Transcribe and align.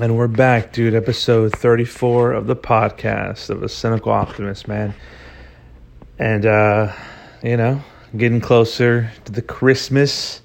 And 0.00 0.16
we're 0.16 0.26
back, 0.26 0.72
dude. 0.72 0.94
Episode 0.94 1.52
34 1.52 2.32
of 2.32 2.46
the 2.46 2.56
podcast 2.56 3.50
of 3.50 3.62
a 3.62 3.68
cynical 3.68 4.10
optimist, 4.10 4.66
man. 4.66 4.94
And, 6.18 6.46
uh, 6.46 6.92
you 7.42 7.58
know, 7.58 7.82
getting 8.16 8.40
closer 8.40 9.12
to 9.26 9.32
the 9.32 9.42
Christmas, 9.42 10.40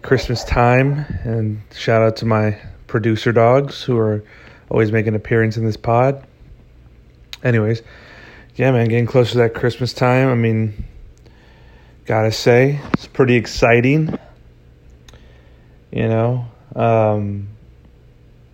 Christmas 0.00 0.44
time. 0.44 1.04
And 1.24 1.60
shout 1.74 2.00
out 2.00 2.16
to 2.16 2.24
my 2.24 2.58
producer 2.86 3.32
dogs 3.32 3.82
who 3.82 3.98
are 3.98 4.24
always 4.70 4.90
making 4.90 5.08
an 5.08 5.14
appearance 5.14 5.58
in 5.58 5.66
this 5.66 5.76
pod. 5.76 6.26
Anyways, 7.44 7.82
yeah, 8.56 8.72
man, 8.72 8.88
getting 8.88 9.06
closer 9.06 9.32
to 9.32 9.38
that 9.38 9.54
Christmas 9.54 9.92
time. 9.92 10.30
I 10.30 10.34
mean, 10.34 10.84
gotta 12.06 12.32
say, 12.32 12.80
it's 12.94 13.06
pretty 13.06 13.34
exciting. 13.34 14.18
You 15.92 16.08
know, 16.08 16.46
um, 16.74 17.48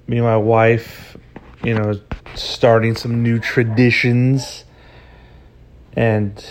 me 0.07 0.18
and 0.18 0.27
my 0.27 0.36
wife, 0.36 1.16
you 1.64 1.75
know, 1.75 2.00
starting 2.35 2.94
some 2.94 3.22
new 3.22 3.39
traditions. 3.39 4.64
And 5.94 6.44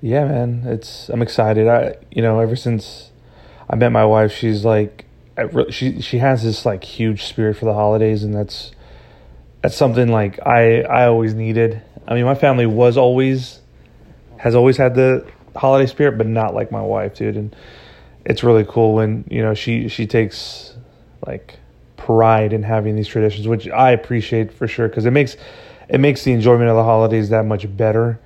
yeah, 0.00 0.24
man, 0.24 0.62
it's 0.66 1.08
I'm 1.08 1.22
excited. 1.22 1.68
I 1.68 1.96
you 2.10 2.22
know, 2.22 2.40
ever 2.40 2.56
since 2.56 3.10
I 3.68 3.76
met 3.76 3.90
my 3.90 4.04
wife, 4.04 4.32
she's 4.32 4.64
like 4.64 5.06
she 5.70 6.00
she 6.00 6.18
has 6.18 6.44
this 6.44 6.64
like 6.64 6.84
huge 6.84 7.24
spirit 7.24 7.56
for 7.56 7.64
the 7.64 7.74
holidays 7.74 8.22
and 8.22 8.32
that's 8.32 8.70
that's 9.62 9.76
something 9.76 10.08
like 10.08 10.38
I 10.46 10.82
I 10.82 11.06
always 11.06 11.34
needed. 11.34 11.82
I 12.06 12.14
mean, 12.14 12.24
my 12.24 12.34
family 12.34 12.66
was 12.66 12.96
always 12.96 13.60
has 14.38 14.54
always 14.54 14.76
had 14.76 14.94
the 14.94 15.26
holiday 15.56 15.86
spirit, 15.86 16.18
but 16.18 16.26
not 16.26 16.54
like 16.54 16.70
my 16.70 16.82
wife, 16.82 17.14
dude. 17.14 17.36
And 17.36 17.56
it's 18.24 18.44
really 18.44 18.64
cool 18.68 18.94
when, 18.94 19.24
you 19.30 19.42
know, 19.42 19.54
she 19.54 19.88
she 19.88 20.06
takes 20.06 20.74
like 21.26 21.58
pride 22.04 22.52
in 22.52 22.62
having 22.62 22.96
these 22.96 23.08
traditions, 23.08 23.48
which 23.48 23.66
I 23.68 23.92
appreciate 23.92 24.52
for 24.52 24.68
sure 24.68 24.88
because 24.88 25.06
it 25.06 25.10
makes 25.10 25.36
it 25.88 25.98
makes 25.98 26.22
the 26.24 26.32
enjoyment 26.32 26.68
of 26.68 26.76
the 26.76 26.84
holidays 26.84 27.30
that 27.30 27.46
much 27.46 27.74
better. 27.76 28.20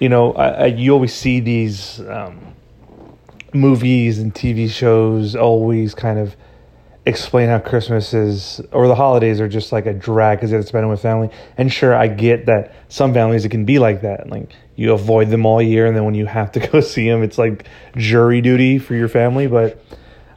You 0.00 0.08
know, 0.08 0.32
I, 0.32 0.48
I, 0.48 0.66
you 0.66 0.92
always 0.92 1.14
see 1.14 1.40
these 1.40 2.00
um, 2.00 2.54
movies 3.52 4.18
and 4.18 4.34
TV 4.34 4.68
shows 4.68 5.36
always 5.36 5.94
kind 5.94 6.18
of 6.18 6.36
explain 7.06 7.48
how 7.48 7.58
Christmas 7.58 8.14
is 8.14 8.60
or 8.72 8.88
the 8.88 8.94
holidays 8.94 9.40
are 9.40 9.48
just 9.48 9.70
like 9.70 9.86
a 9.86 9.92
drag 9.92 10.38
because 10.38 10.52
it's 10.52 10.68
spending 10.68 10.90
with 10.90 11.00
family. 11.00 11.30
And 11.56 11.72
sure, 11.72 11.94
I 11.94 12.08
get 12.08 12.46
that 12.46 12.74
some 12.88 13.14
families 13.14 13.44
it 13.44 13.50
can 13.50 13.64
be 13.64 13.78
like 13.78 14.02
that. 14.02 14.28
Like 14.28 14.52
you 14.74 14.92
avoid 14.92 15.30
them 15.30 15.46
all 15.46 15.62
year, 15.62 15.86
and 15.86 15.96
then 15.96 16.04
when 16.04 16.14
you 16.14 16.26
have 16.26 16.50
to 16.52 16.60
go 16.72 16.80
see 16.80 17.08
them, 17.08 17.22
it's 17.22 17.38
like 17.38 17.66
jury 17.96 18.40
duty 18.40 18.78
for 18.78 18.94
your 18.96 19.08
family. 19.08 19.46
But 19.46 19.80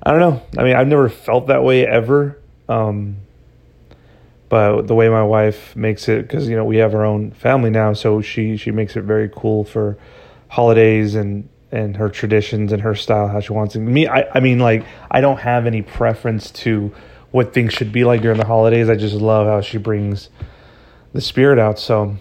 I 0.03 0.11
don't 0.11 0.19
know. 0.19 0.41
I 0.57 0.63
mean, 0.63 0.75
I've 0.75 0.87
never 0.87 1.09
felt 1.09 1.47
that 1.47 1.63
way 1.63 1.87
ever. 1.87 2.37
Um, 2.69 3.17
but 4.49 4.83
the 4.83 4.95
way 4.95 5.09
my 5.09 5.23
wife 5.23 5.75
makes 5.75 6.07
it, 6.07 6.21
because 6.21 6.47
you 6.47 6.55
know 6.55 6.63
we 6.63 6.77
have 6.77 6.95
our 6.95 7.05
own 7.05 7.31
family 7.31 7.69
now, 7.69 7.93
so 7.93 8.21
she 8.21 8.57
she 8.57 8.71
makes 8.71 8.95
it 8.95 9.03
very 9.03 9.29
cool 9.33 9.63
for 9.63 9.97
holidays 10.47 11.15
and 11.15 11.49
and 11.71 11.97
her 11.97 12.09
traditions 12.09 12.71
and 12.71 12.81
her 12.81 12.95
style 12.95 13.27
how 13.27 13.41
she 13.41 13.51
wants 13.51 13.75
it. 13.75 13.79
Me, 13.79 14.07
I 14.07 14.25
I 14.33 14.39
mean 14.39 14.59
like 14.59 14.85
I 15.11 15.19
don't 15.19 15.39
have 15.39 15.65
any 15.65 15.81
preference 15.81 16.49
to 16.51 16.93
what 17.31 17.53
things 17.53 17.73
should 17.73 17.91
be 17.91 18.03
like 18.03 18.21
during 18.21 18.37
the 18.37 18.45
holidays. 18.45 18.89
I 18.89 18.95
just 18.95 19.15
love 19.15 19.47
how 19.47 19.61
she 19.61 19.77
brings 19.77 20.29
the 21.13 21.21
spirit 21.21 21.59
out. 21.59 21.79
So, 21.79 22.17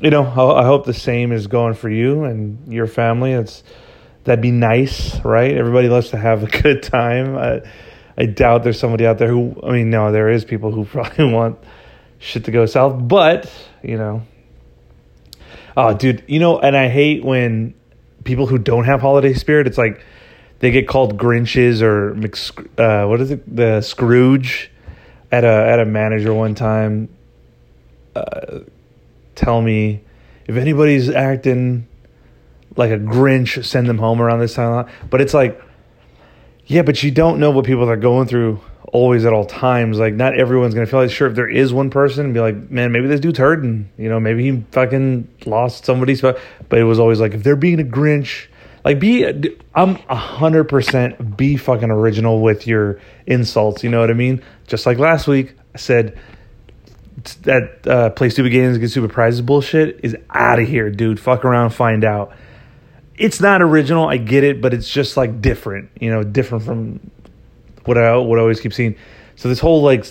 you 0.00 0.10
know, 0.10 0.24
I, 0.24 0.64
hope 0.64 0.86
the 0.86 0.94
same 0.94 1.32
is 1.32 1.46
going 1.46 1.74
for 1.74 1.88
you 1.90 2.24
and 2.24 2.72
your 2.72 2.86
family. 2.86 3.32
It's 3.32 3.62
that'd 4.24 4.42
be 4.42 4.50
nice, 4.50 5.20
right? 5.24 5.54
Everybody 5.54 5.88
loves 5.88 6.10
to 6.10 6.16
have 6.16 6.42
a 6.42 6.46
good 6.62 6.82
time. 6.82 7.62
I 8.18 8.26
doubt 8.26 8.64
there's 8.64 8.78
somebody 8.78 9.06
out 9.06 9.18
there 9.18 9.28
who, 9.28 9.60
I 9.62 9.72
mean, 9.72 9.90
no, 9.90 10.10
there 10.12 10.30
is 10.30 10.44
people 10.44 10.72
who 10.72 10.84
probably 10.86 11.32
want 11.32 11.58
shit 12.18 12.44
to 12.44 12.50
go 12.50 12.66
south, 12.66 13.06
but, 13.06 13.50
you 13.82 13.98
know. 13.98 14.22
Oh, 15.76 15.92
dude, 15.92 16.24
you 16.26 16.40
know, 16.40 16.58
and 16.58 16.76
I 16.76 16.88
hate 16.88 17.22
when 17.22 17.74
people 18.24 18.46
who 18.46 18.58
don't 18.58 18.84
have 18.84 19.00
holiday 19.00 19.34
spirit, 19.34 19.66
it's 19.66 19.76
like 19.76 20.02
they 20.60 20.70
get 20.70 20.88
called 20.88 21.18
Grinches 21.18 21.82
or 21.82 22.12
uh, 22.82 23.06
what 23.06 23.20
is 23.20 23.30
it, 23.30 23.56
the 23.56 23.82
Scrooge 23.82 24.70
at 25.30 25.44
a 25.44 25.48
at 25.48 25.78
a 25.80 25.84
manager 25.84 26.32
one 26.32 26.54
time. 26.54 27.08
Uh, 28.14 28.60
tell 29.34 29.60
me 29.60 30.00
if 30.46 30.56
anybody's 30.56 31.10
acting 31.10 31.86
like 32.76 32.90
a 32.90 32.98
Grinch, 32.98 33.62
send 33.64 33.86
them 33.86 33.98
home 33.98 34.22
around 34.22 34.40
this 34.40 34.54
time. 34.54 34.88
But 35.10 35.20
it's 35.20 35.34
like 35.34 35.60
yeah, 36.66 36.82
but 36.82 37.02
you 37.02 37.10
don't 37.10 37.38
know 37.38 37.50
what 37.50 37.64
people 37.64 37.88
are 37.88 37.96
going 37.96 38.26
through 38.26 38.60
always 38.92 39.24
at 39.24 39.32
all 39.32 39.44
times. 39.44 39.98
Like, 39.98 40.14
not 40.14 40.38
everyone's 40.38 40.74
gonna 40.74 40.86
feel 40.86 41.00
like 41.00 41.10
sure 41.10 41.28
if 41.28 41.34
there 41.34 41.48
is 41.48 41.72
one 41.72 41.90
person, 41.90 42.32
be 42.32 42.40
like, 42.40 42.70
man, 42.70 42.92
maybe 42.92 43.06
this 43.06 43.20
dude's 43.20 43.38
hurting. 43.38 43.90
You 43.98 44.08
know, 44.08 44.18
maybe 44.18 44.50
he 44.50 44.64
fucking 44.72 45.28
lost 45.46 45.84
somebody's. 45.84 46.20
But 46.20 46.38
it 46.70 46.84
was 46.84 46.98
always 46.98 47.20
like, 47.20 47.34
if 47.34 47.42
they're 47.42 47.56
being 47.56 47.80
a 47.80 47.84
Grinch, 47.84 48.46
like 48.84 49.00
be. 49.00 49.26
I'm 49.74 49.98
a 50.08 50.16
hundred 50.16 50.64
percent 50.64 51.36
be 51.36 51.56
fucking 51.56 51.90
original 51.90 52.40
with 52.40 52.66
your 52.66 53.00
insults. 53.26 53.82
You 53.84 53.90
know 53.90 54.00
what 54.00 54.10
I 54.10 54.14
mean? 54.14 54.42
Just 54.66 54.86
like 54.86 54.98
last 54.98 55.26
week, 55.26 55.54
I 55.74 55.78
said 55.78 56.18
that 57.42 57.86
uh, 57.86 58.10
play 58.10 58.30
stupid 58.30 58.50
games, 58.50 58.78
get 58.78 58.90
stupid 58.90 59.10
prizes 59.10 59.40
bullshit 59.40 60.00
is 60.02 60.16
out 60.30 60.60
of 60.60 60.68
here, 60.68 60.90
dude. 60.90 61.18
Fuck 61.18 61.44
around, 61.44 61.70
find 61.70 62.04
out 62.04 62.32
it's 63.18 63.40
not 63.40 63.62
original. 63.62 64.08
I 64.08 64.16
get 64.16 64.44
it, 64.44 64.60
but 64.60 64.74
it's 64.74 64.88
just 64.88 65.16
like 65.16 65.40
different, 65.40 65.90
you 66.00 66.10
know, 66.10 66.22
different 66.22 66.64
from 66.64 67.10
what 67.84 67.98
I 67.98 68.16
what 68.16 68.38
I 68.38 68.42
always 68.42 68.60
keep 68.60 68.72
seeing. 68.72 68.96
So 69.36 69.48
this 69.48 69.60
whole 69.60 69.82
like 69.82 70.04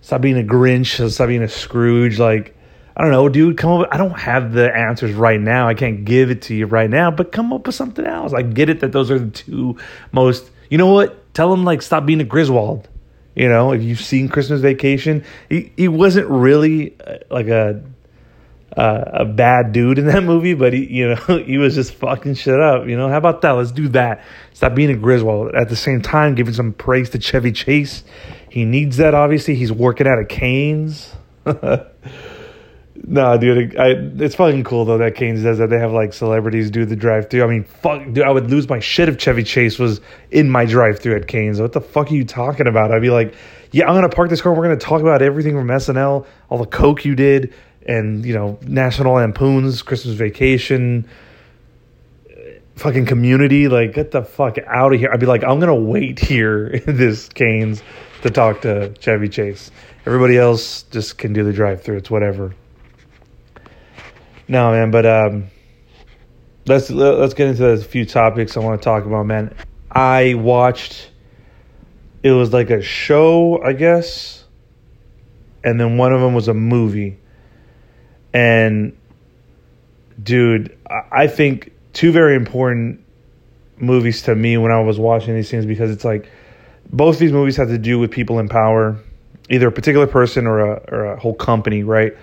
stop 0.00 0.20
being 0.20 0.38
a 0.38 0.42
Grinch, 0.42 1.10
stop 1.10 1.28
being 1.28 1.42
a 1.42 1.48
Scrooge, 1.48 2.18
like 2.18 2.56
I 2.96 3.02
don't 3.02 3.10
know, 3.10 3.28
dude. 3.28 3.56
Come 3.56 3.80
up. 3.80 3.88
I 3.90 3.96
don't 3.96 4.18
have 4.18 4.52
the 4.52 4.74
answers 4.74 5.12
right 5.14 5.40
now. 5.40 5.66
I 5.66 5.74
can't 5.74 6.04
give 6.04 6.30
it 6.30 6.42
to 6.42 6.54
you 6.54 6.66
right 6.66 6.90
now, 6.90 7.10
but 7.10 7.32
come 7.32 7.52
up 7.52 7.66
with 7.66 7.74
something 7.74 8.06
else. 8.06 8.32
I 8.32 8.42
get 8.42 8.68
it 8.68 8.80
that 8.80 8.92
those 8.92 9.10
are 9.10 9.18
the 9.18 9.30
two 9.30 9.78
most. 10.12 10.50
You 10.68 10.78
know 10.78 10.92
what? 10.92 11.34
Tell 11.34 11.50
them 11.50 11.64
like 11.64 11.82
stop 11.82 12.04
being 12.04 12.20
a 12.20 12.24
Griswold. 12.24 12.88
You 13.34 13.48
know, 13.48 13.72
if 13.72 13.82
you've 13.82 14.00
seen 14.00 14.28
Christmas 14.28 14.60
Vacation, 14.60 15.24
he 15.48 15.72
he 15.76 15.88
wasn't 15.88 16.28
really 16.28 16.94
uh, 17.00 17.16
like 17.30 17.48
a 17.48 17.82
uh, 18.76 19.04
a 19.12 19.24
bad 19.24 19.72
dude 19.72 19.98
in 19.98 20.06
that 20.06 20.22
movie, 20.24 20.54
but 20.54 20.72
he, 20.72 20.86
you 20.86 21.08
know, 21.08 21.38
he 21.44 21.58
was 21.58 21.74
just 21.74 21.94
fucking 21.94 22.34
shit 22.34 22.60
up. 22.60 22.86
You 22.86 22.96
know, 22.96 23.08
how 23.08 23.18
about 23.18 23.42
that? 23.42 23.50
Let's 23.50 23.72
do 23.72 23.88
that. 23.88 24.24
Stop 24.54 24.74
being 24.74 24.90
a 24.90 24.96
Griswold. 24.96 25.54
At 25.54 25.68
the 25.68 25.76
same 25.76 26.00
time, 26.00 26.34
giving 26.34 26.54
some 26.54 26.72
praise 26.72 27.10
to 27.10 27.20
Chevy 27.20 27.52
Chase. 27.52 28.04
He 28.50 28.64
needs 28.64 28.98
that. 28.98 29.14
Obviously, 29.14 29.54
he's 29.54 29.72
working 29.72 30.06
out 30.06 30.18
of 30.18 30.28
Cane's. 30.28 31.14
nah, 32.94 33.36
dude, 33.36 33.76
I, 33.76 33.88
it's 34.22 34.36
fucking 34.36 34.64
cool 34.64 34.84
though 34.84 34.98
that 34.98 35.16
Cane's 35.16 35.42
does 35.42 35.58
that. 35.58 35.70
They 35.70 35.78
have 35.78 35.92
like 35.92 36.12
celebrities 36.12 36.70
do 36.70 36.84
the 36.84 36.96
drive-through. 36.96 37.42
I 37.42 37.46
mean, 37.48 37.64
fuck, 37.64 38.04
dude, 38.12 38.22
I 38.22 38.30
would 38.30 38.50
lose 38.50 38.68
my 38.68 38.78
shit 38.78 39.08
if 39.08 39.18
Chevy 39.18 39.42
Chase 39.42 39.78
was 39.78 40.00
in 40.30 40.48
my 40.48 40.64
drive-through 40.64 41.16
at 41.16 41.26
Cane's. 41.26 41.60
What 41.60 41.72
the 41.72 41.80
fuck 41.80 42.10
are 42.10 42.14
you 42.14 42.24
talking 42.24 42.66
about? 42.66 42.92
I'd 42.92 43.02
be 43.02 43.10
like, 43.10 43.34
yeah, 43.72 43.88
I'm 43.88 43.94
gonna 43.94 44.08
park 44.08 44.30
this 44.30 44.40
car. 44.40 44.54
We're 44.54 44.62
gonna 44.62 44.76
talk 44.76 45.00
about 45.00 45.20
everything 45.22 45.54
from 45.54 45.68
SNL, 45.68 46.26
all 46.48 46.58
the 46.58 46.66
coke 46.66 47.04
you 47.04 47.14
did 47.14 47.52
and 47.86 48.24
you 48.24 48.34
know 48.34 48.58
National 48.62 49.14
Lampoon's 49.14 49.82
Christmas 49.82 50.14
Vacation, 50.14 51.08
fucking 52.76 53.06
Community. 53.06 53.68
Like, 53.68 53.94
get 53.94 54.10
the 54.10 54.22
fuck 54.22 54.58
out 54.66 54.92
of 54.92 55.00
here! 55.00 55.10
I'd 55.12 55.20
be 55.20 55.26
like, 55.26 55.44
I'm 55.44 55.60
gonna 55.60 55.74
wait 55.74 56.18
here 56.18 56.66
in 56.86 56.96
this 56.96 57.28
Cane's 57.28 57.82
to 58.22 58.30
talk 58.30 58.62
to 58.62 58.94
Chevy 59.00 59.28
Chase. 59.28 59.70
Everybody 60.06 60.36
else 60.36 60.82
just 60.84 61.18
can 61.18 61.32
do 61.32 61.44
the 61.44 61.52
drive-through. 61.52 61.98
It's 61.98 62.10
whatever. 62.10 62.54
No, 64.48 64.72
man, 64.72 64.90
but 64.90 65.06
um, 65.06 65.46
let's 66.66 66.90
let's 66.90 67.34
get 67.34 67.48
into 67.48 67.66
a 67.66 67.76
few 67.78 68.04
topics 68.04 68.56
I 68.56 68.60
want 68.60 68.80
to 68.80 68.84
talk 68.84 69.04
about, 69.04 69.26
man. 69.26 69.54
I 69.90 70.34
watched. 70.34 71.10
It 72.22 72.30
was 72.30 72.52
like 72.52 72.70
a 72.70 72.80
show, 72.80 73.60
I 73.62 73.72
guess, 73.72 74.44
and 75.64 75.80
then 75.80 75.96
one 75.96 76.12
of 76.12 76.20
them 76.20 76.34
was 76.34 76.46
a 76.46 76.54
movie 76.54 77.18
and 78.32 78.96
dude, 80.22 80.76
I 80.86 81.26
think 81.26 81.72
two 81.92 82.12
very 82.12 82.34
important 82.34 83.04
movies 83.76 84.22
to 84.22 84.34
me 84.34 84.56
when 84.56 84.72
I 84.72 84.80
was 84.80 84.98
watching 84.98 85.34
these 85.34 85.50
things 85.50 85.66
because 85.66 85.90
it's 85.90 86.04
like 86.04 86.28
both 86.92 87.18
these 87.18 87.32
movies 87.32 87.56
have 87.56 87.68
to 87.68 87.78
do 87.78 87.98
with 87.98 88.10
people 88.10 88.38
in 88.38 88.48
power, 88.48 88.96
either 89.50 89.68
a 89.68 89.72
particular 89.72 90.06
person 90.06 90.46
or 90.46 90.60
a 90.60 90.72
or 90.90 91.04
a 91.06 91.20
whole 91.20 91.34
company, 91.34 91.82
right? 91.82 92.16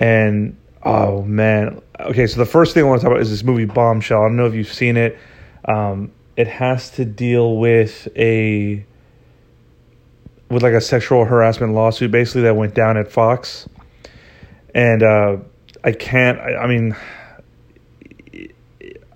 And 0.00 0.56
oh 0.82 1.22
man, 1.22 1.80
okay. 2.00 2.26
So 2.26 2.38
the 2.38 2.46
first 2.46 2.74
thing 2.74 2.84
I 2.84 2.86
want 2.86 3.00
to 3.00 3.04
talk 3.04 3.12
about 3.12 3.22
is 3.22 3.30
this 3.30 3.42
movie 3.44 3.64
Bombshell. 3.64 4.22
I 4.22 4.28
don't 4.28 4.36
know 4.36 4.46
if 4.46 4.54
you've 4.54 4.72
seen 4.72 4.96
it. 4.96 5.18
Um, 5.64 6.12
it 6.36 6.46
has 6.46 6.90
to 6.92 7.04
deal 7.04 7.56
with 7.56 8.08
a 8.16 8.84
with 10.50 10.62
like 10.62 10.72
a 10.72 10.80
sexual 10.80 11.24
harassment 11.24 11.74
lawsuit, 11.74 12.10
basically 12.10 12.42
that 12.42 12.56
went 12.56 12.74
down 12.74 12.96
at 12.96 13.10
Fox 13.10 13.68
and 14.78 15.02
uh, 15.02 15.36
I 15.82 15.90
can't. 15.90 16.38
I, 16.38 16.54
I, 16.54 16.66
mean, 16.68 16.94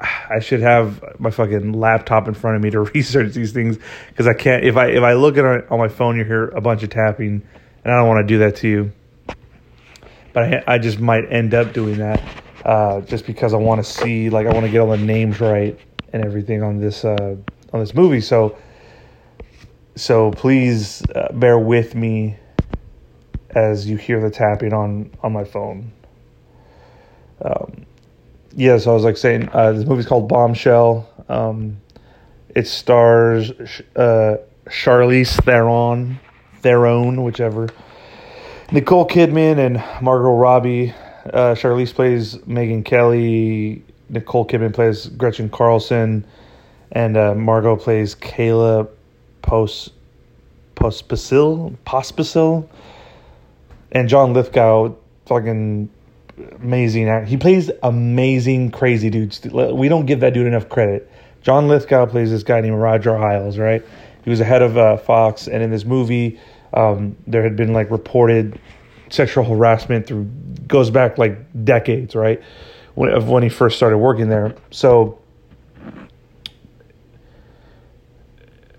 I 0.00 0.41
should 0.41 0.61
have 0.61 1.20
my 1.20 1.31
fucking 1.31 1.73
laptop 1.73 2.26
in 2.26 2.35
front 2.35 2.56
of 2.56 2.62
me 2.62 2.70
to 2.70 2.81
research 2.94 3.32
these 3.32 3.53
things 3.53 3.79
because 4.09 4.26
I 4.26 4.35
can't. 4.35 4.64
If 4.64 4.76
I 4.76 4.88
if 4.88 5.05
I 5.05 5.12
look 5.12 5.38
at 5.38 5.44
it 5.44 5.70
on 5.70 5.79
my 5.79 5.87
phone, 5.87 6.17
you 6.17 6.25
hear 6.25 6.49
a 6.49 6.61
bunch 6.61 6.82
of 6.82 6.91
tapping, 6.91 7.47
and 7.85 7.93
I 7.93 7.97
don't 7.97 8.09
want 8.09 8.26
to 8.26 8.35
do 8.35 8.38
that 8.38 8.56
to 8.56 8.69
you. 8.69 8.93
But 10.32 10.43
I, 10.43 10.64
I 10.67 10.79
just 10.79 10.99
might 10.99 11.31
end 11.31 11.55
up 11.55 11.73
doing 11.73 11.99
that, 11.99 12.20
uh, 12.65 13.03
just 13.03 13.25
because 13.25 13.55
I 13.55 13.58
want 13.58 13.85
to 13.85 13.88
see, 13.88 14.31
like, 14.31 14.47
I 14.47 14.53
want 14.53 14.67
to 14.67 14.73
get 14.73 14.81
all 14.81 14.91
the 14.91 14.97
names 14.97 15.41
right 15.41 15.79
and 16.12 16.25
everything 16.25 16.65
on 16.65 16.81
this 16.81 17.05
uh, 17.05 17.37
on 17.73 17.81
this 17.81 17.94
movie. 17.94 18.20
So, 18.20 18.56
so 19.94 20.32
please 20.32 21.05
uh, 21.15 21.32
bear 21.32 21.56
with 21.56 21.94
me 21.94 22.37
as 23.54 23.87
you 23.88 23.96
hear 23.96 24.20
the 24.20 24.31
tapping 24.31 24.72
on 24.72 25.10
on 25.22 25.32
my 25.32 25.44
phone. 25.44 25.93
Um, 27.43 27.87
yeah, 28.54 28.78
so 28.78 28.90
I 28.90 28.94
was 28.94 29.04
like 29.04 29.16
saying, 29.16 29.49
uh, 29.52 29.72
this 29.72 29.87
movie's 29.87 30.06
called 30.06 30.28
Bombshell. 30.28 31.08
Um, 31.28 31.81
it 32.54 32.66
stars 32.66 33.50
uh, 33.96 34.37
Charlize 34.66 35.43
Theron, 35.44 36.20
Theron, 36.60 37.22
whichever. 37.22 37.69
Nicole 38.70 39.06
Kidman 39.06 39.58
and 39.58 39.82
Margot 40.02 40.37
Robbie. 40.37 40.94
Uh, 41.26 41.55
Charlize 41.55 41.94
plays 41.94 42.37
Megyn 42.38 42.84
Kelly. 42.84 43.82
Nicole 44.08 44.46
Kidman 44.46 44.75
plays 44.75 45.06
Gretchen 45.06 45.48
Carlson, 45.48 46.26
and 46.93 47.16
uh, 47.16 47.34
Margot 47.34 47.76
plays 47.76 48.14
Kayla 48.14 48.88
Post 49.40 49.93
Pospisil 50.75 51.76
and 53.93 54.09
John 54.09 54.33
Lithgow, 54.33 54.94
fucking 55.27 55.89
amazing. 56.61 57.09
Act. 57.09 57.29
He 57.29 57.37
plays 57.37 57.71
amazing, 57.83 58.71
crazy 58.71 59.11
dudes. 59.11 59.41
We 59.44 59.89
don't 59.89 60.06
give 60.06 60.21
that 60.21 60.35
dude 60.35 60.47
enough 60.47 60.69
credit. 60.69 61.11
John 61.43 61.69
Lithgow 61.69 62.06
plays 62.06 62.31
this 62.31 62.43
guy 62.43 62.61
named 62.61 62.77
Roger 62.77 63.15
Ailes, 63.17 63.59
right? 63.59 63.85
He 64.25 64.31
was 64.31 64.39
the 64.39 64.44
head 64.44 64.62
of 64.62 64.79
uh, 64.79 64.97
Fox, 64.97 65.47
and 65.47 65.62
in 65.62 65.71
this 65.71 65.85
movie, 65.85 66.41
um, 66.73 67.17
there 67.27 67.43
had 67.43 67.56
been 67.56 67.73
like 67.73 67.91
reported 67.91 68.59
sexual 69.11 69.44
harassment 69.44 70.06
through 70.06 70.25
goes 70.67 70.91
back 70.91 71.19
like 71.19 71.65
decades, 71.65 72.15
right? 72.15 72.41
When, 72.94 73.11
of 73.11 73.29
when 73.29 73.43
he 73.43 73.49
first 73.49 73.77
started 73.77 73.99
working 73.99 74.29
there. 74.29 74.55
So, 74.71 75.19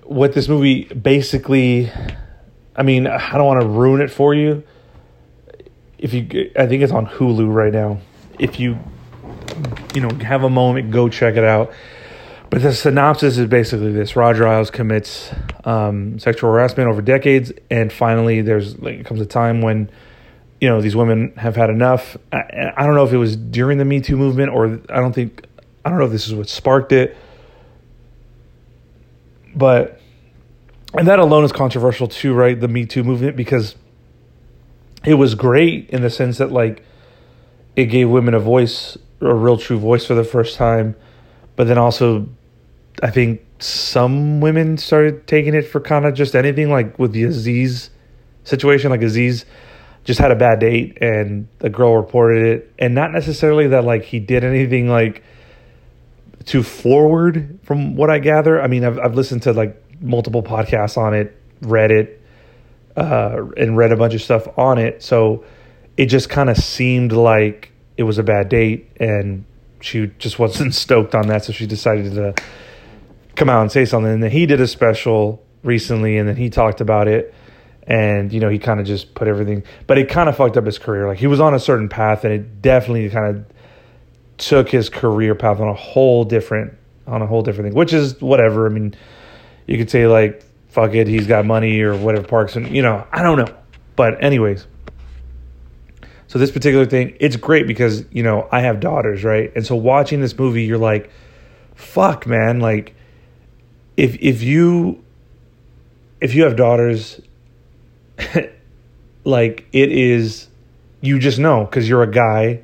what 0.03 0.33
this 0.33 0.47
movie 0.47 0.85
basically, 0.85 1.91
I 2.75 2.83
mean, 2.83 3.05
I 3.07 3.33
don't 3.33 3.45
want 3.45 3.61
to 3.61 3.67
ruin 3.67 4.01
it 4.01 4.09
for 4.09 4.33
you. 4.33 4.63
If 6.03 6.13
you, 6.13 6.51
I 6.57 6.67
think 6.67 6.83
it's 6.83 6.91
on 6.91 7.07
Hulu 7.07 7.51
right 7.51 7.71
now. 7.71 7.99
If 8.37 8.59
you, 8.59 8.77
you 9.95 10.01
know, 10.01 10.09
have 10.15 10.43
a 10.43 10.49
moment, 10.49 10.91
go 10.91 11.07
check 11.07 11.37
it 11.37 11.45
out. 11.45 11.71
But 12.49 12.61
the 12.61 12.73
synopsis 12.73 13.37
is 13.37 13.47
basically 13.47 13.93
this: 13.93 14.17
Roger 14.17 14.45
Ailes 14.45 14.69
commits 14.69 15.33
um, 15.63 16.19
sexual 16.19 16.51
harassment 16.51 16.89
over 16.89 17.01
decades, 17.01 17.53
and 17.71 17.91
finally, 17.91 18.41
there's 18.41 18.77
like 18.79 19.05
comes 19.05 19.21
a 19.21 19.25
time 19.25 19.61
when 19.61 19.89
you 20.59 20.67
know 20.67 20.81
these 20.81 20.93
women 20.93 21.33
have 21.37 21.55
had 21.55 21.69
enough. 21.69 22.17
I, 22.33 22.73
I 22.75 22.85
don't 22.85 22.95
know 22.95 23.05
if 23.05 23.13
it 23.13 23.17
was 23.17 23.37
during 23.37 23.77
the 23.77 23.85
Me 23.85 24.01
Too 24.01 24.17
movement, 24.17 24.51
or 24.51 24.81
I 24.89 24.99
don't 24.99 25.13
think 25.13 25.45
I 25.85 25.89
don't 25.89 25.99
know 25.99 26.05
if 26.05 26.11
this 26.11 26.27
is 26.27 26.35
what 26.35 26.49
sparked 26.49 26.91
it, 26.91 27.15
but 29.55 30.01
and 30.93 31.07
that 31.07 31.19
alone 31.19 31.45
is 31.45 31.53
controversial 31.53 32.09
too, 32.09 32.33
right? 32.33 32.59
The 32.59 32.67
Me 32.67 32.85
Too 32.85 33.05
movement 33.05 33.37
because 33.37 33.77
it 35.05 35.15
was 35.15 35.35
great 35.35 35.89
in 35.89 36.01
the 36.01 36.09
sense 36.09 36.37
that 36.37 36.51
like 36.51 36.83
it 37.75 37.85
gave 37.85 38.09
women 38.09 38.33
a 38.33 38.39
voice, 38.39 38.97
a 39.21 39.33
real 39.33 39.57
true 39.57 39.79
voice 39.79 40.05
for 40.05 40.13
the 40.13 40.23
first 40.23 40.55
time, 40.57 40.95
but 41.55 41.67
then 41.67 41.77
also 41.77 42.27
I 43.01 43.09
think 43.11 43.41
some 43.59 44.41
women 44.41 44.77
started 44.77 45.25
taking 45.25 45.53
it 45.53 45.63
for 45.63 45.79
kind 45.79 46.05
of 46.05 46.13
just 46.13 46.35
anything, 46.35 46.69
like 46.69 46.99
with 46.99 47.13
the 47.13 47.23
Aziz 47.23 47.89
situation. 48.43 48.91
Like 48.91 49.01
Aziz 49.01 49.45
just 50.03 50.19
had 50.19 50.31
a 50.31 50.35
bad 50.35 50.59
date, 50.59 50.97
and 51.01 51.47
the 51.59 51.69
girl 51.69 51.95
reported 51.95 52.45
it, 52.45 52.73
and 52.77 52.93
not 52.93 53.11
necessarily 53.11 53.67
that 53.67 53.83
like 53.83 54.03
he 54.03 54.19
did 54.19 54.43
anything 54.43 54.89
like 54.89 55.23
too 56.45 56.61
forward, 56.61 57.59
from 57.63 57.95
what 57.95 58.09
I 58.09 58.19
gather. 58.19 58.61
I 58.61 58.67
mean, 58.67 58.83
I've 58.83 58.99
I've 58.99 59.15
listened 59.15 59.43
to 59.43 59.53
like 59.53 59.81
multiple 60.01 60.43
podcasts 60.43 60.97
on 60.97 61.13
it, 61.13 61.35
read 61.61 61.91
it, 61.91 62.21
uh, 62.95 63.45
and 63.57 63.77
read 63.77 63.91
a 63.91 63.97
bunch 63.97 64.13
of 64.13 64.21
stuff 64.21 64.47
on 64.57 64.77
it, 64.77 65.03
so 65.03 65.43
it 65.97 66.07
just 66.07 66.29
kind 66.29 66.49
of 66.49 66.57
seemed 66.57 67.11
like 67.11 67.71
it 67.97 68.03
was 68.03 68.17
a 68.17 68.23
bad 68.23 68.49
date, 68.49 68.89
and 68.97 69.45
she 69.81 70.07
just 70.17 70.39
wasn't 70.39 70.73
stoked 70.75 71.15
on 71.15 71.27
that, 71.27 71.45
so 71.45 71.53
she 71.53 71.67
decided 71.67 72.13
to 72.13 72.33
come 73.35 73.49
out 73.49 73.61
and 73.61 73.71
say 73.71 73.85
something. 73.85 74.11
And 74.11 74.23
then 74.23 74.31
he 74.31 74.45
did 74.45 74.61
a 74.61 74.67
special 74.67 75.43
recently, 75.63 76.17
and 76.17 76.27
then 76.27 76.35
he 76.35 76.49
talked 76.49 76.81
about 76.81 77.07
it. 77.07 77.33
And 77.85 78.31
you 78.31 78.39
know, 78.39 78.49
he 78.49 78.59
kind 78.59 78.79
of 78.79 78.85
just 78.85 79.13
put 79.13 79.27
everything, 79.27 79.63
but 79.87 79.97
it 79.97 80.07
kind 80.07 80.29
of 80.29 80.37
fucked 80.37 80.55
up 80.55 80.65
his 80.65 80.79
career. 80.79 81.05
Like 81.05 81.17
he 81.17 81.27
was 81.27 81.41
on 81.41 81.53
a 81.53 81.59
certain 81.59 81.89
path, 81.89 82.23
and 82.23 82.33
it 82.33 82.61
definitely 82.61 83.09
kind 83.09 83.35
of 83.35 83.45
took 84.37 84.69
his 84.69 84.89
career 84.89 85.35
path 85.35 85.59
on 85.59 85.67
a 85.67 85.73
whole 85.73 86.23
different, 86.23 86.73
on 87.07 87.21
a 87.21 87.27
whole 87.27 87.41
different 87.41 87.69
thing. 87.69 87.77
Which 87.77 87.91
is 87.91 88.21
whatever. 88.21 88.65
I 88.65 88.69
mean, 88.69 88.95
you 89.67 89.77
could 89.77 89.89
say 89.89 90.07
like, 90.07 90.45
"Fuck 90.73 90.93
it," 90.95 91.07
he's 91.07 91.27
got 91.27 91.45
money 91.45 91.81
or 91.81 91.95
whatever. 91.95 92.27
Parks 92.27 92.55
and 92.55 92.67
you 92.75 92.81
know, 92.81 93.05
I 93.11 93.21
don't 93.21 93.37
know. 93.37 93.53
But 93.95 94.23
anyways, 94.23 94.65
so 96.27 96.39
this 96.39 96.49
particular 96.49 96.85
thing, 96.85 97.15
it's 97.19 97.35
great 97.35 97.67
because 97.67 98.05
you 98.11 98.23
know 98.23 98.47
I 98.51 98.61
have 98.61 98.79
daughters, 98.79 99.23
right? 99.23 99.51
And 99.55 99.65
so 99.65 99.75
watching 99.75 100.19
this 100.19 100.37
movie, 100.37 100.63
you're 100.63 100.79
like, 100.79 101.11
"Fuck, 101.75 102.25
man!" 102.25 102.59
Like 102.59 102.95
if 103.97 104.17
if 104.19 104.41
you 104.41 105.03
if 106.19 106.33
you 106.33 106.43
have 106.43 106.55
daughters 106.55 107.21
like 109.23 109.67
it 109.71 109.91
is 109.91 110.47
you 111.01 111.19
just 111.19 111.37
know 111.37 111.65
because 111.65 111.87
you're 111.87 112.03
a 112.03 112.11
guy 112.11 112.61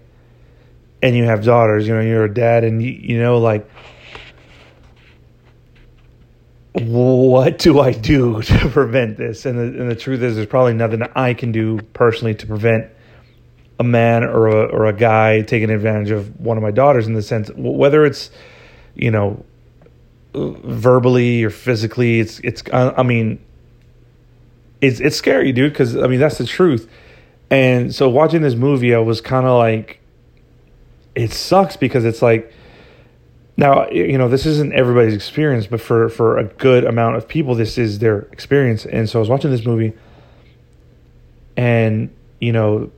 and 1.02 1.16
you 1.16 1.26
have 1.26 1.44
daughters 1.44 1.88
you 1.88 1.94
know 1.94 2.02
you're 2.02 2.26
a 2.26 2.34
dad 2.34 2.64
and 2.64 2.82
you, 2.82 2.92
you 2.92 3.22
know 3.22 3.38
like 3.38 3.70
what 6.88 7.58
do 7.60 7.80
i 7.80 7.92
do 7.92 8.42
to 8.44 8.70
prevent 8.70 9.18
this 9.18 9.46
and 9.46 9.58
the, 9.58 9.82
and 9.82 9.90
the 9.90 9.96
truth 9.96 10.22
is 10.22 10.36
there's 10.36 10.48
probably 10.48 10.74
nothing 10.74 11.02
i 11.16 11.34
can 11.34 11.52
do 11.52 11.80
personally 11.94 12.36
to 12.36 12.46
prevent 12.48 12.90
a 13.80 13.84
man 13.84 14.24
or 14.24 14.48
a, 14.48 14.66
or 14.66 14.86
a 14.86 14.94
guy 14.94 15.42
taking 15.42 15.70
advantage 15.70 16.12
of 16.12 16.40
one 16.40 16.58
of 16.58 16.64
my 16.64 16.72
daughters 16.72 17.08
in 17.08 17.14
the 17.14 17.22
sense 17.22 17.50
whether 17.56 18.06
it's 18.06 18.30
you 18.96 19.12
know 19.12 19.44
verbally 20.34 21.44
or 21.44 21.50
physically. 21.50 22.20
It's 22.20 22.40
it's 22.40 22.64
I 22.72 23.04
mean, 23.04 23.40
it's 24.82 25.00
it's 25.00 25.16
scary, 25.16 25.52
dude. 25.52 25.74
Because 25.74 25.96
I 25.98 26.08
mean 26.08 26.20
that's 26.20 26.38
the 26.38 26.46
truth. 26.46 26.90
And 27.50 27.94
so 27.94 28.10
watching 28.10 28.42
this 28.42 28.56
movie, 28.56 28.94
I 28.94 29.00
was 29.00 29.22
kind 29.22 29.48
of 29.48 29.58
like, 29.58 30.00
it 31.16 31.32
sucks 31.32 31.76
because 31.76 32.06
it's 32.06 32.22
like. 32.22 32.54
Now 33.60 33.90
you 33.90 34.18
know 34.18 34.30
this 34.30 34.46
isn't 34.46 34.72
everybody's 34.72 35.14
experience, 35.14 35.68
but 35.68 35.82
for 35.82 36.08
for 36.08 36.38
a 36.38 36.46
good 36.46 36.86
amount 36.86 37.18
of 37.18 37.28
people, 37.28 37.56
this 37.56 37.78
is 37.78 38.00
their 38.00 38.20
experience. 38.32 38.86
And 38.86 39.10
so 39.10 39.20
I 39.20 39.22
was 39.22 39.28
watching 39.28 39.52
this 39.52 39.66
movie, 39.66 39.92
and 41.58 42.10
you 42.40 42.54
know, 42.54 42.90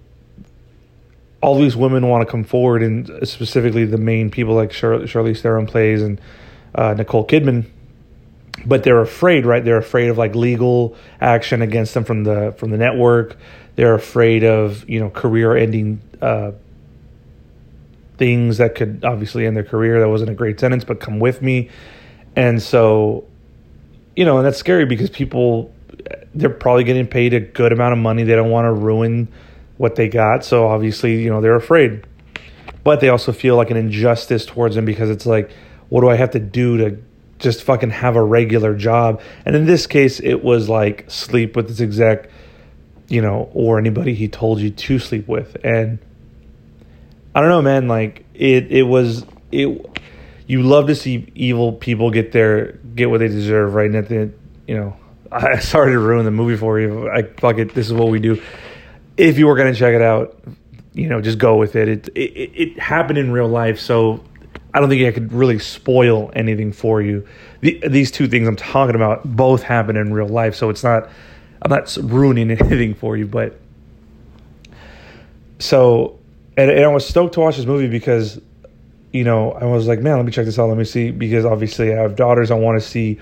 all 1.42 1.58
these 1.58 1.76
women 1.76 2.08
want 2.08 2.28
to 2.28 2.30
come 2.30 2.44
forward, 2.44 2.84
and 2.84 3.28
specifically 3.28 3.86
the 3.86 3.98
main 3.98 4.30
people 4.30 4.54
like 4.54 4.70
Char- 4.70 5.00
Charlize 5.00 5.42
Theron 5.42 5.66
plays 5.66 6.04
and 6.04 6.22
uh, 6.76 6.94
Nicole 6.94 7.26
Kidman, 7.26 7.66
but 8.64 8.84
they're 8.84 9.02
afraid, 9.02 9.48
right? 9.48 9.66
They're 9.66 9.80
afraid 9.80 10.10
of 10.10 10.20
like 10.20 10.36
legal 10.36 10.96
action 11.20 11.64
against 11.64 11.96
them 11.96 12.04
from 12.04 12.24
the 12.24 12.54
from 12.60 12.70
the 12.70 12.78
network. 12.78 13.36
They're 13.78 13.96
afraid 13.96 14.44
of 14.44 14.88
you 14.88 15.00
know 15.00 15.10
career-ending 15.10 16.02
uh, 16.22 16.52
things 18.22 18.60
that 18.60 18.76
could 18.76 19.04
obviously 19.04 19.48
end 19.48 19.58
their 19.58 19.64
career. 19.64 20.00
That 20.00 20.08
wasn't 20.08 20.30
a 20.30 20.36
great 20.36 20.60
sentence, 20.60 20.84
but 20.84 21.00
come 21.00 21.20
with 21.20 21.42
me. 21.42 21.72
And 22.36 22.62
so, 22.62 23.26
you 24.16 24.26
know, 24.26 24.38
and 24.38 24.46
that's 24.46 24.60
scary 24.60 24.86
because 24.86 25.10
people 25.10 25.74
they're 26.36 26.52
probably 26.52 26.84
getting 26.84 27.08
paid 27.08 27.34
a 27.34 27.40
good 27.40 27.72
amount 27.72 27.94
of 27.94 27.98
money. 27.98 28.22
They 28.22 28.36
don't 28.36 28.52
want 28.52 28.66
to 28.66 28.74
ruin 28.74 29.28
what 29.78 29.96
they 29.96 30.08
got, 30.08 30.46
so 30.46 30.68
obviously, 30.68 31.24
you 31.24 31.32
know, 31.32 31.42
they're 31.42 31.56
afraid. 31.56 32.06
But 32.84 33.00
they 33.00 33.10
also 33.10 33.32
feel 33.32 33.56
like 33.56 33.72
an 33.72 33.78
injustice 33.78 34.46
towards 34.46 34.76
them 34.76 34.86
because 34.86 35.10
it's 35.10 35.26
like 35.26 35.50
what 35.90 36.02
do 36.02 36.10
I 36.10 36.16
have 36.16 36.32
to 36.32 36.40
do 36.40 36.78
to 36.78 36.98
just 37.40 37.64
fucking 37.64 37.90
have 37.90 38.16
a 38.16 38.24
regular 38.24 38.76
job? 38.76 39.20
And 39.48 39.56
in 39.56 39.66
this 39.66 39.88
case, 39.88 40.20
it 40.20 40.44
was 40.44 40.70
like 40.70 41.10
sleep 41.10 41.56
with 41.56 41.70
this 41.70 41.82
exec, 41.82 42.30
you 43.08 43.20
know, 43.20 43.50
or 43.56 43.80
anybody 43.80 44.14
he 44.14 44.28
told 44.28 44.60
you 44.60 44.70
to 44.70 45.00
sleep 45.00 45.28
with. 45.28 45.58
And 45.64 45.98
I 47.34 47.40
don't 47.40 47.50
know, 47.50 47.62
man, 47.62 47.88
like 47.88 48.26
it 48.34 48.72
it 48.72 48.84
was 48.84 49.26
it 49.52 49.86
you 50.48 50.64
love 50.64 50.88
to 50.88 50.96
see 50.96 51.32
evil 51.34 51.74
people 51.74 52.12
get 52.12 52.32
their 52.32 52.74
get 52.96 53.10
what 53.10 53.20
they 53.20 53.30
deserve, 53.30 53.74
right? 53.74 53.86
And 53.86 53.96
at 53.96 54.10
the 54.10 54.32
you 54.68 54.76
know, 54.76 54.98
I 55.32 55.60
sorry 55.60 55.94
to 55.94 56.00
ruin 56.00 56.26
the 56.26 56.32
movie 56.32 56.58
for 56.58 56.80
you. 56.80 57.10
I 57.10 57.24
fuck 57.24 57.58
it, 57.58 57.74
this 57.74 57.88
is 57.88 57.94
what 57.94 58.10
we 58.10 58.20
do. 58.20 58.42
If 59.18 59.38
you 59.38 59.48
were 59.48 59.56
gonna 59.56 59.76
check 59.76 59.94
it 59.94 60.02
out, 60.02 60.42
you 60.94 61.08
know, 61.08 61.22
just 61.22 61.38
go 61.38 61.56
with 61.56 61.76
it. 61.76 61.88
It 61.88 62.10
it, 62.16 62.52
it 62.54 62.80
happened 62.80 63.18
in 63.18 63.32
real 63.32 63.48
life, 63.48 63.80
so 63.80 64.24
I 64.74 64.80
don't 64.80 64.90
think 64.90 65.06
I 65.06 65.12
could 65.12 65.32
really 65.32 65.60
spoil 65.60 66.32
anything 66.34 66.72
for 66.72 67.02
you. 67.02 67.28
The, 67.62 67.82
these 67.88 68.12
two 68.12 68.28
things 68.28 68.48
I'm 68.48 68.56
talking 68.56 68.96
about 68.96 69.36
both 69.36 69.64
happen 69.64 69.96
in 69.96 70.14
real 70.14 70.28
life, 70.28 70.56
so 70.56 70.70
it's 70.70 70.84
not 70.84 71.10
I'm 71.62 71.72
not 71.72 71.96
ruining 72.02 72.52
anything 72.60 72.94
for 72.94 73.16
you, 73.16 73.28
but 73.28 73.60
so 75.60 76.20
and, 76.58 76.70
and 76.70 76.84
I 76.84 76.88
was 76.88 77.08
stoked 77.08 77.36
to 77.36 77.40
watch 77.40 77.58
this 77.58 77.66
movie 77.66 77.88
because 77.88 78.40
you 79.12 79.24
know 79.24 79.52
I 79.52 79.66
was 79.66 79.88
like, 79.88 80.00
man, 80.00 80.18
let 80.18 80.26
me 80.26 80.32
check 80.32 80.46
this 80.46 80.60
out. 80.60 80.68
Let 80.68 80.78
me 80.78 80.84
see 80.84 81.12
because 81.12 81.46
obviously 81.46 81.94
I 81.94 82.02
have 82.02 82.16
daughters. 82.16 82.52
I 82.52 82.56
want 82.56 82.82
to 82.82 82.88
see 82.88 83.20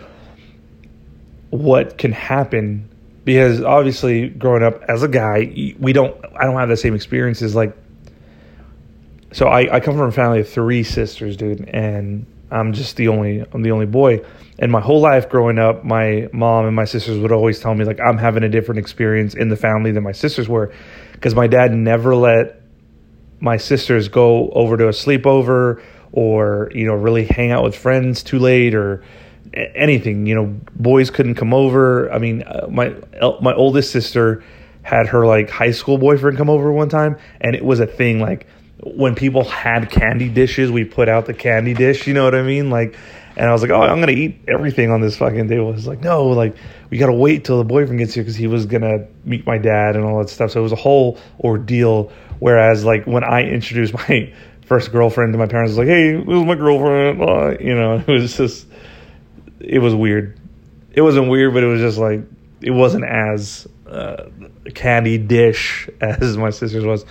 what 1.50 1.98
can 1.98 2.12
happen 2.12 2.90
because 3.26 3.62
obviously 3.62 4.30
growing 4.30 4.64
up 4.64 4.82
as 4.88 5.04
a 5.04 5.08
guy, 5.08 5.76
we 5.80 5.94
don't. 5.94 6.16
I 6.36 6.46
don't 6.46 6.58
have 6.58 6.70
the 6.70 6.78
same 6.78 6.96
experiences 6.96 7.56
like. 7.56 7.76
So 9.32 9.48
I, 9.48 9.76
I 9.76 9.80
come 9.80 9.96
from 9.96 10.08
a 10.08 10.12
family 10.12 10.40
of 10.40 10.50
three 10.50 10.82
sisters, 10.82 11.38
dude, 11.38 11.70
and 11.70 12.26
I'm 12.50 12.74
just 12.74 12.96
the 12.96 13.10
only 13.10 13.46
I'm 13.52 13.62
the 13.62 13.72
only 13.72 13.86
boy. 13.86 14.26
And 14.58 14.72
my 14.72 14.82
whole 14.82 15.00
life 15.00 15.30
growing 15.30 15.60
up, 15.60 15.86
my 15.86 16.28
mom 16.34 16.66
and 16.66 16.76
my 16.76 16.86
sisters 16.86 17.20
would 17.20 17.32
always 17.32 17.60
tell 17.60 17.74
me 17.76 17.86
like 17.86 18.00
I'm 18.00 18.18
having 18.18 18.44
a 18.44 18.50
different 18.50 18.80
experience 18.80 19.36
in 19.36 19.50
the 19.50 19.56
family 19.56 19.92
than 19.92 20.04
my 20.04 20.12
sisters 20.12 20.50
were, 20.50 20.74
because 21.14 21.36
my 21.36 21.48
dad 21.48 21.72
never 21.72 22.16
let 22.16 22.59
my 23.40 23.58
sisters 23.58 24.08
go 24.08 24.50
over 24.50 24.78
to 24.78 24.88
a 24.88 24.92
sleepover 24.92 25.82
or 26.12 26.72
you 26.74 26.86
know 26.86 26.96
really 26.96 27.26
hang 27.26 27.52
out 27.52 27.64
with 27.64 27.76
friends 27.76 28.24
too 28.24 28.40
late 28.40 28.76
or 28.76 29.04
anything. 29.54 30.26
You 30.26 30.36
know, 30.36 30.60
boys 30.76 31.10
couldn't 31.10 31.36
come 31.36 31.54
over. 31.54 32.12
I 32.12 32.20
mean, 32.20 32.44
uh, 32.44 32.68
my 32.70 32.96
my 33.42 33.54
oldest 33.54 33.92
sister 33.92 34.44
had 34.82 35.08
her 35.08 35.26
like 35.26 35.50
high 35.50 35.72
school 35.72 35.98
boyfriend 35.98 36.38
come 36.38 36.50
over 36.50 36.72
one 36.72 36.90
time, 36.90 37.18
and 37.42 37.56
it 37.56 37.64
was 37.64 37.80
a 37.80 37.88
thing 37.88 38.20
like 38.20 38.48
when 38.84 39.16
people 39.16 39.44
had 39.44 39.90
candy 39.90 40.30
dishes, 40.30 40.72
we 40.72 40.86
put 40.86 41.10
out 41.10 41.26
the 41.26 41.34
candy 41.34 41.74
dish. 41.74 42.08
You 42.08 42.14
know 42.14 42.24
what 42.24 42.36
I 42.36 42.44
mean? 42.44 42.70
Like, 42.70 42.96
and 43.36 43.48
I 43.48 43.52
was 43.52 43.62
like, 43.62 43.72
oh, 43.72 43.82
I'm 43.82 44.00
gonna 44.00 44.14
eat 44.14 44.42
everything 44.48 44.92
on 44.92 45.02
this 45.02 45.18
fucking 45.18 45.48
table. 45.48 45.74
It's 45.74 45.88
like, 45.88 46.02
no, 46.02 46.28
like 46.28 46.56
we 46.90 46.98
gotta 46.98 47.14
wait 47.14 47.46
till 47.46 47.58
the 47.58 47.64
boyfriend 47.64 48.00
gets 48.00 48.14
here 48.14 48.24
because 48.24 48.36
he 48.36 48.48
was 48.48 48.66
gonna 48.66 49.08
meet 49.26 49.46
my 49.46 49.58
dad 49.58 49.96
and 49.96 50.06
all 50.06 50.20
that 50.20 50.30
stuff. 50.30 50.52
So 50.52 50.60
it 50.60 50.64
was 50.64 50.72
a 50.72 50.78
whole 50.78 51.20
ordeal. 51.40 52.12
Whereas, 52.40 52.86
like 52.86 53.06
when 53.06 53.24
I 53.24 53.44
introduced 53.44 53.94
my 54.10 54.34
first 54.66 54.92
girlfriend 54.92 55.34
to 55.34 55.40
my 55.40 55.48
parents, 55.48 55.72
was 55.72 55.78
like, 55.78 55.88
hey, 55.88 56.14
this 56.14 56.28
is 56.28 56.44
my 56.44 56.56
girlfriend. 56.56 57.22
Uh, 57.22 57.58
you 57.60 57.76
know, 57.76 57.96
it 58.08 58.08
was 58.08 58.36
just, 58.36 58.68
it 59.60 59.80
was 59.80 59.96
weird. 59.96 60.40
It 60.92 61.02
wasn't 61.02 61.30
weird, 61.30 61.54
but 61.54 61.64
it 61.64 61.68
was 61.68 61.82
just 61.82 61.98
like 61.98 62.22
it 62.62 62.72
wasn't 62.72 63.06
as 63.06 63.68
uh, 63.90 64.26
candy 64.74 65.18
dish 65.18 65.90
as 66.02 66.38
my 66.38 66.50
sister's 66.50 66.86
was 66.86 67.06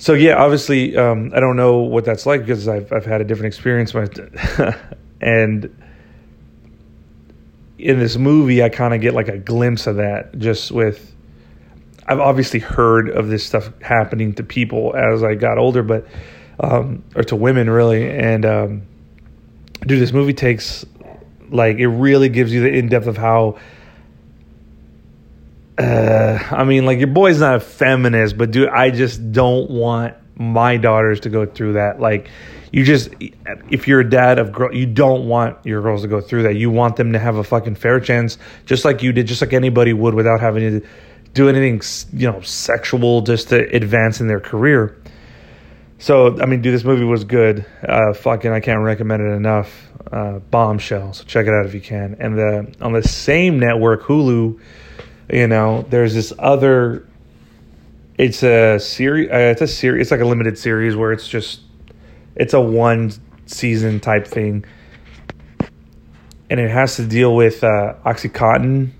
so 0.00 0.12
yeah, 0.12 0.36
obviously, 0.36 0.96
um, 0.96 1.32
I 1.34 1.40
don't 1.40 1.56
know 1.56 1.78
what 1.78 2.04
that's 2.04 2.24
like 2.24 2.42
because 2.42 2.68
I've 2.68 2.92
I've 2.92 3.04
had 3.04 3.20
a 3.20 3.24
different 3.24 3.48
experience, 3.48 3.92
and 5.20 5.76
in 7.78 7.98
this 7.98 8.16
movie, 8.16 8.62
I 8.62 8.68
kind 8.68 8.94
of 8.94 9.00
get 9.00 9.12
like 9.12 9.26
a 9.26 9.38
glimpse 9.38 9.86
of 9.88 9.96
that 9.96 10.38
just 10.38 10.70
with. 10.70 11.14
I've 12.08 12.20
obviously 12.20 12.60
heard 12.60 13.10
of 13.10 13.28
this 13.28 13.44
stuff 13.44 13.70
happening 13.82 14.34
to 14.34 14.42
people 14.42 14.94
as 14.96 15.22
I 15.22 15.34
got 15.34 15.58
older, 15.58 15.82
but 15.82 16.06
um, 16.58 17.04
or 17.14 17.22
to 17.24 17.36
women 17.36 17.68
really, 17.68 18.08
and 18.08 18.46
um, 18.46 18.82
dude, 19.86 20.00
this 20.00 20.12
movie 20.12 20.32
takes 20.32 20.86
like 21.50 21.76
it 21.78 21.88
really 21.88 22.28
gives 22.28 22.52
you 22.52 22.62
the 22.62 22.68
in 22.68 22.88
depth 22.88 23.06
of 23.06 23.16
how 23.16 23.58
uh, 25.78 26.38
I 26.50 26.64
mean, 26.64 26.84
like 26.86 26.98
your 26.98 27.08
boy's 27.08 27.40
not 27.40 27.56
a 27.56 27.60
feminist, 27.60 28.36
but 28.36 28.50
dude, 28.50 28.68
I 28.68 28.90
just 28.90 29.32
don't 29.32 29.70
want 29.70 30.14
my 30.36 30.76
daughters 30.76 31.20
to 31.20 31.30
go 31.30 31.46
through 31.46 31.74
that. 31.74 32.00
Like, 32.00 32.30
you 32.72 32.84
just, 32.84 33.10
if 33.70 33.86
you're 33.86 34.00
a 34.00 34.08
dad 34.08 34.38
of 34.38 34.52
girl, 34.52 34.74
you 34.74 34.86
don't 34.86 35.28
want 35.28 35.64
your 35.64 35.80
girls 35.80 36.02
to 36.02 36.08
go 36.08 36.20
through 36.20 36.44
that. 36.44 36.56
You 36.56 36.70
want 36.70 36.96
them 36.96 37.12
to 37.12 37.18
have 37.18 37.36
a 37.36 37.44
fucking 37.44 37.76
fair 37.76 38.00
chance, 38.00 38.38
just 38.66 38.84
like 38.84 39.02
you 39.02 39.12
did, 39.12 39.26
just 39.26 39.40
like 39.40 39.52
anybody 39.52 39.92
would, 39.92 40.14
without 40.14 40.40
having 40.40 40.80
to 40.80 40.86
do 41.34 41.48
anything, 41.48 41.80
you 42.12 42.30
know, 42.30 42.40
sexual, 42.40 43.22
just 43.22 43.48
to 43.50 43.58
advance 43.74 44.20
in 44.20 44.28
their 44.28 44.40
career. 44.40 45.00
So, 45.98 46.40
I 46.40 46.46
mean, 46.46 46.62
dude, 46.62 46.74
this 46.74 46.84
movie 46.84 47.04
was 47.04 47.24
good. 47.24 47.66
Uh, 47.86 48.12
fucking, 48.12 48.52
I 48.52 48.60
can't 48.60 48.82
recommend 48.82 49.22
it 49.22 49.34
enough. 49.34 49.84
Uh, 50.12 50.38
bombshell. 50.38 51.12
So 51.12 51.24
check 51.24 51.46
it 51.46 51.52
out 51.52 51.66
if 51.66 51.74
you 51.74 51.80
can. 51.80 52.16
And 52.18 52.38
the 52.38 52.74
on 52.80 52.92
the 52.92 53.02
same 53.02 53.58
network, 53.58 54.04
Hulu 54.04 54.58
you 55.30 55.46
know, 55.46 55.86
there's 55.90 56.14
this 56.14 56.32
other. 56.38 57.06
It's 58.16 58.42
a 58.42 58.78
series. 58.78 59.30
Uh, 59.30 59.52
it's 59.52 59.60
a 59.60 59.66
series. 59.66 60.02
It's 60.02 60.10
like 60.10 60.20
a 60.20 60.24
limited 60.24 60.58
series 60.58 60.96
where 60.96 61.12
it's 61.12 61.28
just, 61.28 61.60
it's 62.34 62.54
a 62.54 62.60
one 62.60 63.12
season 63.46 64.00
type 64.00 64.26
thing, 64.26 64.64
and 66.50 66.58
it 66.58 66.70
has 66.70 66.96
to 66.96 67.06
deal 67.06 67.34
with 67.34 67.62
uh, 67.62 67.94
OxyContin 68.04 68.90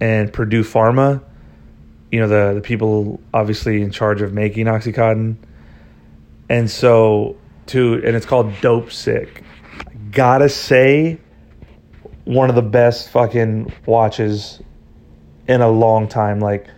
and 0.00 0.32
Purdue 0.32 0.62
Pharma. 0.62 1.22
You 2.16 2.22
know 2.22 2.28
the 2.28 2.54
the 2.54 2.60
people 2.62 3.20
obviously 3.34 3.82
in 3.82 3.90
charge 3.90 4.22
of 4.22 4.32
making 4.32 4.64
OxyContin, 4.64 5.36
and 6.48 6.70
so 6.70 7.36
to 7.66 8.00
and 8.02 8.16
it's 8.16 8.24
called 8.24 8.54
Dopesick. 8.62 9.42
Gotta 10.12 10.48
say, 10.48 11.18
one 12.24 12.48
of 12.48 12.56
the 12.56 12.62
best 12.62 13.10
fucking 13.10 13.70
watches 13.84 14.62
in 15.46 15.60
a 15.60 15.68
long 15.68 16.08
time. 16.08 16.40
Like, 16.40 16.68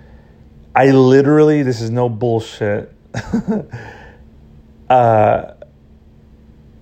I 0.75 0.91
literally, 0.91 1.63
this 1.63 1.81
is 1.81 1.91
no 1.91 2.09
bullshit. 2.09 2.93
uh, 4.91 5.53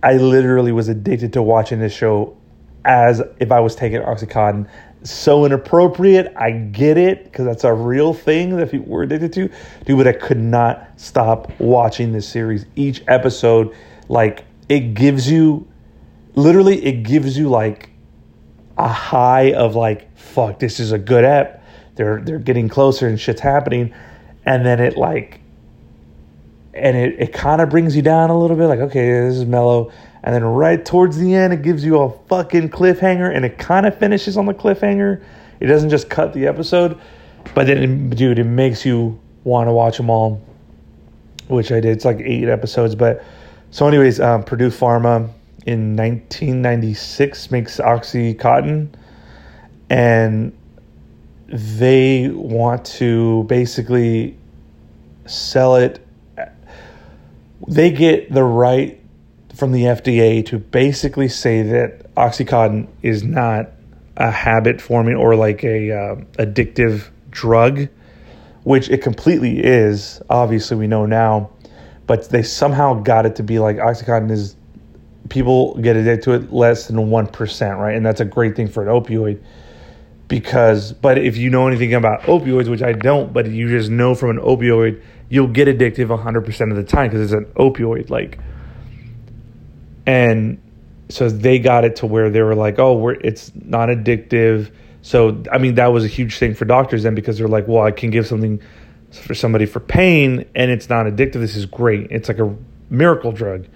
I 0.03 0.13
literally 0.17 0.73
was 0.73 0.89
addicted 0.89 1.35
to 1.35 1.43
watching 1.43 1.79
this 1.79 1.93
show 1.93 2.39
as 2.87 3.21
if 3.39 3.53
I 3.53 3.61
was 3.61 3.77
taking 3.77 4.01
Oxycontin. 4.01 4.67
So 5.09 5.45
inappropriate. 5.45 6.33
I 6.37 6.51
get 6.51 6.99
it 6.99 7.25
because 7.25 7.47
that's 7.47 7.65
a 7.65 7.73
real 7.73 8.13
thing 8.13 8.57
that 8.57 8.71
people 8.71 8.89
were 8.89 9.03
addicted 9.03 9.33
to. 9.35 9.51
Dude, 9.85 9.99
but 9.99 10.07
I 10.07 10.13
could 10.13 10.41
not 10.41 10.89
stop 10.97 11.51
watching 11.61 12.13
this 12.13 12.29
series. 12.29 12.67
Each 12.77 13.03
episode, 13.09 13.75
like, 14.09 14.45
it 14.69 14.95
gives 14.95 15.31
you, 15.31 15.67
literally, 16.35 16.85
it 16.85 17.03
gives 17.05 17.39
you 17.39 17.49
like 17.49 17.91
a 18.77 18.89
high 18.89 19.53
of 19.53 19.75
like, 19.77 20.17
fuck, 20.17 20.59
this 20.59 20.81
is 20.81 20.93
a 20.93 20.99
good 20.99 21.25
app 21.25 21.63
they're 21.97 22.21
they're 22.21 22.39
getting 22.39 22.69
closer 22.69 23.09
and 23.09 23.19
shit's 23.19 23.41
happening 23.41 23.93
and 24.45 24.65
then 24.65 24.81
it 24.81 24.97
like 24.97 25.41
and 26.75 26.97
it, 26.97 27.17
it 27.19 27.33
kind 27.33 27.61
of 27.61 27.71
brings 27.71 27.97
you 27.97 28.03
down 28.03 28.31
a 28.31 28.39
little 28.39 28.57
bit 28.57 28.67
like 28.67 28.79
okay 28.79 29.11
this 29.11 29.37
is 29.37 29.45
mellow 29.47 29.91
and 30.27 30.35
then 30.35 30.45
right 30.45 30.85
towards 30.85 31.17
the 31.17 31.35
end 31.35 31.55
it 31.55 31.63
gives 31.63 31.83
you 31.83 31.99
a 31.99 32.11
fucking 32.29 32.69
cliffhanger 32.69 33.35
and 33.35 33.47
it 33.47 33.57
kind 33.57 33.87
of 33.87 33.99
finishes 33.99 34.37
on 34.37 34.45
the 34.45 34.53
cliffhanger 34.53 35.25
it 35.61 35.67
doesn't 35.67 35.89
just 35.89 36.11
cut 36.11 36.35
the 36.35 36.47
episode 36.47 37.01
but 37.55 37.67
then 37.67 38.11
dude 38.11 38.39
it 38.39 38.45
makes 38.45 38.85
you 38.85 39.19
want 39.45 39.67
to 39.67 39.73
watch 39.73 39.97
them 39.97 40.11
all 40.11 40.43
which 41.49 41.73
i 41.73 41.81
did 41.81 41.97
it's 41.97 42.05
like 42.05 42.21
eight 42.21 42.49
episodes 42.49 42.95
but 42.95 43.25
so 43.71 43.89
anyways 43.89 44.21
um, 44.21 44.43
purdue 44.43 44.69
pharma 44.69 45.31
in 45.65 45.97
1996 45.97 47.51
makes 47.51 47.79
oxycontin 47.79 48.89
and 49.89 50.53
they 51.49 52.29
want 52.29 52.85
to 52.85 53.45
basically 53.45 54.37
sell 55.27 55.77
it. 55.77 56.05
They 57.69 57.91
get 57.91 58.33
the 58.33 58.45
right 58.45 59.01
from 59.57 59.73
the 59.73 59.85
FDA 59.85 60.45
to 60.47 60.59
basically 60.59 61.29
say 61.29 61.63
that 61.63 62.15
Oxycontin 62.15 62.89
is 63.03 63.25
not 63.25 63.71
a 64.17 64.31
habit 64.31 64.81
forming 64.81 65.17
or 65.17 65.35
like 65.35 65.65
a 65.65 65.91
uh, 65.91 66.15
addictive 66.39 67.09
drug, 67.31 67.89
which 68.65 68.91
it 68.91 69.03
completely 69.03 69.65
is. 69.65 70.21
Obviously, 70.29 70.77
we 70.77 70.87
know 70.87 71.07
now, 71.07 71.51
but 72.07 72.29
they 72.29 72.43
somehow 72.43 72.95
got 72.95 73.25
it 73.25 73.37
to 73.37 73.43
be 73.43 73.59
like 73.59 73.77
Oxycontin 73.77 74.31
is 74.31 74.57
people 75.31 75.75
get 75.77 75.97
addicted 75.97 76.23
to 76.25 76.33
it 76.35 76.53
less 76.53 76.87
than 76.87 77.11
one 77.11 77.27
percent, 77.27 77.79
right? 77.79 77.97
And 77.97 78.05
that's 78.05 78.21
a 78.21 78.27
great 78.27 78.57
thing 78.57 78.69
for 78.69 78.83
an 78.83 78.89
opioid 78.89 79.43
because 80.29 80.93
but 80.93 81.19
if 81.19 81.37
you 81.37 81.51
know 81.51 81.69
anything 81.69 81.95
about 81.95 82.21
opioids 82.23 82.69
which 82.69 82.83
i 82.83 82.93
don't 82.93 83.33
but 83.33 83.47
you 83.49 83.69
just 83.69 83.91
know 83.91 84.13
from 84.13 84.31
an 84.31 84.39
opioid 84.39 85.01
you'll 85.29 85.47
get 85.47 85.69
addictive 85.69 86.07
100% 86.09 86.71
of 86.71 86.77
the 86.77 86.83
time 86.83 87.09
because 87.09 87.21
it's 87.21 87.33
an 87.33 87.45
opioid 87.55 88.11
like 88.11 88.39
and 90.07 90.61
so 91.09 91.29
they 91.29 91.59
got 91.59 91.85
it 91.85 91.97
to 91.97 92.07
where 92.07 92.31
they 92.31 92.43
were 92.43 92.55
like 92.55 92.79
oh 92.79 92.97
we're 92.97 93.15
it's 93.15 93.53
not 93.55 93.89
addictive. 93.89 94.71
So 95.03 95.43
i 95.53 95.59
mean 95.59 95.77
that 95.77 95.89
was 95.89 96.05
a 96.05 96.09
huge 96.09 96.39
thing 96.39 96.55
for 96.55 96.65
doctors 96.65 97.05
then 97.05 97.15
because 97.15 97.39
they're 97.39 97.49
like 97.49 97.69
well 97.69 97.83
i 97.83 97.91
can 97.91 98.11
give 98.11 98.27
something 98.27 98.61
for 99.13 99.35
somebody 99.35 99.67
for 99.67 99.81
pain 99.81 100.47
and 100.55 100.71
it's 100.71 100.89
not 100.89 101.07
addictive. 101.07 101.35
This 101.35 101.57
is 101.57 101.65
great. 101.65 102.11
It's 102.11 102.29
like 102.29 102.39
a 102.39 102.55
miracle 102.91 103.33
drug. 103.33 103.67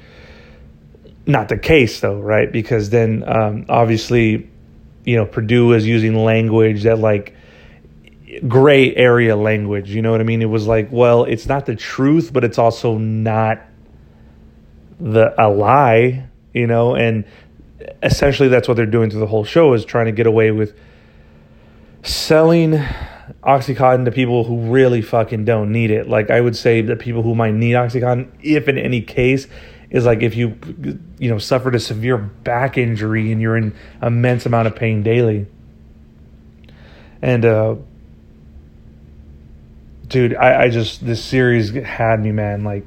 Not 1.27 1.49
the 1.49 1.59
case 1.59 2.01
though 2.01 2.21
right? 2.21 2.51
Because 2.51 2.91
then 2.91 3.25
um, 3.27 3.67
obviously 3.69 4.51
you 5.05 5.17
know, 5.17 5.27
Purdue 5.27 5.73
is 5.73 5.87
using 5.87 6.15
language 6.15 6.85
that 6.85 6.99
like 6.99 7.35
gray 8.47 8.95
area 8.95 9.37
language. 9.37 9.91
You 9.91 10.03
know 10.03 10.11
what 10.11 10.21
I 10.21 10.25
mean? 10.25 10.43
It 10.43 10.47
was 10.47 10.67
like, 10.67 10.89
well, 10.91 11.25
it's 11.25 11.47
not 11.47 11.67
the 11.67 11.75
truth, 11.75 12.33
but 12.33 12.45
it's 12.45 12.59
also 12.59 12.99
not 12.99 13.61
the 15.01 15.35
a 15.43 15.49
lie. 15.49 16.27
You 16.53 16.67
know, 16.67 16.97
and 16.97 17.25
essentially 18.03 18.49
that's 18.49 18.69
what 18.69 18.77
they're 18.77 18.87
doing 18.87 19.11
through 19.11 19.21
the 19.21 19.27
whole 19.27 19.45
show 19.45 19.73
is 19.73 19.85
trying 19.85 20.07
to 20.07 20.13
get 20.13 20.27
away 20.27 20.51
with 20.51 20.77
selling 22.03 22.73
Oxycontin 23.43 24.05
to 24.05 24.13
people 24.13 24.45
who 24.45 24.71
really 24.71 25.03
fucking 25.03 25.45
don't 25.45 25.73
need 25.73 25.91
it. 25.91 26.09
Like 26.09 26.31
I 26.31 26.41
would 26.41 26.57
say 26.57 26.83
that 26.83 26.99
people 26.99 27.23
who 27.23 27.35
might 27.35 27.55
need 27.55 27.73
Oxycontin, 27.73 28.31
if 28.43 28.69
in 28.69 28.79
any 28.79 29.01
case, 29.01 29.47
is 29.91 30.05
like 30.05 30.23
if 30.23 30.37
you 30.37 30.59
you 31.19 31.31
know 31.31 31.39
suffered 31.39 31.75
a 31.75 31.81
severe 31.81 32.17
back 32.17 32.79
injury 32.79 33.33
and 33.33 33.41
you're 33.41 33.57
in 33.57 33.75
immense 34.03 34.47
amount 34.47 34.69
of 34.69 34.77
pain 34.77 35.03
daily. 35.03 35.47
And 37.23 37.45
uh 37.45 37.77
dude, 40.09 40.35
I, 40.35 40.65
I 40.65 40.69
just 40.69 41.05
this 41.05 41.23
series 41.23 41.71
had 41.71 42.21
me, 42.23 42.33
man. 42.33 42.65
Like 42.65 42.87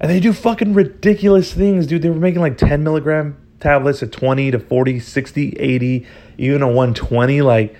and 0.00 0.10
they 0.10 0.20
do 0.20 0.32
fucking 0.32 0.74
ridiculous 0.74 1.52
things, 1.52 1.86
dude. 1.86 2.02
They 2.02 2.10
were 2.10 2.16
making 2.16 2.40
like 2.40 2.56
10 2.56 2.82
milligram 2.82 3.36
tablets 3.60 4.02
at 4.02 4.12
20 4.12 4.52
to 4.52 4.58
40, 4.58 5.00
60, 5.00 5.50
80, 5.58 6.06
even 6.38 6.62
a 6.62 6.66
120. 6.66 7.42
Like 7.42 7.76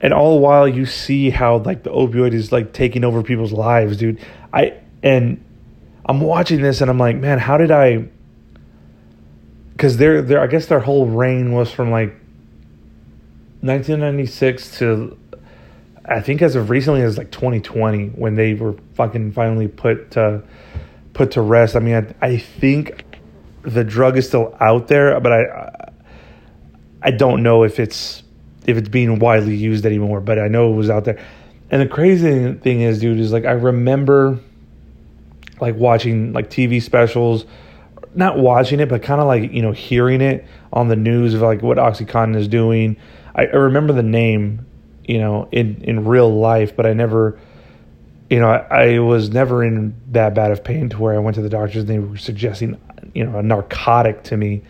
and 0.00 0.12
all 0.12 0.34
the 0.34 0.40
while 0.40 0.68
you 0.68 0.86
see 0.86 1.30
how 1.30 1.58
like 1.58 1.82
the 1.82 1.90
opioid 1.90 2.32
is 2.32 2.52
like 2.52 2.72
taking 2.72 3.04
over 3.04 3.22
people's 3.22 3.52
lives, 3.52 3.96
dude. 3.96 4.20
I 4.52 4.78
and 5.02 5.42
I'm 6.04 6.20
watching 6.20 6.62
this 6.62 6.80
and 6.80 6.90
I'm 6.90 6.98
like, 6.98 7.16
man, 7.16 7.38
how 7.38 7.56
did 7.56 7.70
I? 7.70 8.08
Because 9.72 9.96
their 9.96 10.22
their 10.22 10.40
I 10.40 10.46
guess 10.46 10.66
their 10.66 10.80
whole 10.80 11.06
reign 11.06 11.52
was 11.52 11.70
from 11.70 11.90
like 11.90 12.10
1996 13.60 14.78
to 14.78 15.18
I 16.04 16.20
think 16.20 16.42
as 16.42 16.54
of 16.54 16.70
recently 16.70 17.02
as 17.02 17.18
like 17.18 17.30
2020 17.30 18.08
when 18.10 18.36
they 18.36 18.54
were 18.54 18.76
fucking 18.94 19.32
finally 19.32 19.66
put 19.66 20.12
to, 20.12 20.42
put 21.16 21.32
to 21.32 21.40
rest. 21.40 21.74
I 21.74 21.80
mean, 21.80 21.94
I, 22.20 22.26
I 22.26 22.38
think 22.38 23.04
the 23.62 23.82
drug 23.82 24.16
is 24.16 24.28
still 24.28 24.56
out 24.60 24.88
there, 24.88 25.18
but 25.20 25.32
I 25.32 25.90
I 27.02 27.10
don't 27.10 27.42
know 27.42 27.64
if 27.64 27.80
it's 27.80 28.22
if 28.66 28.76
it's 28.76 28.88
being 28.88 29.18
widely 29.18 29.56
used 29.56 29.86
anymore, 29.86 30.20
but 30.20 30.38
I 30.38 30.48
know 30.48 30.72
it 30.72 30.76
was 30.76 30.90
out 30.90 31.04
there. 31.04 31.24
And 31.70 31.82
the 31.82 31.86
crazy 31.86 32.52
thing 32.54 32.80
is, 32.80 33.00
dude, 33.00 33.18
is 33.18 33.32
like 33.32 33.44
I 33.44 33.52
remember 33.52 34.38
like 35.60 35.74
watching 35.76 36.32
like 36.32 36.50
TV 36.50 36.82
specials, 36.82 37.46
not 38.14 38.38
watching 38.38 38.80
it, 38.80 38.88
but 38.88 39.02
kind 39.02 39.20
of 39.20 39.26
like, 39.26 39.52
you 39.52 39.62
know, 39.62 39.72
hearing 39.72 40.20
it 40.20 40.44
on 40.72 40.88
the 40.88 40.96
news 40.96 41.34
of 41.34 41.42
like 41.42 41.62
what 41.62 41.78
Oxycontin 41.78 42.36
is 42.36 42.48
doing. 42.48 42.96
I, 43.34 43.46
I 43.46 43.56
remember 43.56 43.92
the 43.92 44.02
name, 44.02 44.66
you 45.04 45.18
know, 45.18 45.48
in, 45.52 45.82
in 45.82 46.04
real 46.04 46.38
life, 46.38 46.76
but 46.76 46.86
I 46.86 46.92
never, 46.92 47.38
you 48.30 48.40
know, 48.40 48.48
I, 48.48 48.94
I 48.94 48.98
was 48.98 49.30
never 49.30 49.62
in 49.62 49.94
that 50.12 50.34
bad 50.34 50.50
of 50.50 50.64
pain 50.64 50.88
to 50.90 50.98
where 50.98 51.14
I 51.14 51.18
went 51.18 51.36
to 51.36 51.42
the 51.42 51.48
doctors 51.48 51.82
and 51.82 51.88
they 51.88 51.98
were 51.98 52.16
suggesting, 52.16 52.80
you 53.14 53.24
know, 53.24 53.38
a 53.38 53.42
narcotic 53.42 54.24
to 54.24 54.36
me, 54.36 54.62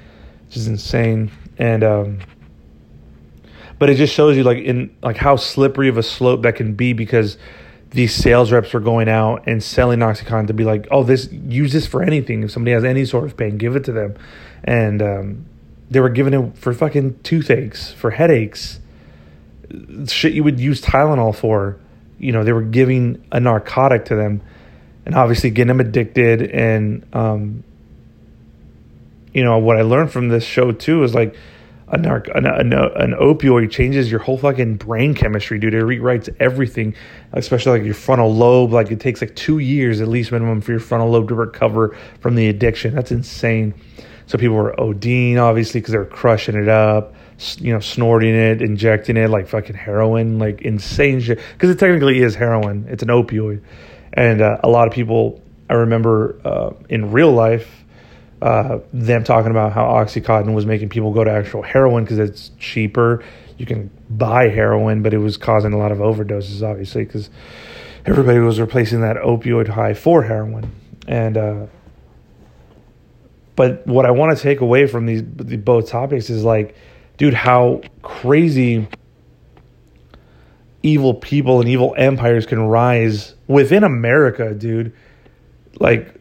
which 0.46 0.56
is 0.56 0.68
insane. 0.68 1.30
And, 1.58 1.82
um, 1.82 2.18
but 3.78 3.90
it 3.90 3.94
just 3.96 4.12
shows 4.12 4.36
you 4.36 4.44
like 4.44 4.58
in 4.58 4.94
like 5.02 5.16
how 5.16 5.36
slippery 5.36 5.88
of 5.88 5.98
a 5.98 6.02
slope 6.02 6.42
that 6.42 6.56
can 6.56 6.74
be 6.74 6.92
because 6.92 7.38
these 7.90 8.14
sales 8.14 8.52
reps 8.52 8.72
were 8.72 8.80
going 8.80 9.08
out 9.08 9.44
and 9.46 9.62
selling 9.62 10.00
Oxycontin 10.00 10.48
to 10.48 10.54
be 10.54 10.64
like, 10.64 10.86
oh, 10.90 11.02
this 11.02 11.30
use 11.32 11.72
this 11.72 11.86
for 11.86 12.02
anything. 12.02 12.42
If 12.42 12.50
somebody 12.50 12.72
has 12.72 12.84
any 12.84 13.04
sort 13.04 13.24
of 13.24 13.36
pain, 13.36 13.58
give 13.58 13.76
it 13.76 13.84
to 13.84 13.92
them. 13.92 14.16
And 14.64 15.00
um, 15.00 15.46
they 15.90 16.00
were 16.00 16.08
giving 16.08 16.34
it 16.34 16.58
for 16.58 16.72
fucking 16.74 17.20
toothaches, 17.22 17.92
for 17.92 18.10
headaches, 18.10 18.80
shit 20.06 20.32
you 20.32 20.44
would 20.44 20.60
use 20.60 20.80
Tylenol 20.80 21.34
for. 21.34 21.78
You 22.18 22.32
know, 22.32 22.44
they 22.44 22.52
were 22.52 22.62
giving 22.62 23.24
a 23.32 23.40
narcotic 23.40 24.06
to 24.06 24.16
them, 24.16 24.42
and 25.04 25.14
obviously 25.14 25.50
getting 25.50 25.68
them 25.68 25.80
addicted. 25.80 26.42
And 26.50 27.06
um, 27.12 27.64
you 29.32 29.44
know 29.44 29.58
what 29.58 29.76
I 29.76 29.82
learned 29.82 30.10
from 30.12 30.28
this 30.28 30.44
show 30.44 30.72
too 30.72 31.02
is 31.02 31.14
like 31.14 31.36
a 31.88 31.98
narc 31.98 32.34
an, 32.34 32.46
an, 32.46 32.72
an 32.72 33.12
opioid 33.12 33.70
changes 33.70 34.10
your 34.10 34.20
whole 34.20 34.38
fucking 34.38 34.76
brain 34.76 35.14
chemistry, 35.14 35.58
dude. 35.58 35.74
It 35.74 35.84
rewrites 35.84 36.34
everything, 36.40 36.94
especially 37.32 37.78
like 37.78 37.84
your 37.84 37.94
frontal 37.94 38.34
lobe. 38.34 38.72
Like 38.72 38.90
it 38.90 38.98
takes 38.98 39.20
like 39.20 39.36
two 39.36 39.58
years 39.58 40.00
at 40.00 40.08
least 40.08 40.32
minimum 40.32 40.60
for 40.60 40.72
your 40.72 40.80
frontal 40.80 41.10
lobe 41.10 41.28
to 41.28 41.34
recover 41.34 41.96
from 42.20 42.34
the 42.34 42.48
addiction. 42.48 42.94
That's 42.94 43.12
insane. 43.12 43.74
So 44.26 44.38
people 44.38 44.56
were 44.56 44.74
ODing 44.78 45.36
obviously 45.38 45.80
because 45.80 45.92
they 45.92 45.98
were 45.98 46.06
crushing 46.06 46.56
it 46.56 46.68
up, 46.68 47.14
you 47.58 47.72
know, 47.72 47.80
snorting 47.80 48.34
it, 48.34 48.62
injecting 48.62 49.16
it 49.16 49.28
like 49.28 49.48
fucking 49.48 49.76
heroin, 49.76 50.38
like 50.38 50.62
insane 50.62 51.20
shit. 51.20 51.40
Because 51.52 51.70
it 51.70 51.78
technically 51.78 52.20
is 52.20 52.34
heroin. 52.34 52.86
It's 52.88 53.02
an 53.02 53.08
opioid, 53.08 53.62
and 54.12 54.40
uh, 54.40 54.58
a 54.62 54.68
lot 54.68 54.86
of 54.86 54.92
people 54.92 55.42
I 55.68 55.74
remember 55.74 56.40
uh, 56.44 56.70
in 56.88 57.12
real 57.12 57.32
life 57.32 57.84
uh, 58.42 58.80
them 58.92 59.24
talking 59.24 59.50
about 59.50 59.72
how 59.72 59.84
Oxycontin 59.84 60.54
was 60.54 60.66
making 60.66 60.88
people 60.88 61.12
go 61.12 61.24
to 61.24 61.30
actual 61.30 61.62
heroin 61.62 62.04
because 62.04 62.18
it's 62.18 62.50
cheaper. 62.58 63.24
You 63.56 63.66
can 63.66 63.90
buy 64.10 64.48
heroin, 64.48 65.02
but 65.02 65.14
it 65.14 65.18
was 65.18 65.36
causing 65.36 65.72
a 65.72 65.78
lot 65.78 65.90
of 65.90 65.98
overdoses, 65.98 66.62
obviously, 66.62 67.04
because 67.04 67.30
everybody 68.04 68.38
was 68.38 68.60
replacing 68.60 69.00
that 69.00 69.16
opioid 69.16 69.68
high 69.68 69.94
for 69.94 70.22
heroin. 70.22 70.70
And, 71.08 71.36
uh, 71.36 71.66
but 73.54 73.86
what 73.86 74.04
I 74.04 74.10
want 74.10 74.36
to 74.36 74.42
take 74.42 74.60
away 74.60 74.86
from 74.86 75.06
these 75.06 75.22
the, 75.24 75.56
both 75.56 75.88
topics 75.88 76.28
is 76.28 76.44
like, 76.44 76.76
dude, 77.16 77.34
how 77.34 77.82
crazy 78.02 78.86
evil 80.82 81.14
people 81.14 81.60
and 81.60 81.68
evil 81.68 81.94
empires 81.96 82.46
can 82.46 82.60
rise 82.62 83.34
within 83.46 83.82
America, 83.82 84.54
dude. 84.54 84.92
Like, 85.78 86.14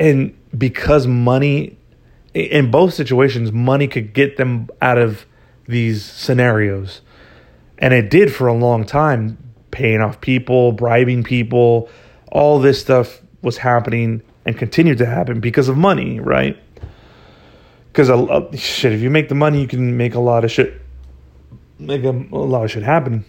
and 0.00 0.36
because 0.56 1.06
money 1.06 1.76
in 2.34 2.70
both 2.70 2.94
situations 2.94 3.52
money 3.52 3.86
could 3.86 4.14
get 4.14 4.36
them 4.36 4.68
out 4.80 4.98
of 4.98 5.26
these 5.68 6.04
scenarios. 6.04 7.02
And 7.78 7.92
it 7.92 8.10
did 8.10 8.32
for 8.32 8.46
a 8.46 8.54
long 8.54 8.84
time 8.84 9.38
paying 9.70 10.00
off 10.00 10.20
people 10.20 10.72
bribing 10.72 11.24
people. 11.24 11.88
All 12.30 12.58
this 12.58 12.80
stuff 12.80 13.20
was 13.42 13.58
happening 13.58 14.22
and 14.44 14.56
continued 14.56 14.98
to 14.98 15.06
happen 15.06 15.40
because 15.40 15.68
of 15.68 15.76
money 15.76 16.20
right 16.20 16.58
because 17.92 18.08
shit 18.58 18.92
if 18.92 19.00
you 19.00 19.10
make 19.10 19.28
the 19.28 19.34
money 19.34 19.60
you 19.60 19.68
can 19.68 19.96
make 19.96 20.14
a 20.14 20.20
lot 20.20 20.44
of 20.44 20.50
shit 20.50 20.82
make 21.82 22.04
a, 22.04 22.10
a 22.10 22.36
lot 22.36 22.64
of 22.64 22.70
shit 22.70 22.82
happen. 22.82 23.24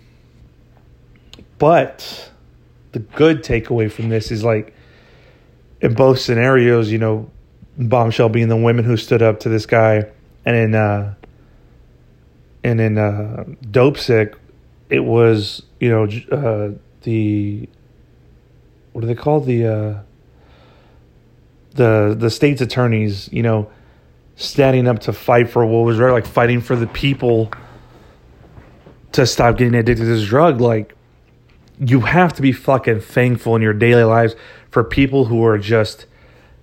But 1.58 2.32
the 2.91 2.99
good 2.99 3.43
takeaway 3.43 3.91
from 3.91 4.10
this 4.10 4.32
is 4.32 4.43
like 4.43 4.73
in 5.82 5.93
both 5.93 6.19
scenarios, 6.19 6.91
you 6.91 6.97
know, 6.97 7.30
bombshell 7.78 8.30
being 8.30 8.47
the 8.47 8.58
women 8.58 8.86
who 8.86 8.97
stood 8.97 9.21
up 9.21 9.39
to 9.41 9.49
this 9.49 9.65
guy, 9.65 10.06
and 10.45 10.56
in 10.56 10.76
uh, 10.76 11.15
and 12.63 12.80
in 12.80 12.97
uh, 12.97 13.45
Dopesick, 13.65 14.36
it 14.89 15.02
was 15.02 15.63
you 15.80 15.89
know 15.89 16.04
uh, 16.32 16.71
the 17.04 17.67
what 18.91 19.02
do 19.02 19.08
they 19.08 19.15
call 19.15 19.39
the 19.39 19.65
uh, 19.65 19.99
the 21.71 22.15
the 22.17 22.30
state's 22.30 22.62
attorneys, 22.62 23.32
you 23.32 23.43
know, 23.43 23.69
standing 24.36 24.88
up 24.88 25.00
to 25.00 25.13
fight 25.13 25.50
for 25.50 25.65
what 25.65 25.86
was 25.86 26.00
right, 26.00 26.12
like 26.12 26.26
fighting 26.26 26.62
for 26.62 26.76
the 26.76 26.88
people 26.88 27.52
to 29.13 29.26
stop 29.26 29.58
getting 29.58 29.76
addicted 29.76 30.04
to 30.04 30.06
this 30.06 30.28
drug, 30.28 30.60
like 30.60 30.96
you 31.80 32.02
have 32.02 32.34
to 32.34 32.41
be 32.41 32.52
fucking 32.52 33.02
thankful 33.02 33.56
in 33.56 33.62
your 33.62 33.74
daily 33.74 34.04
lives 34.04 34.36
for 34.69 34.84
people 34.84 35.26
who 35.26 35.43
are 35.46 35.58
just 35.58 36.06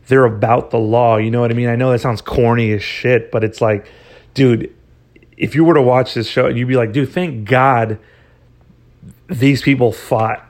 they're 0.07 0.25
about 0.25 0.71
the 0.71 0.79
law. 0.79 1.17
You 1.17 1.31
know 1.31 1.41
what 1.41 1.51
I 1.51 1.55
mean? 1.55 1.69
I 1.69 1.77
know 1.77 1.93
that 1.93 2.01
sounds 2.01 2.21
corny 2.21 2.73
as 2.73 2.83
shit, 2.83 3.31
but 3.31 3.45
it's 3.45 3.61
like, 3.61 3.87
dude, 4.35 4.75
if 5.37 5.55
you 5.55 5.65
were 5.65 5.75
to 5.75 5.83
watch 5.83 6.15
this 6.15 6.27
show, 6.27 6.49
you'd 6.49 6.67
be 6.69 6.77
like, 6.77 6.93
dude, 6.93 7.11
thank 7.11 7.49
God 7.49 7.99
these 9.29 9.63
people 9.63 9.93
fought 9.93 10.45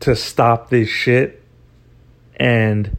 to 0.00 0.16
stop 0.16 0.70
this 0.70 0.88
shit 0.88 1.42
and 2.36 2.96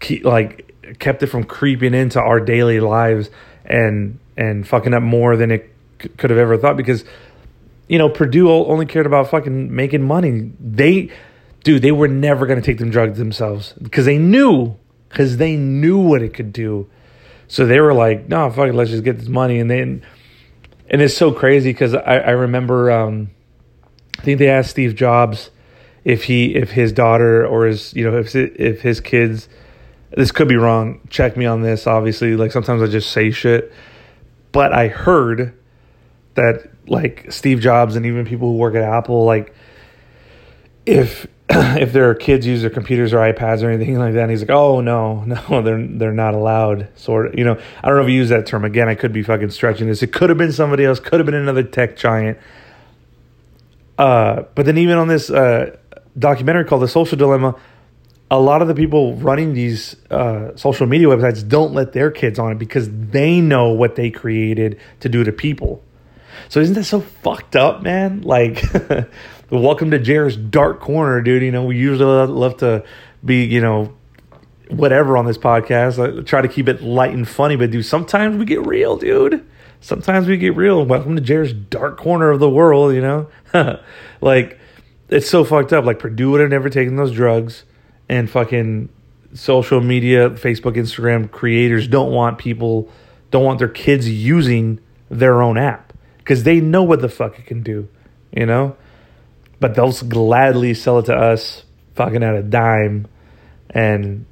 keep 0.00 0.24
like 0.24 0.65
kept 0.98 1.22
it 1.22 1.26
from 1.26 1.44
creeping 1.44 1.94
into 1.94 2.20
our 2.20 2.40
daily 2.40 2.80
lives 2.80 3.30
and 3.64 4.18
and 4.36 4.66
fucking 4.66 4.94
up 4.94 5.02
more 5.02 5.36
than 5.36 5.50
it 5.50 5.72
c- 6.00 6.08
could 6.10 6.30
have 6.30 6.38
ever 6.38 6.56
thought 6.56 6.76
because 6.76 7.04
you 7.88 7.98
know, 7.98 8.08
Purdue 8.08 8.50
only 8.50 8.86
cared 8.86 9.06
about 9.06 9.30
fucking 9.30 9.74
making 9.74 10.02
money. 10.02 10.50
They, 10.60 11.10
dude, 11.62 11.82
they 11.82 11.92
were 11.92 12.08
never 12.08 12.46
going 12.46 12.60
to 12.60 12.64
take 12.64 12.78
them 12.78 12.90
drugs 12.90 13.18
themselves 13.18 13.74
because 13.80 14.04
they 14.04 14.18
knew, 14.18 14.76
because 15.08 15.36
they 15.36 15.56
knew 15.56 15.98
what 15.98 16.22
it 16.22 16.34
could 16.34 16.52
do. 16.52 16.90
So 17.48 17.64
they 17.64 17.80
were 17.80 17.94
like, 17.94 18.28
no, 18.28 18.50
fuck 18.50 18.68
it, 18.68 18.74
let's 18.74 18.90
just 18.90 19.04
get 19.04 19.18
this 19.18 19.28
money. 19.28 19.60
And 19.60 19.70
then, 19.70 20.04
and 20.90 21.00
it's 21.00 21.16
so 21.16 21.32
crazy 21.32 21.70
because 21.70 21.94
I, 21.94 22.18
I 22.18 22.30
remember, 22.30 22.90
um, 22.90 23.30
I 24.18 24.22
think 24.22 24.38
they 24.38 24.48
asked 24.48 24.70
Steve 24.70 24.96
Jobs 24.96 25.50
if 26.04 26.24
he, 26.24 26.56
if 26.56 26.72
his 26.72 26.92
daughter 26.92 27.46
or 27.46 27.66
his, 27.66 27.94
you 27.94 28.10
know, 28.10 28.18
if, 28.18 28.34
if 28.34 28.80
his 28.80 29.00
kids, 29.00 29.48
this 30.16 30.32
could 30.32 30.48
be 30.48 30.56
wrong. 30.56 31.00
Check 31.10 31.36
me 31.36 31.44
on 31.44 31.60
this, 31.60 31.86
obviously. 31.86 32.36
Like 32.36 32.50
sometimes 32.50 32.82
I 32.82 32.86
just 32.86 33.12
say 33.12 33.30
shit. 33.30 33.72
But 34.50 34.72
I 34.72 34.88
heard 34.88 35.56
that 36.34 36.70
like 36.86 37.30
Steve 37.30 37.60
Jobs 37.60 37.96
and 37.96 38.06
even 38.06 38.24
people 38.24 38.52
who 38.52 38.56
work 38.56 38.74
at 38.74 38.82
Apple, 38.82 39.26
like 39.26 39.54
if 40.86 41.26
if 41.50 41.92
their 41.92 42.14
kids 42.14 42.46
use 42.46 42.62
their 42.62 42.70
computers 42.70 43.12
or 43.12 43.18
iPads 43.18 43.62
or 43.62 43.68
anything 43.70 43.98
like 43.98 44.14
that, 44.14 44.22
and 44.22 44.30
he's 44.30 44.40
like, 44.40 44.50
"Oh 44.50 44.80
no, 44.80 45.20
no, 45.50 45.60
they're 45.60 45.86
they're 45.86 46.12
not 46.12 46.32
allowed." 46.32 46.88
Sort 46.98 47.26
of, 47.26 47.38
you 47.38 47.44
know. 47.44 47.60
I 47.84 47.86
don't 47.86 47.96
know 47.98 48.02
if 48.02 48.08
he 48.08 48.14
use 48.14 48.30
that 48.30 48.46
term 48.46 48.64
again. 48.64 48.88
I 48.88 48.94
could 48.94 49.12
be 49.12 49.22
fucking 49.22 49.50
stretching 49.50 49.86
this. 49.86 50.02
It 50.02 50.14
could 50.14 50.30
have 50.30 50.38
been 50.38 50.52
somebody 50.52 50.86
else. 50.86 50.98
Could 50.98 51.20
have 51.20 51.26
been 51.26 51.34
another 51.34 51.62
tech 51.62 51.98
giant. 51.98 52.38
Uh, 53.98 54.44
but 54.54 54.64
then 54.64 54.78
even 54.78 54.96
on 54.96 55.08
this 55.08 55.28
uh, 55.30 55.76
documentary 56.18 56.64
called 56.64 56.82
The 56.82 56.88
Social 56.88 57.18
Dilemma, 57.18 57.54
a 58.30 58.40
lot 58.40 58.60
of 58.60 58.68
the 58.68 58.74
people 58.74 59.14
running 59.16 59.54
these 59.54 59.94
uh, 60.10 60.56
social 60.56 60.86
media 60.86 61.06
websites 61.06 61.46
don't 61.46 61.72
let 61.72 61.92
their 61.92 62.10
kids 62.10 62.38
on 62.38 62.52
it 62.52 62.58
because 62.58 62.88
they 62.90 63.40
know 63.40 63.70
what 63.70 63.94
they 63.94 64.10
created 64.10 64.80
to 65.00 65.08
do 65.08 65.22
to 65.22 65.32
people. 65.32 65.82
So 66.48 66.60
isn't 66.60 66.74
that 66.74 66.84
so 66.84 67.00
fucked 67.00 67.54
up, 67.54 67.82
man? 67.82 68.22
Like, 68.22 68.62
welcome 69.50 69.92
to 69.92 69.98
Jared's 69.98 70.36
dark 70.36 70.80
corner, 70.80 71.20
dude. 71.20 71.42
You 71.42 71.52
know, 71.52 71.64
we 71.64 71.76
usually 71.76 72.26
love 72.26 72.56
to 72.58 72.84
be, 73.24 73.44
you 73.44 73.60
know, 73.60 73.94
whatever 74.70 75.16
on 75.16 75.26
this 75.26 75.38
podcast. 75.38 76.02
I 76.02 76.22
try 76.22 76.42
to 76.42 76.48
keep 76.48 76.68
it 76.68 76.82
light 76.82 77.14
and 77.14 77.28
funny, 77.28 77.54
but 77.54 77.70
dude, 77.70 77.86
sometimes 77.86 78.36
we 78.36 78.44
get 78.44 78.66
real, 78.66 78.96
dude. 78.96 79.46
Sometimes 79.80 80.26
we 80.26 80.36
get 80.36 80.56
real. 80.56 80.84
Welcome 80.84 81.14
to 81.14 81.22
Jared's 81.22 81.52
dark 81.52 81.96
corner 81.96 82.30
of 82.30 82.40
the 82.40 82.50
world, 82.50 82.92
you 82.92 83.00
know? 83.00 83.28
like, 84.20 84.58
it's 85.08 85.30
so 85.30 85.44
fucked 85.44 85.72
up. 85.72 85.84
Like, 85.84 86.00
Purdue 86.00 86.32
would 86.32 86.40
have 86.40 86.50
never 86.50 86.68
taken 86.68 86.96
those 86.96 87.12
drugs 87.12 87.62
and 88.08 88.30
fucking 88.30 88.88
social 89.34 89.80
media, 89.80 90.30
Facebook, 90.30 90.76
Instagram 90.76 91.30
creators 91.30 91.88
don't 91.88 92.12
want 92.12 92.38
people, 92.38 92.90
don't 93.30 93.44
want 93.44 93.58
their 93.58 93.68
kids 93.68 94.08
using 94.08 94.80
their 95.08 95.42
own 95.42 95.58
app 95.58 95.92
because 96.18 96.42
they 96.42 96.60
know 96.60 96.82
what 96.82 97.00
the 97.00 97.08
fuck 97.08 97.38
it 97.38 97.46
can 97.46 97.62
do, 97.62 97.88
you 98.32 98.46
know? 98.46 98.76
But 99.60 99.74
they'll 99.74 99.92
gladly 99.92 100.74
sell 100.74 100.98
it 100.98 101.06
to 101.06 101.14
us 101.14 101.64
fucking 101.94 102.22
at 102.22 102.34
a 102.34 102.42
dime 102.42 103.06
and 103.70 104.26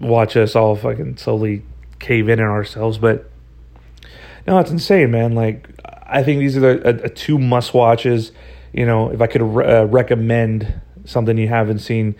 watch 0.00 0.36
us 0.36 0.54
all 0.54 0.76
fucking 0.76 1.16
slowly 1.16 1.62
cave 1.98 2.28
in 2.28 2.40
on 2.40 2.46
ourselves. 2.46 2.98
But 2.98 3.30
no, 4.46 4.58
it's 4.58 4.70
insane, 4.70 5.10
man. 5.10 5.34
Like, 5.34 5.68
I 6.06 6.22
think 6.22 6.40
these 6.40 6.56
are 6.56 6.60
the 6.60 7.04
uh, 7.04 7.08
two 7.14 7.38
must 7.38 7.74
watches. 7.74 8.32
You 8.72 8.86
know, 8.86 9.10
if 9.10 9.20
I 9.20 9.26
could 9.26 9.42
re- 9.42 9.66
uh, 9.66 9.84
recommend 9.84 10.80
something 11.04 11.38
you 11.38 11.48
haven't 11.48 11.78
seen, 11.78 12.14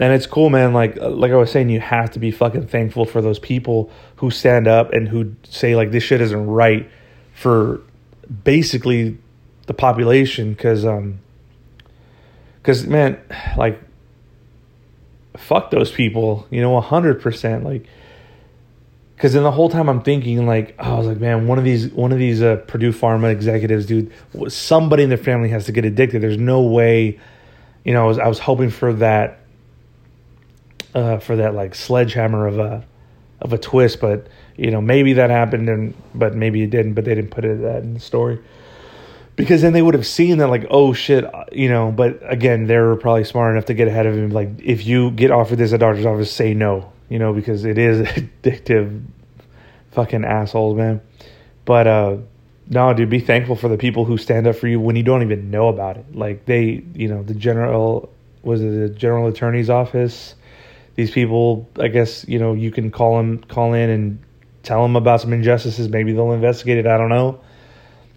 and 0.00 0.12
it's 0.12 0.26
cool, 0.26 0.48
man. 0.50 0.72
Like 0.72 0.96
like 0.96 1.32
I 1.32 1.36
was 1.36 1.50
saying, 1.50 1.70
you 1.70 1.80
have 1.80 2.10
to 2.12 2.18
be 2.18 2.30
fucking 2.30 2.68
thankful 2.68 3.04
for 3.04 3.20
those 3.20 3.38
people 3.38 3.90
who 4.16 4.30
stand 4.30 4.68
up 4.68 4.92
and 4.92 5.08
who 5.08 5.34
say 5.44 5.74
like 5.74 5.90
this 5.90 6.04
shit 6.04 6.20
isn't 6.20 6.46
right 6.46 6.88
for 7.34 7.80
basically 8.44 9.18
the 9.66 9.74
population. 9.74 10.52
Because 10.52 10.84
um, 10.84 11.18
because 12.62 12.86
man, 12.86 13.20
like 13.56 13.80
fuck 15.36 15.70
those 15.70 15.90
people. 15.90 16.46
You 16.50 16.60
know, 16.60 16.80
hundred 16.80 17.20
percent. 17.20 17.64
Like 17.64 17.86
because 19.16 19.32
then 19.32 19.42
the 19.42 19.50
whole 19.50 19.68
time 19.68 19.88
I'm 19.88 20.02
thinking 20.02 20.46
like 20.46 20.76
I 20.78 20.94
was 20.94 21.08
like 21.08 21.18
man 21.18 21.48
one 21.48 21.58
of 21.58 21.64
these 21.64 21.88
one 21.88 22.12
of 22.12 22.18
these 22.18 22.40
uh, 22.40 22.56
Purdue 22.68 22.92
Pharma 22.92 23.32
executives 23.32 23.84
dude 23.84 24.12
somebody 24.46 25.02
in 25.02 25.08
their 25.08 25.18
family 25.18 25.48
has 25.48 25.64
to 25.64 25.72
get 25.72 25.84
addicted 25.84 26.22
there's 26.22 26.38
no 26.38 26.62
way 26.62 27.18
you 27.84 27.92
know 27.92 28.04
I 28.04 28.06
was 28.06 28.18
I 28.20 28.28
was 28.28 28.38
hoping 28.38 28.70
for 28.70 28.92
that 28.94 29.37
uh, 30.94 31.18
for 31.18 31.36
that 31.36 31.54
like 31.54 31.74
sledgehammer 31.74 32.46
of 32.46 32.58
a 32.58 32.84
of 33.40 33.52
a 33.52 33.58
twist, 33.58 34.00
but 34.00 34.26
you 34.56 34.70
know 34.70 34.80
maybe 34.80 35.14
that 35.14 35.30
happened 35.30 35.68
and 35.68 35.94
but 36.14 36.34
maybe 36.34 36.62
it 36.62 36.70
didn't, 36.70 36.94
but 36.94 37.04
they 37.04 37.14
didn't 37.14 37.30
put 37.30 37.44
it 37.44 37.62
that 37.62 37.82
in 37.82 37.94
the 37.94 38.00
story. 38.00 38.38
Because 39.36 39.62
then 39.62 39.72
they 39.72 39.82
would 39.82 39.94
have 39.94 40.06
seen 40.06 40.38
that 40.38 40.48
like 40.48 40.66
oh 40.70 40.92
shit 40.92 41.24
you 41.52 41.68
know 41.68 41.92
but 41.92 42.18
again 42.22 42.66
they 42.66 42.76
were 42.76 42.96
probably 42.96 43.22
smart 43.22 43.52
enough 43.52 43.66
to 43.66 43.74
get 43.74 43.88
ahead 43.88 44.06
of 44.06 44.14
him. 44.14 44.30
Like 44.30 44.50
if 44.62 44.86
you 44.86 45.10
get 45.12 45.30
offered 45.30 45.58
this 45.58 45.72
at 45.72 45.80
doctor's 45.80 46.06
office 46.06 46.32
say 46.32 46.54
no 46.54 46.92
you 47.08 47.18
know 47.18 47.32
because 47.32 47.64
it 47.64 47.78
is 47.78 48.06
addictive 48.08 49.04
fucking 49.92 50.24
assholes 50.24 50.76
man. 50.76 51.00
But 51.64 51.86
uh 51.86 52.16
no 52.70 52.92
dude 52.92 53.08
be 53.08 53.20
thankful 53.20 53.56
for 53.56 53.68
the 53.68 53.78
people 53.78 54.04
who 54.04 54.18
stand 54.18 54.46
up 54.46 54.56
for 54.56 54.66
you 54.66 54.78
when 54.80 54.96
you 54.96 55.02
don't 55.02 55.22
even 55.22 55.50
know 55.50 55.68
about 55.68 55.96
it. 55.96 56.16
Like 56.16 56.44
they 56.46 56.82
you 56.94 57.06
know 57.06 57.22
the 57.22 57.34
general 57.34 58.12
was 58.42 58.60
it 58.60 58.70
the 58.70 58.88
general 58.88 59.28
attorney's 59.28 59.70
office 59.70 60.34
these 60.98 61.10
people, 61.12 61.70
I 61.78 61.86
guess, 61.86 62.26
you 62.26 62.40
know, 62.40 62.54
you 62.54 62.72
can 62.72 62.90
call 62.90 63.18
them, 63.18 63.38
call 63.38 63.72
in 63.72 63.88
and 63.88 64.18
tell 64.64 64.82
them 64.82 64.96
about 64.96 65.20
some 65.20 65.32
injustices. 65.32 65.88
Maybe 65.88 66.10
they'll 66.10 66.32
investigate 66.32 66.76
it. 66.76 66.88
I 66.88 66.98
don't 66.98 67.08
know. 67.08 67.40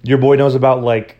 Your 0.02 0.18
boy 0.18 0.36
knows 0.36 0.56
about 0.56 0.82
like, 0.82 1.18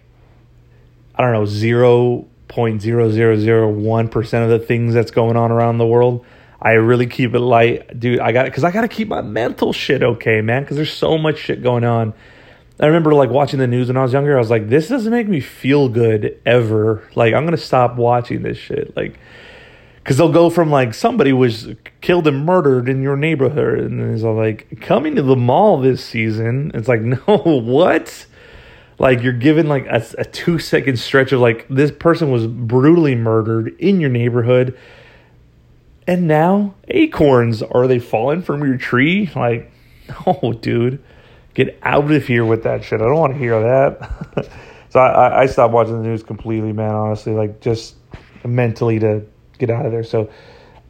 I 1.14 1.22
don't 1.22 1.34
know, 1.34 1.44
0.0001% 1.44 4.44
of 4.44 4.50
the 4.50 4.58
things 4.58 4.96
that's 4.96 5.12
going 5.12 5.38
on 5.38 5.52
around 5.52 5.78
the 5.78 5.86
world. 5.86 6.26
I 6.60 6.72
really 6.72 7.06
keep 7.06 7.36
it 7.36 7.40
light, 7.40 8.00
dude. 8.00 8.20
I 8.20 8.32
got 8.32 8.46
because 8.46 8.64
I 8.64 8.72
got 8.72 8.82
to 8.82 8.88
keep 8.88 9.08
my 9.08 9.22
mental 9.22 9.72
shit 9.72 10.02
okay, 10.02 10.42
man. 10.42 10.64
Because 10.64 10.78
there's 10.78 10.92
so 10.92 11.20
much 11.20 11.38
shit 11.38 11.62
going 11.62 11.84
on. 11.84 12.16
I 12.80 12.88
remember 12.88 13.14
like 13.14 13.30
watching 13.30 13.60
the 13.60 13.68
news 13.68 13.90
when 13.90 13.98
I 13.98 14.02
was 14.02 14.14
younger. 14.14 14.36
I 14.36 14.40
was 14.40 14.50
like, 14.50 14.68
this 14.68 14.88
doesn't 14.88 15.12
make 15.12 15.28
me 15.28 15.42
feel 15.42 15.90
good 15.90 16.42
ever. 16.44 17.08
Like 17.14 17.36
I'm 17.36 17.46
gonna 17.46 17.58
stop 17.58 17.98
watching 17.98 18.42
this 18.42 18.58
shit. 18.58 18.98
Like 18.98 19.20
because 20.04 20.18
they'll 20.18 20.32
go 20.32 20.50
from 20.50 20.72
like 20.72 20.94
somebody 20.94 21.32
was 21.32 21.70
killed 22.02 22.28
and 22.28 22.46
murdered 22.46 22.90
in 22.90 23.02
your 23.02 23.16
neighborhood, 23.16 23.80
and 23.80 24.00
then 24.00 24.14
it's 24.14 24.24
all 24.24 24.36
like 24.36 24.82
coming 24.82 25.16
to 25.16 25.22
the 25.22 25.36
mall 25.36 25.80
this 25.80 26.04
season. 26.04 26.72
It's 26.74 26.88
like 26.88 27.02
no, 27.28 27.38
what? 27.38 28.26
Like 28.98 29.22
you're 29.22 29.34
given 29.34 29.68
like 29.68 29.86
a, 29.86 30.04
a 30.18 30.26
two 30.26 30.60
second 30.60 30.98
stretch 30.98 31.32
of 31.32 31.40
like 31.40 31.68
this 31.70 31.92
person 31.92 32.32
was 32.32 32.48
brutally 32.48 33.16
murdered 33.16 33.76
in 33.80 34.00
your 34.00 34.10
neighborhood, 34.10 34.78
and 36.08 36.28
now 36.28 36.76
acorns 36.88 37.62
are 37.62 37.88
they 37.88 38.00
falling 38.00 38.42
from 38.42 38.64
your 38.64 38.78
tree? 38.78 39.30
Like, 39.36 39.72
no, 40.10 40.40
oh, 40.44 40.54
dude, 40.54 41.04
get 41.54 41.80
out 41.84 42.12
of 42.12 42.26
here 42.26 42.46
with 42.46 42.64
that 42.64 42.84
shit. 42.84 43.02
I 43.02 43.06
don't 43.06 43.18
want 43.18 43.34
to 43.34 43.40
hear 43.40 43.62
that. 43.62 44.50
so 44.90 45.00
I, 45.00 45.44
I 45.44 45.46
stopped 45.46 45.74
watching 45.74 46.02
the 46.02 46.08
news 46.08 46.24
completely, 46.24 46.74
man. 46.74 46.92
Honestly, 46.92 47.34
like 47.34 47.62
just 47.62 47.96
mentally 48.44 48.98
to 49.00 49.26
get 49.62 49.70
out 49.70 49.86
of 49.86 49.92
there. 49.92 50.04
So 50.04 50.30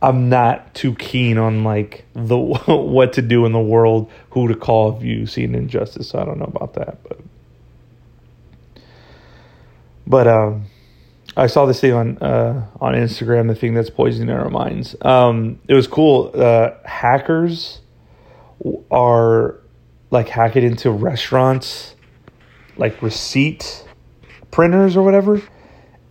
I'm 0.01 0.29
not 0.29 0.73
too 0.73 0.95
keen 0.95 1.38
on 1.38 1.63
like 1.63 2.05
the 2.13 2.38
what 2.67 3.13
to 3.13 3.21
do 3.21 3.45
in 3.45 3.51
the 3.51 3.60
world, 3.60 4.10
who 4.31 4.47
to 4.47 4.55
call 4.55 4.97
if 4.97 5.03
you 5.03 5.27
see 5.27 5.43
an 5.43 5.53
injustice. 5.53 6.10
So 6.10 6.19
I 6.19 6.25
don't 6.25 6.39
know 6.39 6.51
about 6.53 6.73
that, 6.73 7.03
but 7.03 7.19
but 10.07 10.27
um, 10.27 10.65
I 11.38 11.47
saw 11.47 11.65
this 11.65 11.79
thing 11.79 11.93
on 11.93 12.17
uh, 12.17 12.65
on 12.79 12.95
Instagram, 12.95 13.47
the 13.47 13.55
thing 13.55 13.75
that's 13.75 13.91
poisoning 13.91 14.34
our 14.34 14.49
minds. 14.49 14.95
Um, 15.01 15.60
it 15.67 15.75
was 15.75 15.88
cool. 15.88 16.31
Uh, 16.34 16.71
hackers 16.84 17.81
are 18.89 19.60
like 20.10 20.29
hacking 20.29 20.63
into 20.63 20.91
restaurants, 20.91 21.95
like 22.77 23.01
receipt 23.01 23.86
printers 24.49 24.97
or 24.97 25.03
whatever 25.03 25.41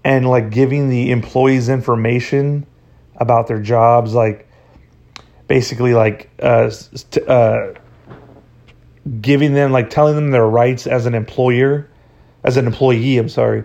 and 0.05 0.29
like 0.29 0.51
giving 0.51 0.89
the 0.89 1.11
employees 1.11 1.69
information 1.69 2.67
about 3.17 3.47
their 3.47 3.61
jobs, 3.61 4.15
like 4.15 4.49
basically 5.47 5.95
like 5.95 6.31
uh, 6.41 6.71
uh, 7.27 7.75
giving 9.21 9.55
them 9.55 9.73
like 9.73 9.91
telling 9.91 10.15
them 10.15 10.31
their 10.31 10.47
rights 10.47 10.87
as 10.87 11.07
an 11.07 11.15
employer, 11.15 11.89
as 12.45 12.57
an 12.57 12.67
employee. 12.67 13.19
I'm 13.19 13.29
sorry 13.29 13.65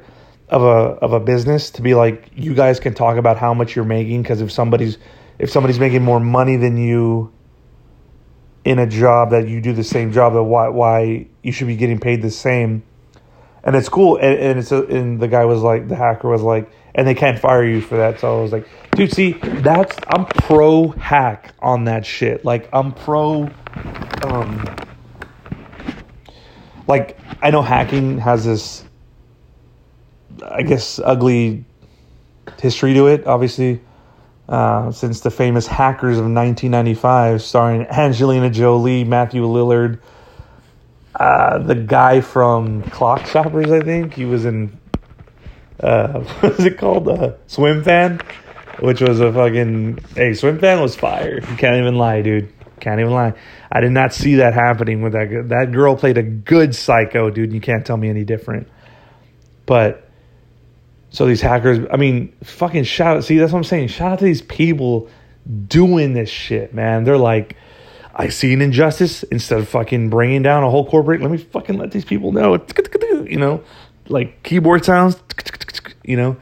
of 0.49 0.61
a 0.61 0.65
of 1.01 1.13
a 1.13 1.19
business 1.19 1.71
to 1.71 1.81
be 1.81 1.95
like 1.95 2.29
you 2.35 2.53
guys 2.53 2.79
can 2.79 2.93
talk 2.93 3.17
about 3.17 3.37
how 3.37 3.53
much 3.53 3.75
you're 3.75 3.85
making 3.85 4.21
because 4.21 4.41
if 4.41 4.51
somebody's 4.51 4.97
if 5.39 5.49
somebody's 5.49 5.79
making 5.79 6.03
more 6.03 6.19
money 6.19 6.55
than 6.55 6.77
you 6.77 7.31
in 8.63 8.79
a 8.79 8.87
job 8.87 9.31
that 9.31 9.47
you 9.47 9.59
do 9.59 9.73
the 9.73 9.83
same 9.83 10.11
job 10.11 10.33
that 10.33 10.43
why 10.43 10.67
why 10.69 11.27
you 11.41 11.51
should 11.51 11.67
be 11.67 11.75
getting 11.75 11.99
paid 11.99 12.21
the 12.21 12.29
same 12.29 12.83
and 13.65 13.75
it's 13.75 13.89
cool. 13.89 14.17
And, 14.17 14.39
and 14.39 14.59
it's 14.59 14.71
a, 14.71 14.85
and 14.85 15.19
the 15.19 15.27
guy 15.27 15.45
was 15.45 15.61
like, 15.61 15.87
the 15.87 15.95
hacker 15.95 16.29
was 16.29 16.41
like, 16.41 16.71
and 16.93 17.05
they 17.05 17.15
can't 17.15 17.37
fire 17.37 17.65
you 17.65 17.81
for 17.81 17.97
that. 17.97 18.19
So 18.19 18.37
I 18.37 18.41
was 18.41 18.51
like, 18.51 18.69
dude, 18.91 19.11
see, 19.11 19.33
that's 19.33 19.97
I'm 20.07 20.25
pro 20.25 20.89
hack 20.89 21.53
on 21.59 21.85
that 21.85 22.05
shit. 22.05 22.45
Like 22.45 22.69
I'm 22.71 22.93
pro. 22.93 23.49
Um, 24.23 24.75
like 26.87 27.17
I 27.41 27.49
know 27.49 27.61
hacking 27.61 28.19
has 28.19 28.45
this, 28.45 28.85
I 30.43 30.61
guess, 30.61 30.99
ugly 31.03 31.65
history 32.61 32.93
to 32.93 33.07
it. 33.07 33.25
Obviously, 33.27 33.81
uh, 34.47 34.91
since 34.91 35.21
the 35.21 35.31
famous 35.31 35.65
Hackers 35.65 36.17
of 36.17 36.25
1995, 36.25 37.41
starring 37.41 37.87
Angelina 37.87 38.49
Jolie, 38.49 39.03
Matthew 39.03 39.41
Lillard 39.41 39.99
uh, 41.19 41.59
the 41.59 41.75
guy 41.75 42.21
from 42.21 42.83
Clockstoppers, 42.83 43.71
I 43.71 43.83
think 43.83 44.13
he 44.13 44.25
was 44.25 44.45
in. 44.45 44.77
Uh, 45.79 46.19
what 46.39 46.59
is 46.59 46.65
it 46.65 46.77
called? 46.77 47.07
Uh, 47.07 47.33
Swim 47.47 47.83
Fan, 47.83 48.19
which 48.79 49.01
was 49.01 49.19
a 49.19 49.31
fucking. 49.31 49.99
Hey, 50.15 50.33
Swim 50.33 50.59
Fan 50.59 50.81
was 50.81 50.95
fire. 50.95 51.35
You 51.35 51.57
can't 51.57 51.77
even 51.77 51.95
lie, 51.95 52.21
dude. 52.21 52.51
Can't 52.79 52.99
even 52.99 53.13
lie. 53.13 53.33
I 53.71 53.79
did 53.79 53.91
not 53.91 54.13
see 54.13 54.35
that 54.35 54.53
happening 54.53 55.01
with 55.01 55.13
that. 55.13 55.49
That 55.49 55.71
girl 55.71 55.95
played 55.95 56.17
a 56.17 56.23
good 56.23 56.75
psycho, 56.75 57.29
dude. 57.29 57.53
You 57.53 57.61
can't 57.61 57.85
tell 57.85 57.97
me 57.97 58.09
any 58.09 58.25
different. 58.25 58.67
But 59.65 60.09
so 61.09 61.25
these 61.25 61.41
hackers, 61.41 61.87
I 61.91 61.97
mean, 61.97 62.35
fucking 62.43 62.83
shout 62.83 63.17
out. 63.17 63.23
See, 63.23 63.37
that's 63.37 63.53
what 63.53 63.59
I'm 63.59 63.63
saying. 63.63 63.87
Shout 63.87 64.11
out 64.11 64.19
to 64.19 64.25
these 64.25 64.41
people 64.41 65.09
doing 65.67 66.13
this 66.13 66.29
shit, 66.29 66.73
man. 66.73 67.05
They're 67.05 67.17
like 67.17 67.55
I 68.15 68.29
see 68.29 68.53
an 68.53 68.61
injustice 68.61 69.23
instead 69.23 69.59
of 69.59 69.67
fucking 69.67 70.09
bringing 70.09 70.41
down 70.41 70.63
a 70.63 70.69
whole 70.69 70.89
corporate. 70.89 71.21
Let 71.21 71.31
me 71.31 71.37
fucking 71.37 71.77
let 71.77 71.91
these 71.91 72.05
people 72.05 72.31
know. 72.31 72.57
You 73.11 73.37
know, 73.37 73.63
like 74.07 74.41
keyboard 74.43 74.85
sounds. 74.85 75.17
you 76.03 76.15
know, 76.15 76.37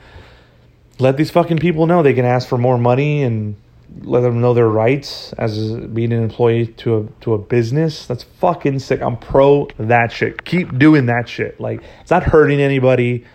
let 0.99 1.17
these 1.17 1.31
fucking 1.31 1.57
people 1.57 1.87
know 1.87 2.03
they 2.03 2.13
can 2.13 2.25
ask 2.25 2.47
for 2.47 2.57
more 2.57 2.77
money 2.77 3.23
and 3.23 3.55
let 4.01 4.21
them 4.21 4.41
know 4.41 4.53
their 4.53 4.69
rights 4.69 5.33
as 5.33 5.71
being 5.71 6.13
an 6.13 6.23
employee 6.23 6.67
to 6.67 6.97
a 6.97 7.07
to 7.21 7.33
a 7.33 7.37
business. 7.37 8.05
That's 8.05 8.23
fucking 8.23 8.79
sick. 8.79 9.01
I'm 9.01 9.17
pro 9.17 9.67
that 9.77 10.11
shit. 10.11 10.45
Keep 10.45 10.77
doing 10.77 11.07
that 11.07 11.27
shit. 11.27 11.59
Like 11.59 11.81
it's 12.01 12.11
not 12.11 12.23
hurting 12.23 12.59
anybody. 12.59 13.25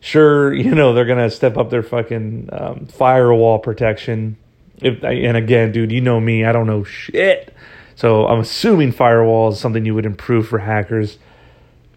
Sure, 0.00 0.52
you 0.52 0.74
know 0.74 0.92
they're 0.92 1.06
gonna 1.06 1.30
step 1.30 1.56
up 1.56 1.70
their 1.70 1.82
fucking 1.82 2.50
um, 2.52 2.86
firewall 2.86 3.58
protection. 3.58 4.36
If 4.76 5.02
and 5.02 5.36
again, 5.36 5.72
dude, 5.72 5.90
you 5.90 6.00
know 6.00 6.20
me. 6.20 6.44
I 6.44 6.52
don't 6.52 6.66
know 6.66 6.84
shit. 6.84 7.54
So 7.98 8.28
I'm 8.28 8.38
assuming 8.38 8.92
firewall 8.92 9.48
is 9.48 9.58
something 9.58 9.84
you 9.84 9.92
would 9.92 10.06
improve 10.06 10.46
for 10.46 10.60
hackers. 10.60 11.18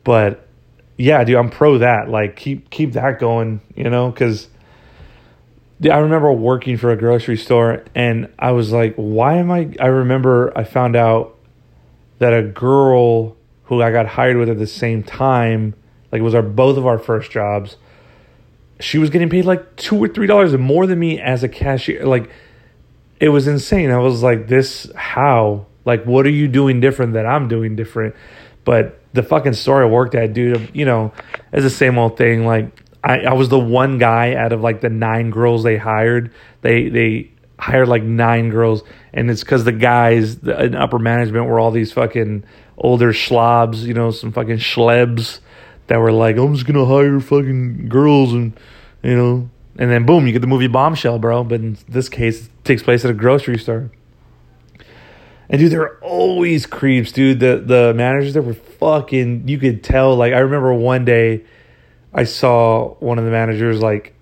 But 0.03 0.47
yeah, 0.97 1.23
dude, 1.23 1.35
I'm 1.35 1.51
pro 1.51 1.77
that. 1.77 2.09
Like 2.09 2.35
keep 2.35 2.71
keep 2.71 2.93
that 2.93 3.19
going. 3.19 3.61
You 3.75 3.87
know, 3.87 4.09
because 4.09 4.47
I 5.83 5.99
remember 5.99 6.31
working 6.31 6.75
for 6.77 6.89
a 6.89 6.97
grocery 6.97 7.37
store 7.37 7.83
and 7.93 8.33
I 8.39 8.51
was 8.51 8.71
like, 8.71 8.95
why 8.95 9.35
am 9.35 9.51
I? 9.51 9.75
I 9.79 9.85
remember 9.85 10.51
I 10.57 10.63
found 10.63 10.95
out 10.95 11.37
that 12.17 12.33
a 12.33 12.41
girl 12.41 13.37
who 13.65 13.83
I 13.83 13.91
got 13.91 14.07
hired 14.07 14.37
with 14.37 14.49
at 14.49 14.57
the 14.57 14.65
same 14.65 15.03
time, 15.03 15.75
like 16.11 16.21
it 16.21 16.23
was 16.23 16.33
our 16.33 16.41
both 16.41 16.79
of 16.79 16.87
our 16.87 16.97
first 16.97 17.29
jobs, 17.29 17.77
she 18.79 18.97
was 18.97 19.11
getting 19.11 19.29
paid 19.29 19.45
like 19.45 19.75
two 19.75 20.03
or 20.03 20.07
three 20.07 20.25
dollars 20.25 20.57
more 20.57 20.87
than 20.87 20.97
me 20.97 21.19
as 21.19 21.43
a 21.43 21.47
cashier. 21.47 22.07
Like 22.07 22.27
it 23.19 23.29
was 23.29 23.45
insane. 23.45 23.91
I 23.91 23.99
was 23.99 24.23
like, 24.23 24.47
this 24.47 24.91
how? 24.95 25.67
Like, 25.85 26.05
what 26.05 26.25
are 26.25 26.31
you 26.31 26.47
doing 26.47 26.79
different 26.79 27.13
that 27.13 27.25
I'm 27.25 27.47
doing 27.47 27.75
different? 27.75 28.15
But 28.63 28.99
the 29.13 29.23
fucking 29.23 29.53
store 29.53 29.83
I 29.83 29.87
worked 29.87 30.15
at, 30.15 30.33
dude, 30.33 30.69
you 30.73 30.85
know, 30.85 31.13
it's 31.51 31.63
the 31.63 31.69
same 31.69 31.97
old 31.97 32.17
thing. 32.17 32.45
Like 32.45 32.81
I, 33.03 33.21
I 33.21 33.33
was 33.33 33.49
the 33.49 33.59
one 33.59 33.97
guy 33.97 34.35
out 34.35 34.53
of 34.53 34.61
like 34.61 34.81
the 34.81 34.89
nine 34.89 35.31
girls 35.31 35.63
they 35.63 35.77
hired. 35.77 36.33
They 36.61 36.89
they 36.89 37.31
hired 37.59 37.87
like 37.87 38.03
nine 38.03 38.49
girls, 38.49 38.83
and 39.13 39.29
it's 39.29 39.43
because 39.43 39.63
the 39.63 39.71
guys 39.71 40.37
the, 40.37 40.65
in 40.65 40.75
upper 40.75 40.99
management 40.99 41.47
were 41.47 41.59
all 41.59 41.71
these 41.71 41.91
fucking 41.91 42.43
older 42.77 43.11
schlobs, 43.11 43.83
you 43.83 43.93
know, 43.93 44.11
some 44.11 44.31
fucking 44.31 44.57
schlebs 44.57 45.39
that 45.87 45.97
were 45.97 46.11
like, 46.11 46.37
I'm 46.37 46.53
just 46.53 46.65
gonna 46.67 46.85
hire 46.85 47.19
fucking 47.19 47.89
girls, 47.89 48.33
and 48.33 48.59
you 49.03 49.15
know, 49.15 49.49
and 49.77 49.89
then 49.89 50.05
boom, 50.05 50.27
you 50.27 50.33
get 50.33 50.41
the 50.41 50.47
movie 50.47 50.67
Bombshell, 50.67 51.19
bro. 51.19 51.43
But 51.43 51.61
in 51.61 51.77
this 51.89 52.07
case, 52.07 52.45
it 52.45 52.51
takes 52.63 52.83
place 52.83 53.03
at 53.03 53.11
a 53.11 53.15
grocery 53.15 53.57
store. 53.57 53.89
And 55.51 55.59
dude, 55.59 55.71
they're 55.71 55.97
always 55.99 56.65
creeps, 56.65 57.11
dude. 57.11 57.41
The 57.41 57.61
the 57.63 57.93
managers 57.93 58.33
that 58.33 58.41
were 58.41 58.53
fucking 58.53 59.47
you 59.49 59.59
could 59.59 59.83
tell. 59.83 60.15
Like 60.15 60.33
I 60.33 60.39
remember 60.39 60.73
one 60.73 61.05
day 61.05 61.43
I 62.13 62.23
saw 62.23 62.95
one 62.95 63.19
of 63.19 63.25
the 63.25 63.31
managers 63.31 63.81
like 63.81 64.15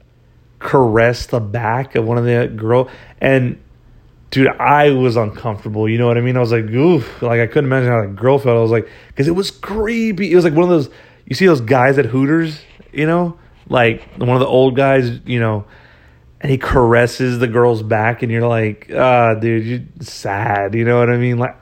caress 0.59 1.27
the 1.27 1.39
back 1.39 1.95
of 1.95 2.05
one 2.05 2.17
of 2.17 2.25
the 2.25 2.51
girl 2.55 2.89
and 3.21 3.57
dude 4.29 4.49
i 4.59 4.91
was 4.91 5.15
uncomfortable 5.15 5.87
you 5.87 5.97
know 5.97 6.05
what 6.05 6.17
i 6.17 6.21
mean 6.21 6.35
i 6.35 6.39
was 6.39 6.51
like 6.51 6.65
oof 6.65 7.21
like 7.21 7.39
i 7.39 7.47
couldn't 7.47 7.65
imagine 7.65 7.89
how 7.89 8.01
that 8.01 8.15
girl 8.15 8.37
felt 8.37 8.57
i 8.57 8.61
was 8.61 8.69
like 8.69 8.87
because 9.07 9.27
it 9.27 9.31
was 9.31 9.49
creepy 9.49 10.31
it 10.31 10.35
was 10.35 10.43
like 10.43 10.53
one 10.53 10.63
of 10.63 10.69
those 10.69 10.89
you 11.25 11.33
see 11.33 11.45
those 11.45 11.61
guys 11.61 11.97
at 11.97 12.05
hooters 12.05 12.61
you 12.91 13.07
know 13.07 13.39
like 13.69 14.03
one 14.17 14.29
of 14.31 14.41
the 14.41 14.45
old 14.45 14.75
guys 14.75 15.21
you 15.25 15.39
know 15.39 15.63
and 16.41 16.51
he 16.51 16.57
caresses 16.57 17.39
the 17.39 17.47
girl's 17.47 17.83
back 17.83 18.23
and 18.23 18.31
you're 18.31 18.47
like 18.47 18.89
ah 18.95 19.33
dude 19.33 19.65
you're 19.65 19.81
sad 20.01 20.73
you 20.75 20.85
know 20.85 20.99
what 20.99 21.09
i 21.09 21.17
mean 21.17 21.37
like 21.37 21.55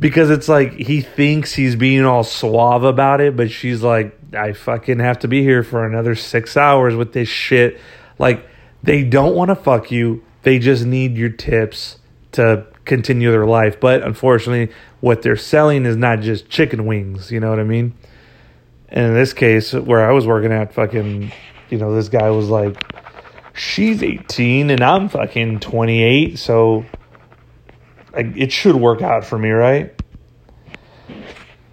because 0.00 0.30
it's 0.30 0.48
like 0.48 0.72
he 0.72 1.00
thinks 1.00 1.54
he's 1.54 1.76
being 1.76 2.04
all 2.04 2.24
suave 2.24 2.82
about 2.82 3.20
it 3.20 3.36
but 3.36 3.50
she's 3.50 3.82
like 3.82 4.18
I 4.34 4.52
fucking 4.52 4.98
have 4.98 5.20
to 5.20 5.28
be 5.28 5.42
here 5.42 5.62
for 5.62 5.84
another 5.84 6.14
six 6.14 6.56
hours 6.56 6.94
with 6.94 7.12
this 7.12 7.28
shit. 7.28 7.80
Like, 8.18 8.46
they 8.82 9.02
don't 9.02 9.34
want 9.34 9.48
to 9.50 9.54
fuck 9.54 9.90
you. 9.90 10.24
They 10.42 10.58
just 10.58 10.84
need 10.84 11.16
your 11.16 11.30
tips 11.30 11.98
to 12.32 12.66
continue 12.84 13.30
their 13.30 13.46
life. 13.46 13.80
But 13.80 14.02
unfortunately, 14.02 14.74
what 15.00 15.22
they're 15.22 15.36
selling 15.36 15.86
is 15.86 15.96
not 15.96 16.20
just 16.20 16.48
chicken 16.48 16.86
wings. 16.86 17.30
You 17.30 17.40
know 17.40 17.50
what 17.50 17.60
I 17.60 17.64
mean? 17.64 17.94
And 18.88 19.06
in 19.06 19.14
this 19.14 19.32
case, 19.32 19.72
where 19.72 20.08
I 20.08 20.12
was 20.12 20.26
working 20.26 20.52
at, 20.52 20.74
fucking, 20.74 21.32
you 21.70 21.78
know, 21.78 21.94
this 21.94 22.08
guy 22.08 22.30
was 22.30 22.48
like, 22.48 22.76
she's 23.54 24.02
18 24.02 24.70
and 24.70 24.82
I'm 24.82 25.08
fucking 25.08 25.60
28. 25.60 26.38
So 26.38 26.84
it 28.14 28.52
should 28.52 28.76
work 28.76 29.02
out 29.02 29.24
for 29.24 29.38
me, 29.38 29.50
right? 29.50 29.94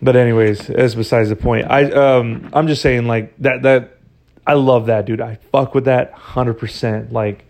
But 0.02 0.16
anyways, 0.16 0.68
that's 0.68 0.96
besides 0.96 1.30
the 1.30 1.36
point. 1.36 1.70
I 1.70 1.92
um 1.92 2.50
I'm 2.54 2.68
just 2.68 2.82
saying 2.82 3.06
like 3.06 3.36
that 3.40 3.64
that 3.64 3.98
I 4.48 4.54
love 4.54 4.88
that 4.88 5.06
dude. 5.06 5.22
I 5.22 5.36
fuck 5.52 5.76
with 5.76 5.86
that 5.86 6.12
hundred 6.14 6.56
percent. 6.56 7.12
Like 7.12 7.46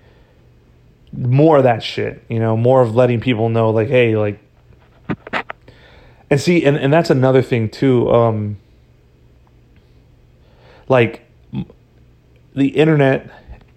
more 1.13 1.57
of 1.57 1.63
that 1.63 1.81
shit, 1.83 2.23
you 2.27 2.39
know, 2.39 2.57
more 2.57 2.81
of 2.81 2.93
letting 2.93 3.21
people 3.21 3.47
know 3.47 3.69
like, 3.69 3.87
hey, 3.87 4.17
like 4.17 4.39
and 6.29 6.41
see 6.41 6.65
and, 6.65 6.75
and 6.75 6.91
that's 6.91 7.09
another 7.09 7.41
thing 7.41 7.69
too. 7.69 8.11
Um 8.11 8.57
like 10.89 11.21
the 12.53 12.67
internet 12.67 13.31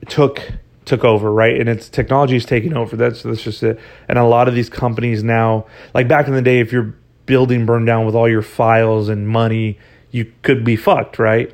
took 0.09 0.41
took 0.85 1.05
over, 1.05 1.33
right? 1.33 1.59
And 1.59 1.69
it's 1.69 1.89
technology 1.89 2.37
is 2.37 2.45
taking 2.45 2.77
over. 2.77 2.97
That's 2.97 3.23
that's 3.23 3.43
just 3.43 3.63
it. 3.63 3.79
And 4.09 4.19
a 4.19 4.25
lot 4.25 4.49
of 4.49 4.55
these 4.55 4.69
companies 4.69 5.23
now, 5.23 5.67
like 5.95 6.09
back 6.09 6.27
in 6.27 6.35
the 6.35 6.43
day, 6.43 6.61
if 6.61 6.73
you're 6.73 6.95
building 7.27 7.65
burned 7.67 7.87
down 7.87 8.07
with 8.07 8.15
all 8.15 8.29
your 8.29 8.43
files 8.43 9.09
and 9.09 9.27
money, 9.27 9.79
you 10.11 10.31
could 10.43 10.65
be 10.65 10.77
fucked, 10.77 11.19
right? 11.19 11.53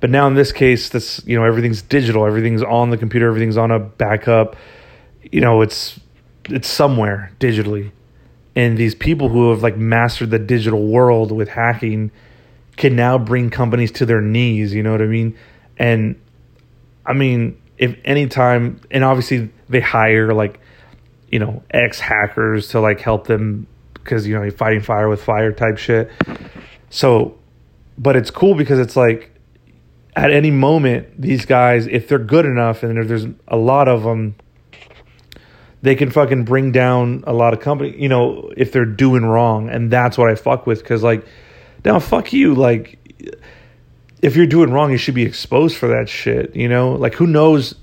But 0.00 0.10
now 0.10 0.26
in 0.26 0.34
this 0.34 0.52
case, 0.52 0.88
this 0.88 1.22
you 1.26 1.36
know 1.36 1.44
everything's 1.44 1.82
digital, 1.82 2.26
everything's 2.26 2.62
on 2.62 2.90
the 2.90 2.98
computer, 2.98 3.28
everything's 3.28 3.56
on 3.56 3.70
a 3.70 3.78
backup. 3.78 4.56
You 5.30 5.40
know, 5.40 5.62
it's 5.62 6.00
it's 6.46 6.68
somewhere 6.68 7.32
digitally, 7.38 7.90
and 8.54 8.76
these 8.76 8.94
people 8.94 9.28
who 9.28 9.50
have 9.50 9.62
like 9.62 9.76
mastered 9.76 10.30
the 10.30 10.38
digital 10.38 10.86
world 10.86 11.32
with 11.32 11.48
hacking 11.48 12.10
can 12.76 12.96
now 12.96 13.16
bring 13.16 13.50
companies 13.50 13.92
to 13.92 14.06
their 14.06 14.20
knees. 14.20 14.74
You 14.74 14.82
know 14.82 14.92
what 14.92 15.02
I 15.02 15.06
mean? 15.06 15.38
And 15.78 16.20
I 17.06 17.12
mean, 17.12 17.60
if 17.78 17.96
any 18.04 18.26
time, 18.26 18.80
and 18.90 19.04
obviously 19.04 19.50
they 19.68 19.80
hire 19.80 20.32
like 20.32 20.60
you 21.28 21.38
know 21.38 21.62
ex 21.70 21.98
hackers 22.00 22.68
to 22.68 22.80
like 22.80 23.00
help 23.00 23.26
them 23.26 23.66
because 23.94 24.26
you 24.26 24.34
know 24.34 24.42
you're 24.42 24.52
fighting 24.52 24.80
fire 24.80 25.08
with 25.08 25.22
fire 25.22 25.52
type 25.52 25.78
shit. 25.78 26.10
So, 26.90 27.36
but 27.98 28.16
it's 28.16 28.30
cool 28.30 28.54
because 28.54 28.78
it's 28.78 28.96
like 28.96 29.34
at 30.14 30.30
any 30.30 30.50
moment 30.50 31.20
these 31.20 31.44
guys, 31.44 31.86
if 31.86 32.08
they're 32.08 32.18
good 32.18 32.46
enough, 32.46 32.82
and 32.82 33.08
there's 33.08 33.26
a 33.48 33.56
lot 33.56 33.88
of 33.88 34.04
them, 34.04 34.36
they 35.82 35.94
can 35.94 36.10
fucking 36.10 36.44
bring 36.44 36.70
down 36.70 37.24
a 37.26 37.32
lot 37.32 37.52
of 37.52 37.60
company. 37.60 38.00
You 38.00 38.08
know, 38.08 38.52
if 38.56 38.70
they're 38.70 38.84
doing 38.84 39.24
wrong, 39.24 39.68
and 39.68 39.90
that's 39.90 40.16
what 40.16 40.30
I 40.30 40.34
fuck 40.36 40.66
with 40.66 40.80
because 40.80 41.02
like, 41.02 41.26
now 41.84 41.98
fuck 41.98 42.32
you, 42.32 42.54
like. 42.54 42.98
If 44.24 44.36
you're 44.36 44.46
doing 44.46 44.72
wrong, 44.72 44.90
you 44.90 44.96
should 44.96 45.14
be 45.14 45.24
exposed 45.24 45.76
for 45.76 45.88
that 45.88 46.08
shit. 46.08 46.56
You 46.56 46.68
know, 46.68 46.92
like 46.92 47.14
who 47.14 47.26
knows 47.26 47.74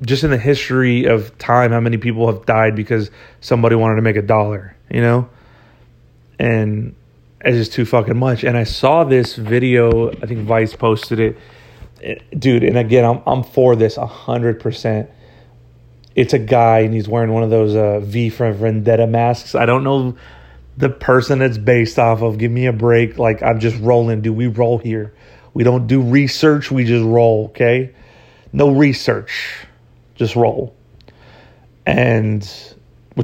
just 0.00 0.24
in 0.24 0.30
the 0.30 0.38
history 0.38 1.04
of 1.04 1.36
time 1.38 1.72
how 1.72 1.80
many 1.80 1.98
people 1.98 2.26
have 2.32 2.46
died 2.46 2.74
because 2.74 3.10
somebody 3.40 3.76
wanted 3.76 3.96
to 3.96 4.02
make 4.02 4.16
a 4.16 4.22
dollar, 4.22 4.76
you 4.90 5.02
know? 5.02 5.28
and 6.40 6.96
it's 7.42 7.56
just 7.58 7.72
too 7.72 7.84
fucking 7.84 8.16
much. 8.16 8.44
And 8.44 8.56
I 8.56 8.64
saw 8.64 9.04
this 9.04 9.36
video. 9.36 10.10
I 10.10 10.26
think 10.26 10.40
Vice 10.40 10.74
posted 10.74 11.20
it, 12.00 12.40
dude. 12.40 12.64
And 12.64 12.78
again, 12.78 13.04
I'm 13.04 13.22
I'm 13.26 13.44
for 13.44 13.76
this 13.76 13.96
hundred 13.96 14.58
percent. 14.58 15.10
It's 16.16 16.32
a 16.32 16.38
guy 16.38 16.80
and 16.80 16.92
he's 16.92 17.08
wearing 17.08 17.32
one 17.32 17.42
of 17.42 17.50
those 17.50 17.76
uh, 17.76 18.00
V 18.00 18.30
for 18.30 18.50
Vendetta 18.52 19.06
masks. 19.06 19.54
I 19.54 19.66
don't 19.66 19.84
know 19.84 20.16
the 20.76 20.88
person 20.88 21.42
it's 21.42 21.58
based 21.58 21.98
off 21.98 22.22
of. 22.22 22.38
Give 22.38 22.50
me 22.50 22.66
a 22.66 22.72
break. 22.72 23.18
Like 23.18 23.42
I'm 23.42 23.60
just 23.60 23.78
rolling. 23.80 24.22
Do 24.22 24.32
we 24.32 24.46
roll 24.46 24.78
here? 24.78 25.14
We 25.54 25.64
don't 25.64 25.86
do 25.86 26.00
research. 26.00 26.70
We 26.70 26.84
just 26.84 27.04
roll. 27.04 27.46
Okay, 27.50 27.94
no 28.52 28.70
research, 28.70 29.66
just 30.14 30.36
roll. 30.36 30.74
And 31.86 32.48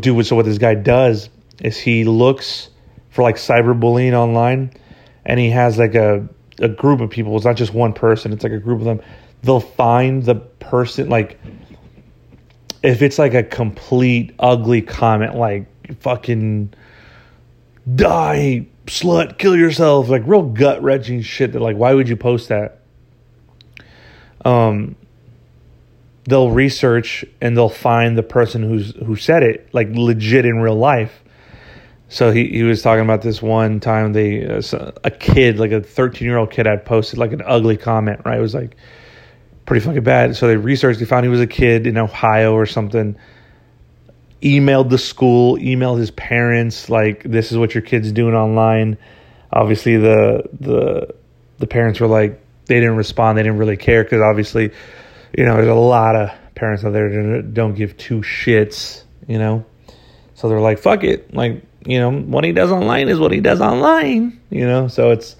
dude, 0.01 0.27
so 0.27 0.37
what 0.37 0.45
this 0.45 0.59
guy 0.59 0.75
does 0.75 1.29
is 1.63 1.79
he 1.79 2.05
looks 2.05 2.71
for 3.11 3.23
like 3.23 3.37
cyberbullying 3.37 4.13
online, 4.13 4.73
and 5.25 5.39
he 5.39 5.51
has 5.51 5.79
like 5.79 5.95
a 5.95 6.29
a 6.61 6.69
group 6.69 7.01
of 7.01 7.11
people. 7.11 7.37
It's 7.37 7.45
not 7.45 7.57
just 7.57 7.75
one 7.75 7.93
person. 7.93 8.33
It's 8.33 8.43
like 8.43 8.53
a 8.53 8.59
group 8.59 8.81
of 8.81 8.85
them. 8.85 9.01
They'll 9.43 9.61
find 9.61 10.23
the 10.23 10.35
person 10.35 11.09
like 11.09 11.39
if 12.83 13.03
it's 13.03 13.19
like 13.19 13.35
a 13.35 13.43
complete 13.43 14.35
ugly 14.39 14.83
comment 14.83 15.35
like 15.37 15.67
fucking 16.01 16.73
die 17.95 18.67
slut 18.87 19.39
kill 19.39 19.57
yourself 19.57 20.09
like 20.09 20.23
real 20.27 20.43
gut 20.43 20.83
wrenching 20.83 21.23
shit 21.23 21.53
that 21.53 21.61
like 21.61 21.77
why 21.77 21.93
would 21.93 22.09
you 22.09 22.17
post 22.17 22.49
that 22.49 22.81
um 24.45 24.97
they'll 26.25 26.51
research 26.51 27.25
and 27.41 27.57
they'll 27.57 27.69
find 27.69 28.17
the 28.17 28.23
person 28.23 28.63
who's 28.63 28.95
who 29.05 29.17
said 29.17 29.43
it 29.43 29.69
like 29.73 29.89
legit 29.91 30.45
in 30.45 30.57
real 30.57 30.77
life 30.77 31.23
so 32.09 32.31
he, 32.31 32.47
he 32.47 32.63
was 32.63 32.83
talking 32.83 33.05
about 33.05 33.23
this 33.23 33.43
one 33.43 33.81
time 33.81 34.13
they 34.13 34.47
uh, 34.47 34.63
a 35.03 35.11
kid 35.11 35.59
like 35.59 35.73
a 35.73 35.81
13 35.81 36.27
year 36.27 36.37
old 36.37 36.51
kid 36.51 36.67
had 36.67 36.85
posted 36.85 37.19
like 37.19 37.33
an 37.33 37.43
ugly 37.45 37.77
comment 37.77 38.21
right 38.25 38.39
it 38.39 38.43
was 38.43 38.55
like 38.55 38.77
pretty 39.67 39.85
fucking 39.85 40.05
bad. 40.05 40.37
So 40.37 40.47
they 40.47 40.57
researched. 40.57 41.01
They 41.01 41.05
found 41.05 41.25
he 41.25 41.29
was 41.29 41.41
a 41.41 41.47
kid 41.47 41.87
in 41.87 41.99
Ohio 41.99 42.55
or 42.55 42.65
something. 42.65 43.17
Emailed 44.43 44.91
the 44.91 44.99
school, 44.99 45.57
emailed 45.57 45.99
his 45.99 46.11
parents, 46.11 46.91
like 46.91 47.23
this 47.23 47.53
is 47.53 47.59
what 47.59 47.75
your 47.75 47.83
kid's 47.83 48.13
doing 48.13 48.35
online. 48.35 48.99
Obviously, 49.53 49.97
the 49.97 50.49
the 50.61 51.15
the 51.59 51.67
parents 51.67 52.01
were 52.01 52.07
like 52.07 52.41
they 52.67 52.81
didn't 52.81 52.97
respond. 52.97 53.39
They 53.39 53.43
didn't 53.43 53.59
really 53.59 53.77
care 53.77 54.05
because 54.05 54.21
obviously, 54.21 54.73
you 55.37 55.45
know, 55.45 55.55
there's 55.55 55.69
a 55.69 55.75
lot 55.75 56.17
of 56.17 56.31
parents 56.55 56.85
out 56.85 56.93
there 56.93 57.09
that 57.09 57.55
don't 57.55 57.75
give 57.75 57.97
two 57.97 58.21
shits. 58.21 59.05
You 59.27 59.39
know, 59.39 59.65
so 60.35 60.49
they're 60.49 60.61
like, 60.61 60.79
fuck 60.79 61.03
it, 61.03 61.35
like 61.35 61.65
you 61.87 61.99
know, 61.99 62.13
what 62.13 62.45
he 62.45 62.53
does 62.53 62.71
online 62.71 63.09
is 63.09 63.19
what 63.19 63.33
he 63.33 63.41
does 63.41 63.61
online. 63.61 64.41
You 64.51 64.67
know, 64.67 64.89
so 64.89 65.13
it's 65.13 65.37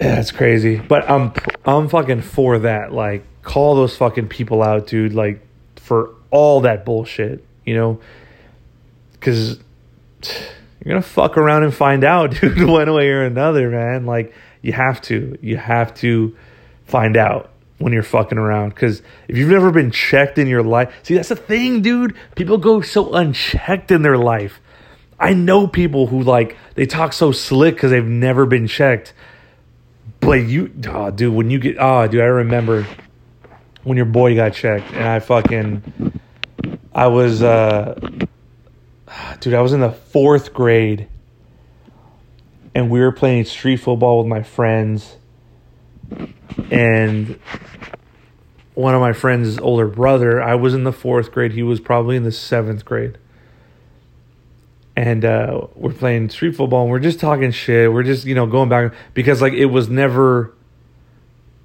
yeah, 0.00 0.20
it's 0.20 0.32
crazy. 0.32 0.76
But 0.76 1.08
I'm 1.08 1.32
I'm 1.64 1.88
fucking 1.88 2.22
for 2.22 2.58
that. 2.60 2.92
Like, 2.92 3.24
call 3.42 3.76
those 3.76 3.96
fucking 3.96 4.28
people 4.28 4.62
out, 4.62 4.86
dude. 4.86 5.14
Like, 5.14 5.46
for 5.76 6.14
all 6.34 6.62
that 6.62 6.84
bullshit, 6.84 7.44
you 7.64 7.76
know, 7.76 8.00
because 9.12 9.60
you're 10.20 10.88
gonna 10.88 11.00
fuck 11.00 11.38
around 11.38 11.62
and 11.62 11.72
find 11.72 12.02
out, 12.02 12.32
dude, 12.40 12.60
one 12.66 12.92
way 12.92 13.08
or 13.08 13.24
another, 13.24 13.70
man. 13.70 14.04
Like, 14.04 14.34
you 14.60 14.72
have 14.72 15.00
to, 15.02 15.38
you 15.40 15.56
have 15.56 15.94
to 15.96 16.36
find 16.86 17.16
out 17.16 17.50
when 17.78 17.92
you're 17.92 18.02
fucking 18.02 18.36
around. 18.36 18.70
Because 18.70 19.00
if 19.28 19.36
you've 19.36 19.48
never 19.48 19.70
been 19.70 19.92
checked 19.92 20.36
in 20.36 20.48
your 20.48 20.64
life, 20.64 20.92
see, 21.04 21.14
that's 21.14 21.28
the 21.28 21.36
thing, 21.36 21.82
dude. 21.82 22.16
People 22.34 22.58
go 22.58 22.80
so 22.80 23.14
unchecked 23.14 23.92
in 23.92 24.02
their 24.02 24.18
life. 24.18 24.60
I 25.20 25.34
know 25.34 25.68
people 25.68 26.08
who 26.08 26.22
like 26.22 26.56
they 26.74 26.86
talk 26.86 27.12
so 27.12 27.30
slick 27.30 27.76
because 27.76 27.92
they've 27.92 28.04
never 28.04 28.44
been 28.44 28.66
checked. 28.66 29.14
But 30.18 30.40
you, 30.40 30.72
oh, 30.88 31.12
dude, 31.12 31.32
when 31.32 31.50
you 31.50 31.60
get, 31.60 31.76
oh, 31.78 32.08
dude, 32.08 32.22
I 32.22 32.24
remember 32.24 32.86
when 33.84 33.96
your 33.96 34.06
boy 34.06 34.34
got 34.34 34.54
checked, 34.54 34.90
and 34.92 35.04
I 35.04 35.20
fucking, 35.20 36.20
I 36.94 37.08
was, 37.08 37.42
uh, 37.42 37.98
dude, 39.40 39.54
I 39.54 39.60
was 39.60 39.72
in 39.72 39.80
the 39.80 39.90
fourth 39.90 40.54
grade, 40.54 41.08
and 42.74 42.90
we 42.90 43.00
were 43.00 43.12
playing 43.12 43.44
street 43.44 43.78
football 43.78 44.18
with 44.18 44.26
my 44.26 44.42
friends, 44.42 45.16
and 46.70 47.38
one 48.74 48.94
of 48.94 49.00
my 49.00 49.12
friends' 49.12 49.58
older 49.58 49.88
brother, 49.88 50.42
I 50.42 50.54
was 50.54 50.74
in 50.74 50.84
the 50.84 50.92
fourth 50.92 51.32
grade, 51.32 51.52
he 51.52 51.62
was 51.62 51.80
probably 51.80 52.16
in 52.16 52.24
the 52.24 52.32
seventh 52.32 52.84
grade 52.84 53.18
and 54.96 55.24
uh, 55.24 55.66
we're 55.74 55.92
playing 55.92 56.30
street 56.30 56.54
football 56.54 56.82
and 56.82 56.90
we're 56.90 57.00
just 57.00 57.18
talking 57.18 57.50
shit. 57.50 57.92
We're 57.92 58.02
just 58.02 58.26
you 58.26 58.34
know 58.34 58.46
going 58.46 58.68
back 58.68 58.94
because 59.12 59.42
like 59.42 59.52
it 59.52 59.66
was 59.66 59.88
never, 59.88 60.54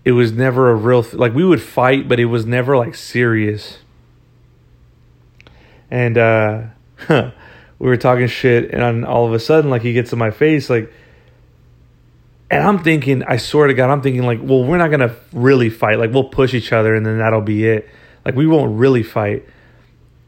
it 0.03 0.13
was 0.13 0.31
never 0.31 0.71
a 0.71 0.75
real 0.75 1.03
th- 1.03 1.15
like 1.15 1.33
we 1.33 1.45
would 1.45 1.61
fight, 1.61 2.07
but 2.07 2.19
it 2.19 2.25
was 2.25 2.45
never 2.45 2.75
like 2.75 2.95
serious. 2.95 3.79
And 5.91 6.17
uh, 6.17 6.61
we 7.09 7.87
were 7.87 7.97
talking 7.97 8.27
shit, 8.27 8.71
and 8.71 9.05
all 9.05 9.25
of 9.25 9.33
a 9.33 9.39
sudden, 9.39 9.69
like 9.69 9.81
he 9.81 9.93
gets 9.93 10.13
in 10.13 10.19
my 10.19 10.31
face, 10.31 10.69
like, 10.69 10.91
and 12.51 12.63
I'm 12.63 12.83
thinking, 12.83 13.23
I 13.23 13.37
swear 13.37 13.67
to 13.67 13.73
God, 13.73 13.89
I'm 13.89 14.01
thinking 14.01 14.23
like, 14.23 14.39
well, 14.41 14.63
we're 14.63 14.77
not 14.77 14.91
gonna 14.91 15.15
really 15.31 15.69
fight. 15.69 15.99
Like 15.99 16.11
we'll 16.11 16.25
push 16.25 16.53
each 16.53 16.73
other, 16.73 16.95
and 16.95 17.05
then 17.05 17.19
that'll 17.19 17.41
be 17.41 17.65
it. 17.67 17.89
Like 18.25 18.35
we 18.35 18.47
won't 18.47 18.77
really 18.77 19.03
fight, 19.03 19.45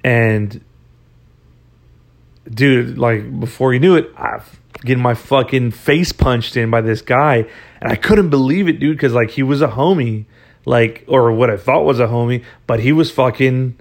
and 0.03 0.63
dude, 2.49 2.97
like 2.97 3.39
before 3.39 3.73
you 3.73 3.79
knew 3.79 3.95
it, 3.95 4.11
I 4.17 4.41
getting 4.83 5.03
my 5.03 5.13
fucking 5.13 5.71
face 5.71 6.11
punched 6.11 6.57
in 6.57 6.71
by 6.71 6.81
this 6.81 7.01
guy, 7.01 7.45
and 7.79 7.91
I 7.91 7.95
couldn't 7.95 8.29
believe 8.29 8.67
it, 8.67 8.79
dude, 8.79 8.97
because 8.97 9.13
like 9.13 9.31
he 9.31 9.43
was 9.43 9.61
a 9.61 9.67
homie, 9.67 10.25
like 10.65 11.03
or 11.07 11.31
what 11.31 11.49
I 11.49 11.57
thought 11.57 11.83
was 11.83 11.99
a 11.99 12.07
homie, 12.07 12.43
but 12.65 12.79
he 12.79 12.91
was 12.91 13.11
fucking, 13.11 13.77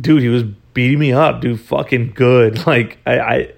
dude, 0.00 0.22
he 0.22 0.28
was 0.28 0.44
beating 0.74 0.98
me 0.98 1.12
up, 1.12 1.40
dude, 1.40 1.60
fucking 1.60 2.12
good. 2.14 2.64
Like 2.66 2.98
I, 3.06 3.18
I, 3.18 3.52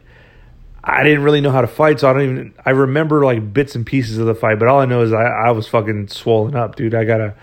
I 0.84 1.02
didn't 1.04 1.22
really 1.22 1.40
know 1.40 1.50
how 1.50 1.60
to 1.60 1.66
fight, 1.66 2.00
so 2.00 2.10
I 2.10 2.12
don't 2.12 2.22
even. 2.22 2.54
I 2.64 2.70
remember 2.70 3.24
like 3.24 3.52
bits 3.52 3.74
and 3.74 3.86
pieces 3.86 4.18
of 4.18 4.26
the 4.26 4.34
fight, 4.34 4.58
but 4.58 4.68
all 4.68 4.80
I 4.80 4.84
know 4.86 5.02
is 5.02 5.12
I, 5.12 5.24
I 5.24 5.50
was 5.50 5.68
fucking 5.68 6.08
swollen 6.08 6.56
up, 6.56 6.76
dude. 6.76 6.94
I 6.94 7.04
got 7.04 7.20
a 7.20 7.34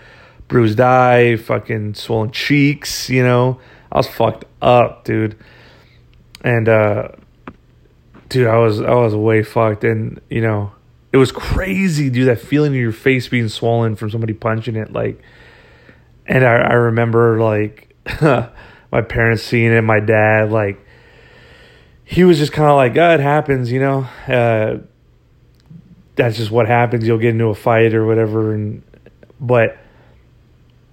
bruised 0.48 0.80
eye, 0.80 1.36
fucking 1.36 1.94
swollen 1.94 2.30
cheeks, 2.30 3.08
you 3.08 3.22
know. 3.22 3.60
I 3.92 3.98
was 3.98 4.06
fucked 4.08 4.44
up, 4.60 5.04
dude 5.04 5.36
and 6.42 6.68
uh, 6.68 7.08
dude, 8.28 8.46
I 8.46 8.56
was 8.58 8.80
I 8.80 8.94
was 8.94 9.14
way 9.14 9.42
fucked, 9.42 9.84
and 9.84 10.20
you 10.30 10.40
know, 10.40 10.72
it 11.12 11.16
was 11.16 11.32
crazy, 11.32 12.10
dude. 12.10 12.28
That 12.28 12.40
feeling 12.40 12.72
of 12.72 12.78
your 12.78 12.92
face 12.92 13.28
being 13.28 13.48
swollen 13.48 13.96
from 13.96 14.10
somebody 14.10 14.32
punching 14.32 14.76
it, 14.76 14.92
like, 14.92 15.20
and 16.26 16.44
I, 16.44 16.56
I 16.56 16.72
remember 16.74 17.40
like 17.40 17.94
my 18.92 19.02
parents 19.02 19.42
seeing 19.42 19.72
it, 19.72 19.82
my 19.82 20.00
dad, 20.00 20.50
like, 20.50 20.84
he 22.04 22.24
was 22.24 22.38
just 22.38 22.52
kind 22.52 22.68
of 22.68 22.76
like, 22.76 22.92
"God, 22.94 23.20
it 23.20 23.22
happens," 23.22 23.70
you 23.70 23.80
know. 23.80 24.08
Uh, 24.26 24.78
that's 26.16 26.36
just 26.36 26.50
what 26.50 26.66
happens. 26.66 27.06
You'll 27.06 27.18
get 27.18 27.30
into 27.30 27.46
a 27.46 27.54
fight 27.54 27.94
or 27.94 28.04
whatever, 28.04 28.52
and 28.52 28.82
but 29.40 29.78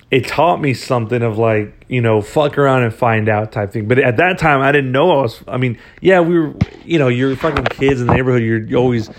it 0.10 0.28
taught 0.28 0.62
me 0.62 0.74
something 0.74 1.22
of 1.22 1.38
like 1.38 1.86
you 1.90 2.02
know 2.02 2.22
fuck 2.22 2.58
around 2.58 2.84
and 2.84 2.94
find 2.94 3.28
out 3.28 3.52
type 3.52 3.72
thing 3.72 3.88
but 3.88 4.00
at 4.00 4.18
that 4.18 4.38
time 4.38 4.62
i 4.62 4.72
didn't 4.72 4.92
know 4.92 5.12
i 5.12 5.22
was 5.22 5.44
i 5.48 5.58
mean 5.58 5.78
yeah 6.02 6.20
we 6.20 6.40
were 6.40 6.56
you 6.86 6.98
know 6.98 7.08
you're 7.08 7.36
fucking 7.36 7.66
kids 7.66 8.00
in 8.00 8.08
the 8.08 8.14
neighborhood 8.14 8.42
you're, 8.42 8.62
you're 8.62 8.80
always 8.80 9.10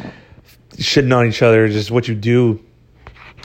shitting 0.76 1.14
on 1.14 1.26
each 1.26 1.42
other 1.42 1.68
just 1.68 1.90
what 1.90 2.08
you 2.08 2.14
do 2.14 2.62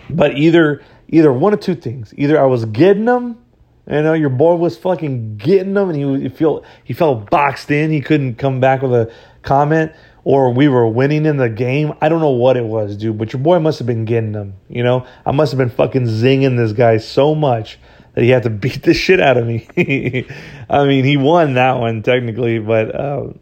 but 0.09 0.37
either 0.37 0.81
either 1.09 1.33
one 1.33 1.53
of 1.53 1.59
two 1.59 1.75
things 1.75 2.13
either 2.17 2.39
i 2.39 2.45
was 2.45 2.65
getting 2.65 3.05
them 3.05 3.42
you 3.87 4.01
know 4.01 4.13
your 4.13 4.29
boy 4.29 4.55
was 4.55 4.77
fucking 4.77 5.37
getting 5.37 5.73
them 5.73 5.89
and 5.89 5.97
he, 5.97 6.29
he 6.29 6.59
he 6.83 6.93
felt 6.93 7.29
boxed 7.29 7.69
in 7.71 7.91
he 7.91 8.01
couldn't 8.01 8.35
come 8.35 8.59
back 8.59 8.81
with 8.81 8.93
a 8.93 9.11
comment 9.41 9.91
or 10.23 10.53
we 10.53 10.67
were 10.67 10.87
winning 10.87 11.25
in 11.25 11.37
the 11.37 11.49
game. 11.49 11.93
I 12.01 12.09
don't 12.09 12.21
know 12.21 12.31
what 12.31 12.55
it 12.55 12.63
was, 12.63 12.95
dude, 12.95 13.17
but 13.17 13.33
your 13.33 13.41
boy 13.41 13.59
must 13.59 13.79
have 13.79 13.87
been 13.87 14.05
getting 14.05 14.31
them. 14.31 14.55
You 14.69 14.83
know, 14.83 15.05
I 15.25 15.31
must 15.31 15.51
have 15.51 15.57
been 15.57 15.69
fucking 15.69 16.03
zinging 16.03 16.57
this 16.57 16.71
guy 16.71 16.97
so 16.97 17.35
much 17.35 17.77
that 18.13 18.23
he 18.23 18.29
had 18.29 18.43
to 18.43 18.49
beat 18.49 18.83
the 18.83 18.93
shit 18.93 19.19
out 19.19 19.37
of 19.37 19.45
me. 19.45 19.67
I 20.69 20.85
mean, 20.85 21.03
he 21.03 21.17
won 21.17 21.55
that 21.55 21.79
one 21.79 22.03
technically, 22.03 22.59
but 22.59 22.95
uh, 22.95 23.33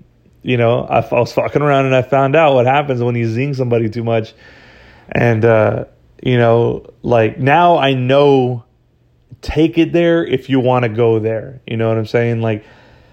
you 0.41 0.57
know, 0.57 0.81
I, 0.83 0.99
I, 1.01 1.19
was 1.19 1.33
fucking 1.33 1.61
around 1.61 1.85
and 1.85 1.95
I 1.95 2.01
found 2.01 2.35
out 2.35 2.55
what 2.55 2.65
happens 2.65 3.01
when 3.01 3.15
you 3.15 3.27
zing 3.27 3.53
somebody 3.53 3.89
too 3.89 4.03
much, 4.03 4.33
and 5.11 5.45
uh, 5.45 5.85
you 6.23 6.37
know, 6.37 6.87
like 7.03 7.37
now 7.37 7.77
I 7.77 7.93
know. 7.93 8.65
Take 9.41 9.77
it 9.77 9.91
there 9.91 10.25
if 10.25 10.49
you 10.49 10.59
want 10.59 10.83
to 10.83 10.89
go 10.89 11.19
there. 11.19 11.61
You 11.65 11.77
know 11.77 11.89
what 11.89 11.97
I'm 11.97 12.05
saying? 12.05 12.41
Like, 12.41 12.63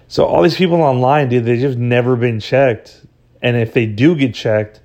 so 0.07 0.25
all 0.25 0.41
these 0.41 0.55
people 0.57 0.81
online, 0.81 1.29
dude, 1.29 1.45
they 1.45 1.59
just 1.59 1.77
never 1.77 2.15
been 2.15 2.39
checked 2.39 3.05
and 3.41 3.57
if 3.57 3.73
they 3.73 3.85
do 3.85 4.15
get 4.15 4.33
checked, 4.33 4.81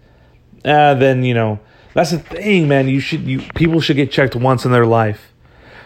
uh, 0.65 0.95
then 0.95 1.25
you 1.25 1.35
know 1.35 1.61
that's 1.93 2.11
the 2.11 2.19
thing, 2.19 2.69
man. 2.69 2.89
You 2.89 3.01
should 3.01 3.23
you 3.23 3.41
people 3.55 3.81
should 3.81 3.97
get 3.97 4.11
checked 4.11 4.35
once 4.37 4.65
in 4.65 4.73
their 4.73 4.87
life, 4.87 5.33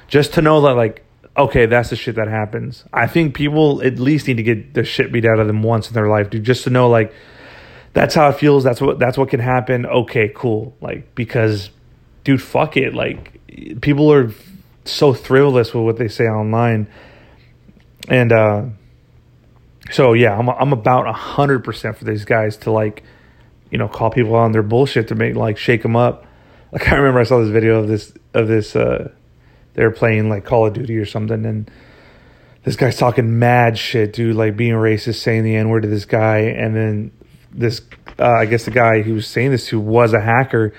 just 0.06 0.34
to 0.34 0.42
know 0.42 0.60
that 0.62 0.74
like 0.74 1.04
okay, 1.36 1.66
that's 1.66 1.90
the 1.90 1.96
shit 1.96 2.16
that 2.16 2.26
happens. 2.26 2.84
I 2.92 3.06
think 3.06 3.34
people 3.34 3.80
at 3.82 4.00
least 4.00 4.26
need 4.26 4.38
to 4.38 4.42
get 4.42 4.74
the 4.74 4.82
shit 4.82 5.12
beat 5.12 5.24
out 5.24 5.38
of 5.38 5.46
them 5.46 5.62
once 5.62 5.86
in 5.86 5.94
their 5.94 6.08
life, 6.08 6.30
dude, 6.30 6.42
just 6.42 6.64
to 6.64 6.70
know 6.70 6.88
like 6.88 7.12
that's 7.92 8.14
how 8.14 8.28
it 8.28 8.36
feels. 8.36 8.64
That's 8.64 8.80
what 8.80 8.98
that's 8.98 9.16
what 9.16 9.28
can 9.30 9.40
happen. 9.40 9.86
Okay, 9.86 10.30
cool. 10.34 10.76
Like 10.80 11.14
because, 11.14 11.70
dude, 12.24 12.42
fuck 12.42 12.76
it. 12.76 12.94
Like 12.94 13.40
people 13.80 14.12
are 14.12 14.30
so 14.90 15.12
thrilless 15.14 15.74
with 15.74 15.84
what 15.84 15.96
they 15.96 16.08
say 16.08 16.24
online, 16.24 16.88
and 18.08 18.32
uh 18.32 18.64
so 19.90 20.12
yeah, 20.12 20.38
I'm 20.38 20.48
I'm 20.48 20.72
about 20.72 21.12
hundred 21.14 21.64
percent 21.64 21.96
for 21.96 22.04
these 22.04 22.24
guys 22.24 22.56
to 22.58 22.70
like, 22.70 23.02
you 23.70 23.78
know, 23.78 23.88
call 23.88 24.10
people 24.10 24.34
on 24.34 24.52
their 24.52 24.62
bullshit 24.62 25.08
to 25.08 25.14
make 25.14 25.34
like 25.34 25.56
shake 25.56 25.82
them 25.82 25.96
up. 25.96 26.26
Like 26.72 26.88
I 26.92 26.96
remember 26.96 27.20
I 27.20 27.24
saw 27.24 27.40
this 27.40 27.50
video 27.50 27.80
of 27.80 27.88
this 27.88 28.12
of 28.34 28.48
this. 28.48 28.76
uh 28.76 29.10
They 29.74 29.84
were 29.84 29.92
playing 29.92 30.28
like 30.28 30.44
Call 30.44 30.66
of 30.66 30.74
Duty 30.74 30.96
or 30.96 31.06
something, 31.06 31.46
and 31.46 31.70
this 32.64 32.76
guy's 32.76 32.98
talking 32.98 33.38
mad 33.38 33.78
shit, 33.78 34.12
dude, 34.12 34.34
like 34.34 34.56
being 34.56 34.74
racist, 34.74 35.22
saying 35.22 35.44
the 35.44 35.54
n 35.54 35.68
word 35.68 35.82
to 35.82 35.88
this 35.88 36.04
guy, 36.04 36.38
and 36.38 36.74
then 36.74 37.12
this, 37.52 37.80
uh, 38.18 38.26
I 38.26 38.46
guess 38.46 38.64
the 38.64 38.72
guy 38.72 39.02
he 39.02 39.12
was 39.12 39.26
saying 39.26 39.52
this 39.52 39.68
to 39.68 39.78
was 39.80 40.12
a 40.12 40.20
hacker. 40.20 40.74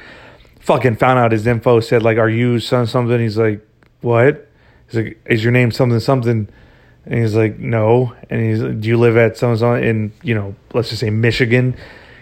Fucking 0.60 0.98
found 0.98 1.18
out 1.18 1.32
his 1.32 1.48
info, 1.48 1.80
said 1.80 2.04
like, 2.04 2.18
"Are 2.18 2.30
you 2.30 2.60
son 2.60 2.86
something?" 2.86 3.20
He's 3.20 3.38
like, 3.38 3.66
"What?" 4.02 4.48
He's 4.88 4.96
like, 4.96 5.22
"Is 5.26 5.44
your 5.44 5.52
name 5.52 5.72
something 5.72 6.00
something?" 6.00 6.50
And 7.10 7.22
he's 7.22 7.36
like, 7.36 7.58
no. 7.58 8.16
And 8.30 8.42
he's, 8.42 8.60
do 8.60 8.88
you 8.88 8.98
live 8.98 9.18
at 9.18 9.42
on 9.42 9.84
in, 9.84 10.14
you 10.22 10.36
know, 10.36 10.56
let's 10.74 10.90
just 10.90 11.02
say 11.02 11.10
Michigan? 11.10 11.76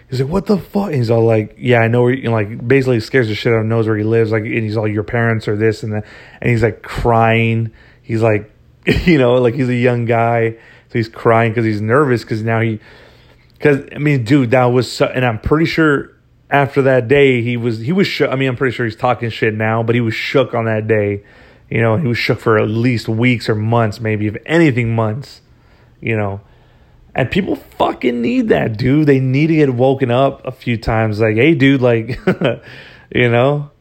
He's 0.10 0.22
like, 0.22 0.32
what 0.32 0.46
the 0.46 0.58
fuck? 0.58 0.88
And 0.88 0.96
he's 0.96 1.10
all 1.10 1.26
like, 1.26 1.56
yeah, 1.58 1.80
I 1.80 1.90
know 1.90 2.04
where, 2.04 2.14
you 2.14 2.32
like, 2.32 2.66
basically 2.66 3.02
scares 3.02 3.28
the 3.28 3.36
shit 3.36 3.52
out 3.52 3.58
of 3.58 3.62
him, 3.64 3.70
knows 3.70 3.86
where 3.86 3.98
he 3.98 4.06
lives. 4.06 4.32
Like, 4.32 4.44
and 4.44 4.64
he's 4.64 4.78
all, 4.78 4.88
your 4.88 5.04
parents 5.04 5.48
or 5.50 5.58
this 5.58 5.84
and 5.84 5.92
that. 5.92 6.06
And 6.40 6.50
he's 6.50 6.64
like 6.64 6.82
crying. 6.82 7.74
He's 8.02 8.22
like, 8.22 8.50
you 8.86 9.18
know, 9.18 9.36
like 9.36 9.56
he's 9.56 9.68
a 9.68 9.76
young 9.76 10.06
guy. 10.06 10.52
So 10.52 10.94
he's 10.94 11.10
crying 11.10 11.52
because 11.52 11.66
he's 11.66 11.82
nervous 11.82 12.22
because 12.22 12.42
now 12.42 12.62
he, 12.62 12.80
because, 13.58 13.86
I 13.94 13.98
mean, 13.98 14.24
dude, 14.24 14.52
that 14.52 14.66
was, 14.66 14.90
so, 14.90 15.08
and 15.08 15.26
I'm 15.26 15.40
pretty 15.42 15.66
sure 15.66 16.14
after 16.50 16.84
that 16.84 17.10
day, 17.10 17.42
he 17.42 17.58
was 17.58 17.80
he 17.80 17.92
was. 17.92 18.22
I 18.22 18.38
mean, 18.38 18.48
I'm 18.48 18.56
pretty 18.56 18.74
sure 18.74 18.86
he's 18.86 18.96
talking 18.96 19.30
shit 19.30 19.54
now, 19.54 19.84
but 19.84 19.96
he 19.96 20.00
was 20.00 20.14
shook 20.14 20.54
on 20.54 20.64
that 20.64 20.88
day. 20.88 21.24
You 21.70 21.82
know, 21.82 21.97
he 21.97 22.07
was 22.07 22.18
shook 22.18 22.39
for 22.39 22.57
at 22.57 22.70
least 22.70 23.09
weeks 23.09 23.49
or 23.49 23.55
months, 23.55 23.99
maybe 23.99 24.28
if 24.28 24.38
anything, 24.45 24.95
months. 24.95 25.41
You 25.99 26.15
know, 26.15 26.41
and 27.15 27.30
people 27.32 27.55
fucking 27.55 28.22
need 28.22 28.49
that, 28.49 28.78
dude. 28.78 29.07
They 29.07 29.20
need 29.20 29.47
to 29.47 29.55
get 29.55 29.74
woken 29.74 30.11
up 30.11 30.45
a 30.45 30.51
few 30.51 30.78
times. 30.78 31.20
Like, 31.20 31.36
hey, 31.36 31.55
dude, 31.55 31.82
like, 31.82 32.20
you 33.15 33.30
know, 33.30 33.72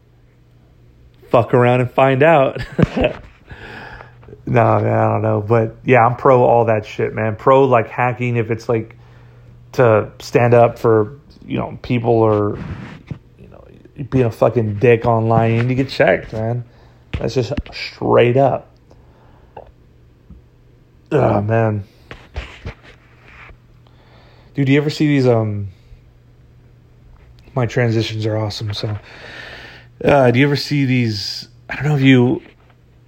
fuck 1.29 1.53
around 1.53 1.83
and 1.83 1.91
find 1.91 2.23
out. 2.23 2.59
no, 4.47 4.81
man, 4.81 4.87
I 4.87 5.09
don't 5.13 5.23
know. 5.23 5.45
But 5.47 5.77
yeah, 5.85 6.07
I'm 6.07 6.17
pro 6.17 6.43
all 6.43 6.65
that 6.65 6.87
shit, 6.87 7.15
man. 7.15 7.37
Pro 7.37 7.65
like 7.65 7.89
hacking 7.89 8.37
if 8.37 8.51
it's 8.51 8.69
like 8.69 8.97
to 9.73 10.11
stand 10.19 10.55
up 10.55 10.79
for 10.79 11.21
you 11.47 11.59
know, 11.59 11.79
people 11.83 12.13
or 12.13 12.59
you 13.39 13.49
know, 13.49 13.65
being 14.11 14.25
a 14.25 14.31
fucking 14.31 14.79
dick 14.79 15.07
online, 15.07 15.53
you 15.53 15.63
need 15.63 15.69
to 15.69 15.75
get 15.75 15.89
checked, 15.89 16.33
man. 16.33 16.65
That's 17.19 17.35
just 17.35 17.53
straight 17.73 18.37
up. 18.37 18.71
Oh 21.11 21.41
man. 21.41 21.85
Dude, 24.55 24.67
do 24.67 24.73
you 24.73 24.79
ever 24.79 24.91
see 24.91 25.07
these 25.07 25.27
um 25.27 25.69
my 27.55 27.67
transitions 27.67 28.27
are 28.27 28.37
awesome, 28.37 28.75
so 28.75 28.99
uh 30.05 30.31
do 30.31 30.39
you 30.39 30.47
ever 30.47 30.57
see 30.57 30.85
these 30.85 31.49
I 31.69 31.77
don't 31.77 31.85
know 31.85 31.97
if 31.97 32.03
you 32.03 32.43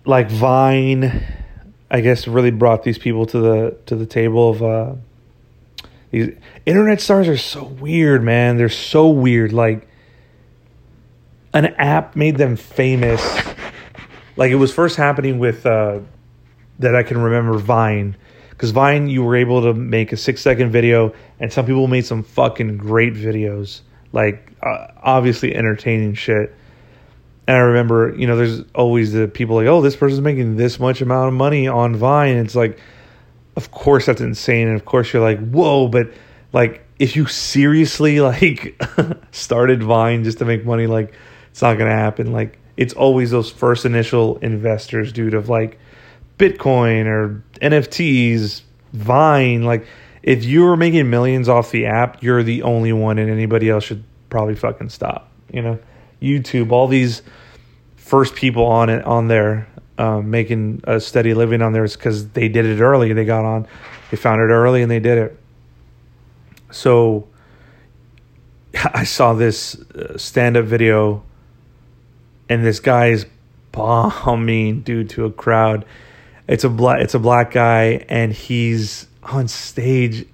like 0.05 0.31
Vine 0.31 1.23
I 1.91 2.01
guess 2.01 2.29
really 2.29 2.51
brought 2.51 2.83
these 2.83 2.99
people 2.99 3.27
to 3.27 3.39
the 3.41 3.77
to 3.87 3.97
the 3.97 4.07
table 4.07 4.51
of 4.51 4.63
uh 4.63 4.95
these 6.11 6.35
internet 6.65 7.01
stars 7.01 7.29
are 7.29 7.37
so 7.37 7.65
weird, 7.65 8.23
man. 8.23 8.57
They're 8.57 8.69
so 8.69 9.09
weird. 9.09 9.53
Like 9.53 9.87
an 11.53 11.67
app 11.67 12.17
made 12.17 12.37
them 12.37 12.57
famous. 12.57 13.23
Like 14.39 14.51
it 14.51 14.55
was 14.55 14.73
first 14.73 14.97
happening 14.97 15.39
with 15.39 15.67
uh, 15.67 16.01
that 16.79 16.95
I 16.95 17.03
can 17.03 17.19
remember 17.19 17.59
Vine. 17.59 18.17
Because 18.49 18.71
Vine, 18.71 19.09
you 19.09 19.23
were 19.23 19.37
able 19.37 19.61
to 19.63 19.75
make 19.75 20.13
a 20.13 20.17
six 20.17 20.41
second 20.41 20.71
video, 20.71 21.13
and 21.39 21.53
some 21.53 21.67
people 21.67 21.87
made 21.87 22.07
some 22.07 22.23
fucking 22.23 22.79
great 22.79 23.13
videos, 23.13 23.83
like 24.13 24.51
uh, 24.63 24.87
obviously 25.03 25.55
entertaining 25.55 26.15
shit. 26.15 26.55
And 27.47 27.57
I 27.57 27.61
remember, 27.61 28.15
you 28.17 28.27
know, 28.27 28.37
there's 28.37 28.63
always 28.75 29.13
the 29.13 29.29
people 29.29 29.57
like, 29.57 29.67
oh, 29.67 29.81
this 29.81 29.97
person's 29.97 30.23
making 30.23 30.57
this 30.57 30.81
much 30.81 31.03
amount 31.03 31.29
of 31.29 31.35
money 31.35 31.69
on 31.69 31.95
Vine. 31.97 32.37
It's 32.37 32.55
like, 32.55 32.79
of 33.59 33.73
course 33.73 34.07
that's 34.07 34.21
insane 34.21 34.69
and 34.69 34.77
of 34.77 34.85
course 34.85 35.13
you're 35.13 35.21
like 35.21 35.41
whoa 35.51 35.89
but 35.89 36.13
like 36.53 36.87
if 37.01 37.17
you 37.17 37.27
seriously 37.27 38.21
like 38.33 38.81
started 39.33 39.83
vine 39.83 40.23
just 40.23 40.39
to 40.39 40.45
make 40.45 40.65
money 40.65 40.87
like 40.87 41.13
it's 41.51 41.61
not 41.61 41.77
gonna 41.77 41.91
happen 41.91 42.33
like 42.33 42.58
it's 42.79 42.95
always 42.95 43.31
those 43.31 43.51
first 43.51 43.85
initial 43.85 44.39
investors 44.39 45.13
dude 45.13 45.35
of 45.35 45.51
like 45.51 45.79
bitcoin 46.39 47.05
or 47.05 47.45
nfts 47.61 48.63
vine 48.95 49.63
like 49.63 49.87
if 50.23 50.45
you're 50.45 50.77
making 50.77 51.11
millions 51.11 51.49
off 51.49 51.71
the 51.71 51.85
app 51.85 52.23
you're 52.23 52.43
the 52.43 52.63
only 52.63 52.93
one 52.93 53.19
and 53.19 53.31
anybody 53.31 53.69
else 53.69 53.85
should 53.85 54.03
probably 54.31 54.55
fucking 54.55 54.89
stop 54.89 55.31
you 55.53 55.61
know 55.61 55.79
youtube 56.23 56.73
all 56.73 56.89
these 56.89 57.21
first 57.97 58.35
people 58.35 58.65
on 58.65 58.89
it 58.89 59.05
on 59.05 59.29
there 59.29 59.69
um, 59.99 60.31
making 60.31 60.81
a 60.85 61.01
steady 61.01 61.35
living 61.35 61.61
on 61.61 61.73
there 61.73 61.85
is 61.85 61.97
because 61.97 62.29
they 62.29 62.49
did 62.49 62.65
it 62.65 62.81
early. 62.81 63.13
They 63.13 63.25
got 63.25 63.45
on, 63.45 63.67
they 64.11 64.17
found 64.17 64.41
it 64.41 64.53
early, 64.53 64.81
and 64.83 64.91
they 64.91 65.01
did 65.01 65.19
it. 65.19 65.41
So 66.71 67.29
I 68.95 69.05
saw 69.05 69.35
this 69.35 69.75
uh, 69.75 70.17
stand-up 70.17 70.65
video, 70.67 71.25
and 72.49 72.65
this 72.65 72.81
guy 72.81 73.09
is 73.09 73.27
bombing 73.73 74.81
dude 74.83 75.11
to 75.11 75.25
a 75.25 75.33
crowd. 75.33 75.85
It's 76.47 76.65
a 76.65 76.69
black, 76.69 77.01
it's 77.01 77.15
a 77.15 77.19
black 77.19 77.51
guy, 77.51 78.05
and 78.09 78.33
he's 78.33 79.07
on 79.23 79.49
stage. 79.49 80.27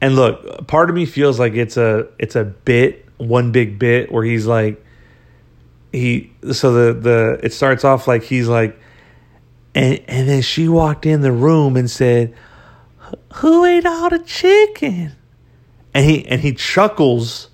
And 0.00 0.16
look, 0.16 0.66
part 0.66 0.90
of 0.90 0.96
me 0.96 1.06
feels 1.06 1.38
like 1.38 1.54
it's 1.54 1.76
a 1.76 2.08
it's 2.18 2.36
a 2.36 2.44
bit, 2.44 3.06
one 3.18 3.52
big 3.52 3.78
bit 3.78 4.12
where 4.12 4.24
he's 4.24 4.46
like 4.46 4.84
he 5.92 6.32
so 6.52 6.72
the 6.72 6.98
the 6.98 7.40
it 7.42 7.52
starts 7.52 7.84
off 7.84 8.08
like 8.08 8.22
he's 8.22 8.48
like 8.48 8.78
and 9.74 10.00
and 10.08 10.28
then 10.28 10.42
she 10.42 10.66
walked 10.68 11.06
in 11.06 11.20
the 11.20 11.32
room 11.32 11.76
and 11.76 11.90
said 11.90 12.34
who 13.34 13.64
ate 13.64 13.84
all 13.84 14.08
the 14.08 14.18
chicken 14.18 15.12
and 15.92 16.06
he 16.06 16.26
and 16.26 16.40
he 16.40 16.52
chuckles 16.54 17.48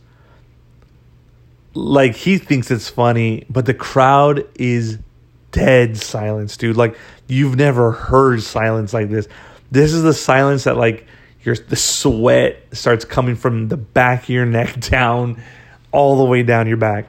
like 1.74 2.14
he 2.14 2.38
thinks 2.38 2.70
it's 2.70 2.88
funny 2.88 3.46
but 3.50 3.66
the 3.66 3.74
crowd 3.74 4.44
is 4.56 4.98
dead 5.50 5.96
silence 5.96 6.56
dude. 6.56 6.76
Like 6.76 6.96
you've 7.26 7.56
never 7.56 7.92
heard 7.92 8.42
silence 8.42 8.92
like 8.92 9.10
this. 9.10 9.28
This 9.70 9.92
is 9.92 10.02
the 10.02 10.14
silence 10.14 10.64
that 10.64 10.76
like 10.76 11.06
your 11.42 11.56
the 11.56 11.76
sweat 11.76 12.62
starts 12.72 13.04
coming 13.04 13.36
from 13.36 13.68
the 13.68 13.76
back 13.76 14.24
of 14.24 14.28
your 14.28 14.46
neck 14.46 14.80
down 14.90 15.42
all 15.92 16.18
the 16.18 16.24
way 16.24 16.42
down 16.42 16.66
your 16.66 16.76
back. 16.76 17.06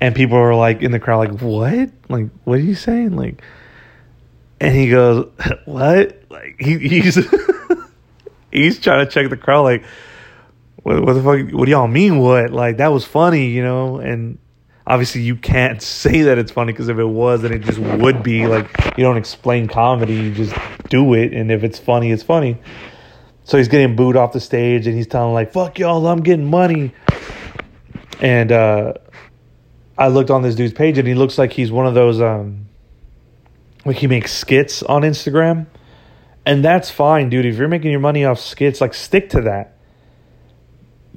And 0.00 0.14
people 0.14 0.38
are 0.38 0.54
like 0.54 0.82
in 0.82 0.92
the 0.92 1.00
crowd 1.00 1.18
like 1.18 1.40
what? 1.40 1.90
Like 2.08 2.26
what 2.44 2.58
are 2.58 2.62
you 2.62 2.74
saying? 2.74 3.16
Like 3.16 3.42
and 4.60 4.74
he 4.74 4.90
goes 4.90 5.30
what? 5.64 6.22
Like 6.30 6.56
he, 6.60 6.78
he's 6.78 7.18
he's 8.52 8.78
trying 8.78 9.04
to 9.04 9.10
check 9.10 9.30
the 9.30 9.36
crowd 9.36 9.62
like 9.62 9.84
what, 10.82 11.04
what 11.04 11.12
the 11.14 11.22
fuck 11.22 11.52
what 11.52 11.64
do 11.64 11.70
y'all 11.70 11.88
mean 11.88 12.18
what 12.18 12.50
like 12.50 12.78
that 12.78 12.88
was 12.88 13.04
funny 13.04 13.46
you 13.46 13.62
know 13.62 13.98
and 13.98 14.38
obviously 14.86 15.20
you 15.20 15.36
can't 15.36 15.82
say 16.00 16.22
that 16.22 16.38
it's 16.38 16.52
funny 16.52 16.72
because 16.72 16.88
if 16.88 16.98
it 16.98 17.04
was 17.04 17.42
then 17.42 17.52
it 17.52 17.60
just 17.60 17.78
would 17.78 18.22
be 18.22 18.46
like 18.46 18.68
you 18.96 19.04
don't 19.04 19.16
explain 19.16 19.66
comedy 19.66 20.14
you 20.14 20.34
just 20.34 20.54
do 20.88 21.14
it 21.14 21.32
and 21.32 21.50
if 21.50 21.64
it's 21.64 21.78
funny 21.78 22.10
it's 22.10 22.22
funny 22.22 22.56
so 23.44 23.56
he's 23.56 23.68
getting 23.68 23.96
booed 23.96 24.16
off 24.16 24.32
the 24.32 24.40
stage 24.40 24.86
and 24.86 24.96
he's 24.96 25.06
telling 25.06 25.34
like 25.34 25.52
fuck 25.52 25.78
y'all 25.78 26.06
i'm 26.06 26.22
getting 26.22 26.48
money 26.48 26.92
and 28.20 28.52
uh 28.52 28.94
I 29.98 30.06
looked 30.06 30.30
on 30.30 30.42
this 30.42 30.54
dude's 30.54 30.72
page 30.72 30.96
and 30.96 31.08
he 31.08 31.14
looks 31.14 31.38
like 31.38 31.52
he's 31.52 31.72
one 31.72 31.86
of 31.86 31.94
those 31.94 32.20
um 32.20 32.68
like 33.84 33.96
he 33.96 34.06
makes 34.06 34.32
skits 34.32 34.82
on 34.82 35.02
Instagram. 35.02 35.66
And 36.46 36.64
that's 36.64 36.90
fine, 36.90 37.30
dude. 37.30 37.46
If 37.46 37.56
you're 37.56 37.68
making 37.68 37.90
your 37.90 38.00
money 38.00 38.24
off 38.24 38.38
skits, 38.38 38.80
like 38.80 38.94
stick 38.94 39.30
to 39.30 39.42
that. 39.42 39.77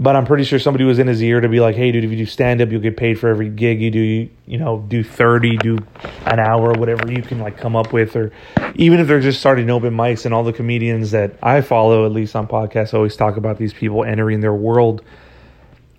But 0.02 0.16
I'm 0.16 0.26
pretty 0.26 0.46
sure 0.46 0.58
somebody 0.58 0.84
was 0.84 0.98
in 0.98 1.06
his 1.06 1.22
ear 1.22 1.40
to 1.42 1.48
be 1.48 1.60
like, 1.60 1.76
"Hey, 1.76 1.92
dude, 1.92 2.04
if 2.04 2.10
you 2.10 2.18
do 2.18 2.26
stand 2.26 2.60
up, 2.60 2.72
you'll 2.72 2.82
get 2.82 2.98
paid 2.98 3.20
for 3.20 3.30
every 3.30 3.50
gig 3.50 3.82
you 3.82 3.92
do. 3.92 4.00
You, 4.00 4.30
you 4.48 4.58
know, 4.58 4.84
do 4.88 5.04
thirty, 5.04 5.58
do 5.58 5.78
an 6.26 6.40
hour, 6.40 6.74
whatever 6.74 7.12
you 7.12 7.22
can 7.22 7.40
like 7.40 7.58
come 7.58 7.76
up 7.76 7.94
with, 7.94 8.16
or 8.16 8.32
even 8.76 9.00
if 9.00 9.08
they're 9.08 9.20
just 9.20 9.40
starting 9.40 9.70
open 9.70 9.94
mics. 9.94 10.26
And 10.26 10.34
all 10.34 10.44
the 10.44 10.54
comedians 10.54 11.12
that 11.12 11.36
I 11.44 11.62
follow, 11.62 12.06
at 12.08 12.12
least 12.12 12.36
on 12.36 12.48
podcasts, 12.48 12.96
always 12.96 13.16
talk 13.16 13.38
about 13.38 13.60
these 13.60 13.74
people 13.74 14.04
entering 14.04 14.42
their 14.42 14.56
world 14.56 15.04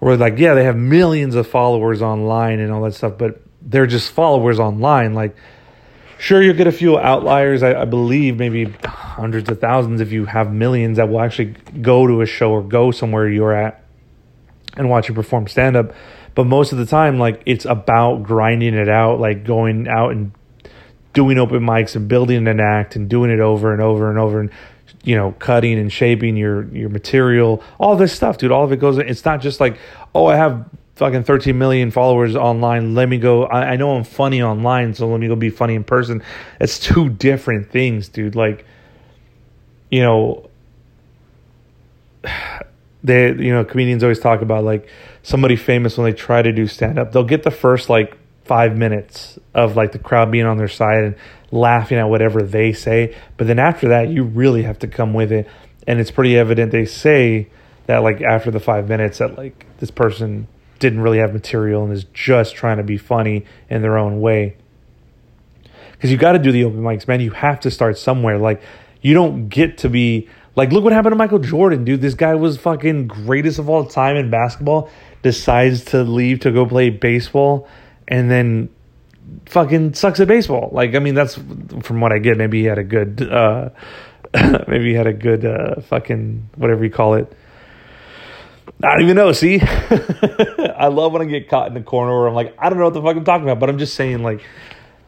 where 0.02 0.16
like 0.16 0.36
yeah 0.36 0.54
they 0.54 0.64
have 0.64 0.76
millions 0.76 1.36
of 1.36 1.46
followers 1.46 2.02
online 2.02 2.58
and 2.58 2.72
all 2.72 2.82
that 2.82 2.92
stuff 2.92 3.16
but 3.16 3.40
they're 3.60 3.86
just 3.86 4.10
followers 4.10 4.58
online 4.58 5.14
like 5.14 5.36
sure 6.18 6.42
you'll 6.42 6.56
get 6.56 6.66
a 6.66 6.72
few 6.72 6.98
outliers 6.98 7.62
I, 7.62 7.82
I, 7.82 7.84
believe 7.84 8.36
maybe 8.36 8.64
hundreds 8.84 9.48
of 9.48 9.60
thousands 9.60 10.00
if 10.00 10.10
you 10.10 10.24
have 10.24 10.52
millions 10.52 10.96
that 10.96 11.08
will 11.08 11.20
actually 11.20 11.54
go 11.80 12.08
to 12.08 12.20
a 12.20 12.26
show 12.26 12.50
or 12.50 12.64
go 12.64 12.90
somewhere 12.90 13.28
you're 13.28 13.52
at 13.52 13.81
and 14.76 14.88
watch 14.88 15.08
you 15.08 15.14
perform 15.14 15.46
stand 15.46 15.76
up 15.76 15.92
but 16.34 16.44
most 16.44 16.72
of 16.72 16.78
the 16.78 16.86
time 16.86 17.18
like 17.18 17.42
it's 17.46 17.64
about 17.64 18.22
grinding 18.22 18.74
it 18.74 18.88
out 18.88 19.20
like 19.20 19.44
going 19.44 19.86
out 19.88 20.12
and 20.12 20.32
doing 21.12 21.38
open 21.38 21.60
mics 21.60 21.94
and 21.94 22.08
building 22.08 22.46
an 22.48 22.58
act 22.58 22.96
and 22.96 23.08
doing 23.08 23.30
it 23.30 23.40
over 23.40 23.72
and 23.72 23.82
over 23.82 24.08
and 24.08 24.18
over 24.18 24.40
and 24.40 24.50
you 25.04 25.16
know, 25.16 25.32
cutting 25.38 25.78
and 25.78 25.92
shaping 25.92 26.36
your 26.36 26.64
your 26.74 26.88
material, 26.88 27.62
all 27.78 27.96
this 27.96 28.12
stuff, 28.12 28.38
dude. 28.38 28.52
All 28.52 28.64
of 28.64 28.72
it 28.72 28.78
goes. 28.78 28.98
It's 28.98 29.24
not 29.24 29.40
just 29.40 29.60
like, 29.60 29.78
oh, 30.14 30.26
I 30.26 30.36
have 30.36 30.68
fucking 30.94 31.24
13 31.24 31.58
million 31.58 31.90
followers 31.90 32.36
online. 32.36 32.94
Let 32.94 33.08
me 33.08 33.18
go. 33.18 33.44
I, 33.44 33.72
I 33.72 33.76
know 33.76 33.96
I'm 33.96 34.04
funny 34.04 34.42
online, 34.42 34.94
so 34.94 35.08
let 35.08 35.20
me 35.20 35.28
go 35.28 35.36
be 35.36 35.50
funny 35.50 35.74
in 35.74 35.84
person. 35.84 36.22
It's 36.60 36.78
two 36.78 37.08
different 37.08 37.70
things, 37.70 38.08
dude. 38.08 38.36
Like, 38.36 38.64
you 39.90 40.02
know, 40.02 40.48
they, 43.04 43.28
you 43.28 43.52
know, 43.52 43.64
comedians 43.64 44.02
always 44.02 44.20
talk 44.20 44.42
about 44.42 44.64
like 44.64 44.88
somebody 45.22 45.56
famous 45.56 45.96
when 45.98 46.10
they 46.10 46.16
try 46.16 46.42
to 46.42 46.52
do 46.52 46.66
stand 46.66 46.98
up, 46.98 47.12
they'll 47.12 47.24
get 47.24 47.42
the 47.42 47.50
first 47.50 47.88
like 47.88 48.16
five 48.44 48.76
minutes 48.76 49.38
of 49.54 49.76
like 49.76 49.92
the 49.92 49.98
crowd 49.98 50.30
being 50.30 50.46
on 50.46 50.56
their 50.56 50.68
side 50.68 51.04
and 51.04 51.16
laughing 51.50 51.98
at 51.98 52.08
whatever 52.08 52.42
they 52.42 52.72
say. 52.72 53.16
But 53.36 53.46
then 53.46 53.58
after 53.58 53.88
that, 53.88 54.08
you 54.08 54.24
really 54.24 54.62
have 54.62 54.78
to 54.80 54.86
come 54.86 55.14
with 55.14 55.32
it. 55.32 55.48
And 55.86 56.00
it's 56.00 56.10
pretty 56.10 56.36
evident 56.36 56.70
they 56.72 56.84
say 56.84 57.48
that 57.86 57.98
like 57.98 58.20
after 58.20 58.50
the 58.50 58.60
five 58.60 58.88
minutes 58.88 59.18
that 59.18 59.36
like 59.36 59.66
this 59.78 59.90
person 59.90 60.46
didn't 60.78 61.00
really 61.00 61.18
have 61.18 61.32
material 61.32 61.84
and 61.84 61.92
is 61.92 62.04
just 62.12 62.54
trying 62.54 62.76
to 62.76 62.82
be 62.82 62.96
funny 62.96 63.44
in 63.68 63.82
their 63.82 63.98
own 63.98 64.20
way. 64.20 64.56
Because 65.92 66.10
you 66.10 66.16
got 66.16 66.32
to 66.32 66.38
do 66.38 66.50
the 66.50 66.64
open 66.64 66.80
mics, 66.80 67.06
man. 67.06 67.20
You 67.20 67.30
have 67.30 67.60
to 67.60 67.70
start 67.70 67.98
somewhere. 67.98 68.38
Like 68.38 68.62
you 69.00 69.14
don't 69.14 69.48
get 69.48 69.78
to 69.78 69.88
be 69.88 70.28
Like, 70.54 70.70
look 70.70 70.84
what 70.84 70.92
happened 70.92 71.12
to 71.12 71.16
Michael 71.16 71.38
Jordan, 71.38 71.84
dude. 71.84 72.02
This 72.02 72.14
guy 72.14 72.34
was 72.34 72.58
fucking 72.58 73.06
greatest 73.06 73.58
of 73.58 73.70
all 73.70 73.86
time 73.86 74.16
in 74.16 74.30
basketball. 74.30 74.90
Decides 75.22 75.84
to 75.86 76.02
leave 76.02 76.40
to 76.40 76.52
go 76.52 76.66
play 76.66 76.90
baseball, 76.90 77.68
and 78.08 78.30
then 78.30 78.68
fucking 79.46 79.94
sucks 79.94 80.20
at 80.20 80.28
baseball. 80.28 80.68
Like, 80.72 80.94
I 80.94 80.98
mean, 80.98 81.14
that's 81.14 81.38
from 81.82 82.00
what 82.00 82.12
I 82.12 82.18
get. 82.18 82.36
Maybe 82.36 82.60
he 82.60 82.66
had 82.66 82.78
a 82.78 82.84
good, 82.84 83.22
uh, 83.22 83.70
maybe 84.68 84.90
he 84.90 84.94
had 84.94 85.06
a 85.06 85.12
good 85.12 85.44
uh, 85.46 85.80
fucking 85.82 86.50
whatever 86.56 86.84
you 86.84 86.90
call 86.90 87.14
it. 87.14 87.32
I 88.82 88.94
don't 88.94 89.02
even 89.02 89.16
know. 89.16 89.32
See, 89.32 89.60
I 89.60 90.88
love 90.88 91.12
when 91.12 91.22
I 91.22 91.26
get 91.26 91.48
caught 91.48 91.68
in 91.68 91.74
the 91.74 91.82
corner 91.82 92.18
where 92.18 92.28
I'm 92.28 92.34
like, 92.34 92.54
I 92.58 92.68
don't 92.68 92.78
know 92.78 92.84
what 92.84 92.94
the 92.94 93.02
fuck 93.02 93.16
I'm 93.16 93.24
talking 93.24 93.44
about, 93.44 93.60
but 93.60 93.68
I'm 93.68 93.78
just 93.78 93.94
saying, 93.94 94.22
like, 94.22 94.42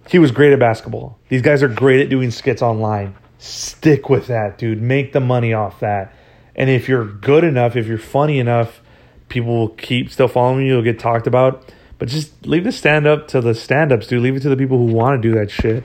he 0.08 0.18
was 0.18 0.30
great 0.30 0.52
at 0.52 0.58
basketball. 0.58 1.18
These 1.28 1.42
guys 1.42 1.62
are 1.62 1.68
great 1.68 2.00
at 2.00 2.08
doing 2.08 2.30
skits 2.30 2.62
online. 2.62 3.16
Stick 3.38 4.08
with 4.08 4.26
that, 4.28 4.58
dude. 4.58 4.80
Make 4.80 5.12
the 5.12 5.20
money 5.20 5.52
off 5.52 5.80
that. 5.80 6.14
And 6.56 6.70
if 6.70 6.88
you're 6.88 7.04
good 7.04 7.44
enough, 7.44 7.76
if 7.76 7.86
you're 7.86 7.98
funny 7.98 8.38
enough, 8.38 8.80
people 9.28 9.54
will 9.54 9.68
keep 9.68 10.10
still 10.10 10.28
following 10.28 10.66
you. 10.66 10.74
You'll 10.74 10.82
get 10.82 10.98
talked 10.98 11.26
about. 11.26 11.72
But 11.98 12.08
just 12.08 12.46
leave 12.46 12.64
the 12.64 12.72
stand 12.72 13.06
up 13.06 13.28
to 13.28 13.40
the 13.40 13.54
stand 13.54 13.92
ups, 13.92 14.06
dude. 14.06 14.22
Leave 14.22 14.36
it 14.36 14.40
to 14.40 14.48
the 14.48 14.56
people 14.56 14.78
who 14.78 14.92
want 14.92 15.20
to 15.20 15.28
do 15.28 15.34
that 15.36 15.50
shit. 15.50 15.84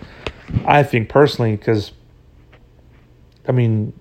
I 0.66 0.84
think 0.84 1.10
personally, 1.10 1.56
because, 1.56 1.92
I 3.48 3.52
mean, 3.52 3.94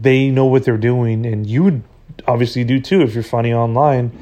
they 0.00 0.30
know 0.30 0.44
what 0.46 0.64
they're 0.64 0.76
doing, 0.76 1.26
and 1.26 1.46
you 1.46 1.82
obviously 2.26 2.64
do 2.64 2.80
too 2.80 3.02
if 3.02 3.14
you're 3.14 3.22
funny 3.22 3.52
online. 3.52 4.16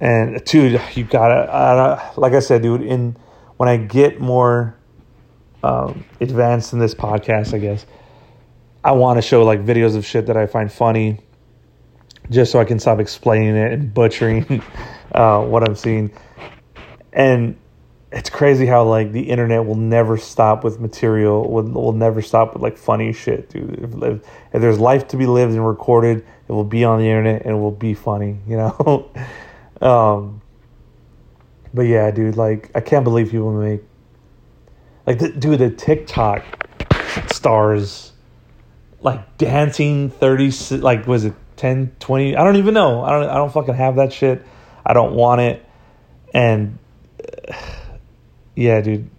And 0.00 0.44
dude, 0.44 0.80
you 0.94 1.04
gotta, 1.04 1.52
uh, 1.52 2.12
like 2.16 2.32
I 2.32 2.40
said, 2.40 2.62
dude. 2.62 2.82
In 2.82 3.16
when 3.56 3.68
I 3.68 3.76
get 3.76 4.20
more 4.20 4.75
um, 5.62 6.04
advanced 6.20 6.72
in 6.72 6.78
this 6.78 6.94
podcast, 6.94 7.54
I 7.54 7.58
guess. 7.58 7.86
I 8.84 8.92
want 8.92 9.18
to 9.18 9.22
show 9.22 9.44
like 9.44 9.64
videos 9.64 9.96
of 9.96 10.06
shit 10.06 10.26
that 10.26 10.36
I 10.36 10.46
find 10.46 10.70
funny, 10.70 11.20
just 12.30 12.52
so 12.52 12.60
I 12.60 12.64
can 12.64 12.78
stop 12.78 13.00
explaining 13.00 13.56
it 13.56 13.72
and 13.72 13.92
butchering 13.92 14.62
uh, 15.12 15.42
what 15.42 15.68
I'm 15.68 15.74
seeing. 15.74 16.12
And 17.12 17.56
it's 18.12 18.30
crazy 18.30 18.66
how 18.66 18.84
like 18.84 19.12
the 19.12 19.22
internet 19.22 19.66
will 19.66 19.74
never 19.74 20.16
stop 20.16 20.62
with 20.62 20.80
material 20.80 21.50
will 21.50 21.64
will 21.64 21.92
never 21.92 22.22
stop 22.22 22.54
with 22.54 22.62
like 22.62 22.76
funny 22.76 23.12
shit 23.12 23.50
dude. 23.50 23.78
If, 23.78 24.02
if, 24.02 24.28
if, 24.52 24.60
there's 24.62 24.78
life 24.78 25.08
to 25.08 25.16
be 25.16 25.26
lived 25.26 25.52
and 25.52 25.66
recorded 25.66 26.24
it 26.48 26.52
will 26.52 26.64
be 26.64 26.84
on 26.84 27.00
the 27.00 27.06
internet 27.06 27.42
and 27.42 27.56
it 27.56 27.58
will 27.58 27.72
be 27.72 27.94
funny 27.94 28.38
you 28.48 28.56
know? 28.56 29.10
Um 29.80 30.40
but 31.74 31.82
yeah 31.82 32.10
dude 32.10 32.36
like 32.36 32.70
i 32.74 32.80
can't 32.80 33.04
believe 33.04 33.30
people 33.30 33.52
make 33.52 33.82
like 35.06 35.18
the, 35.18 35.30
dude 35.30 35.58
the 35.58 35.70
tiktok 35.70 36.44
stars 37.28 38.12
like 39.00 39.38
dancing 39.38 40.10
30 40.10 40.78
like 40.78 41.06
was 41.06 41.24
it 41.24 41.34
10 41.56 41.92
20 42.00 42.36
i 42.36 42.44
don't 42.44 42.56
even 42.56 42.74
know 42.74 43.02
i 43.02 43.10
don't 43.10 43.28
i 43.28 43.34
don't 43.34 43.52
fucking 43.52 43.74
have 43.74 43.96
that 43.96 44.12
shit 44.12 44.44
i 44.84 44.92
don't 44.92 45.14
want 45.14 45.40
it 45.40 45.66
and 46.36 46.78
uh, 47.48 47.54
yeah, 48.54 48.80
dude. 48.80 49.10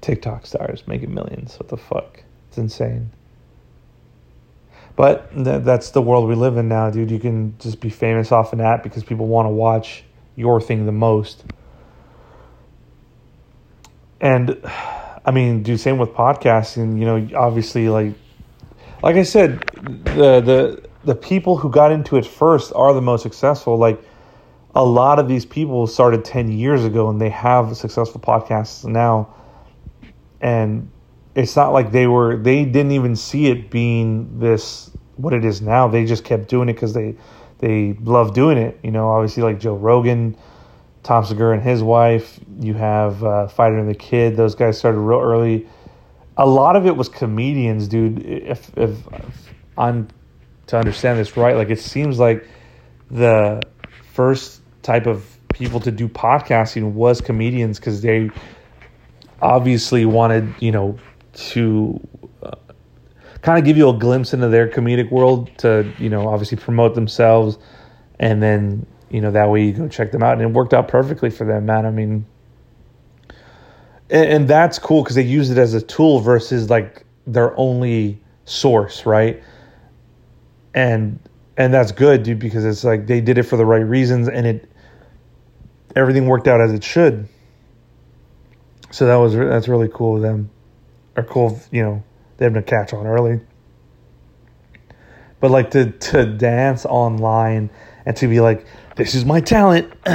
TikTok 0.00 0.46
stars 0.46 0.84
making 0.86 1.12
millions. 1.12 1.58
What 1.58 1.68
the 1.68 1.76
fuck? 1.76 2.22
It's 2.48 2.58
insane. 2.58 3.10
But 4.96 5.32
th- 5.32 5.64
that's 5.64 5.90
the 5.90 6.00
world 6.00 6.28
we 6.28 6.34
live 6.34 6.56
in 6.56 6.68
now, 6.68 6.90
dude. 6.90 7.10
You 7.10 7.18
can 7.18 7.56
just 7.58 7.80
be 7.80 7.90
famous 7.90 8.32
off 8.32 8.52
an 8.52 8.60
app 8.60 8.82
because 8.82 9.04
people 9.04 9.26
want 9.26 9.46
to 9.46 9.50
watch 9.50 10.04
your 10.34 10.60
thing 10.60 10.86
the 10.86 10.92
most. 10.92 11.44
And 14.20 14.60
I 15.24 15.30
mean, 15.30 15.62
do 15.62 15.76
same 15.76 15.98
with 15.98 16.10
podcasting. 16.10 16.98
You 16.98 17.04
know, 17.06 17.28
obviously, 17.36 17.88
like, 17.88 18.14
like 19.02 19.16
I 19.16 19.22
said, 19.22 19.70
the 19.72 20.40
the 20.40 20.88
the 21.04 21.14
people 21.14 21.56
who 21.56 21.70
got 21.70 21.92
into 21.92 22.16
it 22.16 22.26
first 22.26 22.72
are 22.74 22.92
the 22.92 23.02
most 23.02 23.22
successful. 23.22 23.76
Like, 23.76 24.02
a 24.74 24.84
lot 24.84 25.18
of 25.18 25.28
these 25.28 25.44
people 25.44 25.86
started 25.86 26.24
10 26.24 26.52
years 26.52 26.84
ago 26.84 27.08
and 27.10 27.20
they 27.20 27.30
have 27.30 27.76
successful 27.76 28.20
podcasts 28.20 28.84
now 28.84 29.34
and 30.40 30.90
it's 31.34 31.56
not 31.56 31.72
like 31.72 31.90
they 31.92 32.06
were 32.06 32.36
they 32.36 32.64
didn't 32.64 32.92
even 32.92 33.16
see 33.16 33.46
it 33.46 33.70
being 33.70 34.38
this 34.38 34.90
what 35.16 35.32
it 35.32 35.44
is 35.44 35.60
now 35.60 35.88
they 35.88 36.04
just 36.04 36.24
kept 36.24 36.48
doing 36.48 36.68
it 36.68 36.74
because 36.74 36.94
they 36.94 37.16
they 37.58 37.94
love 38.02 38.34
doing 38.34 38.56
it 38.56 38.78
you 38.82 38.90
know 38.90 39.08
obviously 39.08 39.42
like 39.42 39.58
joe 39.58 39.74
rogan 39.74 40.36
tom 41.08 41.24
segura 41.24 41.54
and 41.54 41.62
his 41.62 41.82
wife. 41.82 42.38
You 42.60 42.74
have 42.74 43.24
uh, 43.24 43.48
fighter 43.48 43.78
and 43.78 43.88
the 43.88 43.94
kid. 43.94 44.36
Those 44.36 44.54
guys 44.54 44.78
started 44.78 44.98
real 44.98 45.20
early. 45.20 45.66
A 46.36 46.46
lot 46.46 46.76
of 46.76 46.86
it 46.86 46.96
was 46.96 47.08
comedians 47.08 47.88
dude. 47.88 48.24
If, 48.24 48.70
if, 48.76 48.90
if 49.12 49.54
i'm 49.76 50.08
to 50.66 50.76
understand 50.76 51.18
this 51.18 51.36
right 51.36 51.56
like 51.56 51.70
it 51.70 51.78
seems 51.78 52.18
like 52.18 52.46
the 53.10 53.62
first 54.12 54.60
type 54.82 55.06
of 55.06 55.24
people 55.52 55.80
to 55.80 55.90
do 55.90 56.08
podcasting 56.08 56.92
was 56.92 57.20
comedians 57.20 57.78
because 57.78 58.02
they 58.02 58.30
obviously 59.40 60.04
wanted, 60.04 60.54
you 60.60 60.72
know, 60.72 60.98
to 61.32 62.00
uh, 62.42 62.52
kind 63.42 63.58
of 63.58 63.64
give 63.64 63.76
you 63.76 63.88
a 63.88 63.92
glimpse 63.92 64.34
into 64.34 64.48
their 64.48 64.68
comedic 64.68 65.10
world 65.10 65.50
to, 65.58 65.90
you 65.98 66.08
know, 66.08 66.28
obviously 66.28 66.58
promote 66.58 66.94
themselves. 66.94 67.58
And 68.18 68.42
then, 68.42 68.86
you 69.10 69.20
know, 69.20 69.30
that 69.30 69.48
way 69.48 69.64
you 69.64 69.72
go 69.72 69.88
check 69.88 70.12
them 70.12 70.22
out. 70.22 70.34
And 70.34 70.42
it 70.42 70.50
worked 70.50 70.74
out 70.74 70.88
perfectly 70.88 71.30
for 71.30 71.44
them, 71.44 71.66
man. 71.66 71.86
I 71.86 71.90
mean, 71.90 72.26
and, 74.10 74.30
and 74.30 74.48
that's 74.48 74.78
cool 74.78 75.02
because 75.02 75.16
they 75.16 75.22
use 75.22 75.50
it 75.50 75.58
as 75.58 75.74
a 75.74 75.82
tool 75.82 76.20
versus 76.20 76.70
like 76.70 77.04
their 77.26 77.58
only 77.58 78.20
source, 78.44 79.06
right? 79.06 79.42
And 80.74 81.18
and 81.56 81.74
that's 81.74 81.92
good, 81.92 82.22
dude, 82.22 82.38
because 82.38 82.64
it's 82.64 82.84
like 82.84 83.06
they 83.06 83.20
did 83.20 83.38
it 83.38 83.42
for 83.42 83.56
the 83.56 83.66
right 83.66 83.78
reasons, 83.78 84.28
and 84.28 84.46
it 84.46 84.70
everything 85.96 86.26
worked 86.26 86.46
out 86.48 86.60
as 86.60 86.72
it 86.72 86.84
should. 86.84 87.28
So 88.90 89.06
that 89.06 89.16
was 89.16 89.34
that's 89.34 89.68
really 89.68 89.90
cool 89.92 90.16
of 90.16 90.22
them, 90.22 90.50
or 91.16 91.24
cool, 91.24 91.60
you 91.70 91.82
know, 91.82 92.02
them 92.38 92.54
to 92.54 92.62
catch 92.62 92.92
on 92.92 93.06
early. 93.06 93.40
But 95.40 95.50
like 95.50 95.70
to 95.72 95.90
to 95.90 96.24
dance 96.24 96.86
online 96.86 97.70
and 98.06 98.16
to 98.16 98.28
be 98.28 98.40
like, 98.40 98.64
this 98.98 99.14
is 99.14 99.24
my 99.24 99.40
talent. 99.40 99.90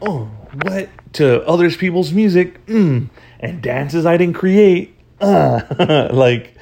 oh, 0.00 0.30
what? 0.62 0.88
To 1.14 1.46
others 1.46 1.76
people's 1.76 2.12
music. 2.12 2.64
Mm, 2.66 3.10
and 3.40 3.62
dances 3.62 4.06
I 4.06 4.16
didn't 4.16 4.36
create. 4.36 4.96
Uh, 5.20 6.08
like 6.12 6.56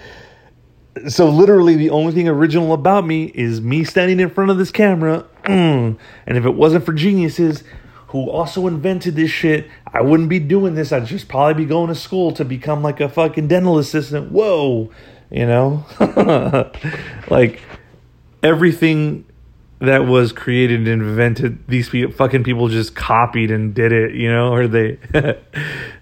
so 1.07 1.29
literally 1.29 1.77
the 1.77 1.91
only 1.91 2.13
thing 2.13 2.29
original 2.29 2.73
about 2.73 3.07
me 3.07 3.27
is 3.27 3.61
me 3.61 3.85
standing 3.85 4.19
in 4.19 4.31
front 4.31 4.51
of 4.51 4.59
this 4.59 4.73
camera. 4.73 5.25
Mm. 5.45 5.97
and 6.27 6.37
if 6.37 6.45
it 6.45 6.55
wasn't 6.55 6.85
for 6.85 6.93
geniuses 6.93 7.63
who 8.09 8.29
also 8.29 8.67
invented 8.67 9.17
this 9.17 9.31
shit 9.31 9.71
i 9.95 10.03
wouldn't 10.03 10.29
be 10.29 10.39
doing 10.39 10.75
this. 10.75 10.93
I'd 10.93 11.07
just 11.07 11.29
probably 11.29 11.65
be 11.65 11.69
going 11.69 11.89
to 11.89 11.95
school 11.95 12.33
to 12.33 12.45
become 12.45 12.83
like 12.83 13.01
a 13.01 13.09
fucking 13.09 13.49
dental 13.49 13.79
assistant. 13.79 14.33
Whoa 14.33 14.91
you 15.31 15.47
know? 15.47 15.85
Like 17.31 17.61
everything 18.43 19.27
that 19.81 20.07
was 20.07 20.33
created 20.33 20.81
and 20.81 20.89
invented 20.89 21.67
these 21.69 21.89
people, 21.89 22.13
fucking 22.13 22.43
people 22.43 22.69
just 22.69 22.97
copied 22.97 23.51
and 23.51 23.75
did 23.75 23.93
it 23.93 24.15
you 24.15 24.31
know 24.31 24.53
or 24.53 24.67
they 24.67 24.99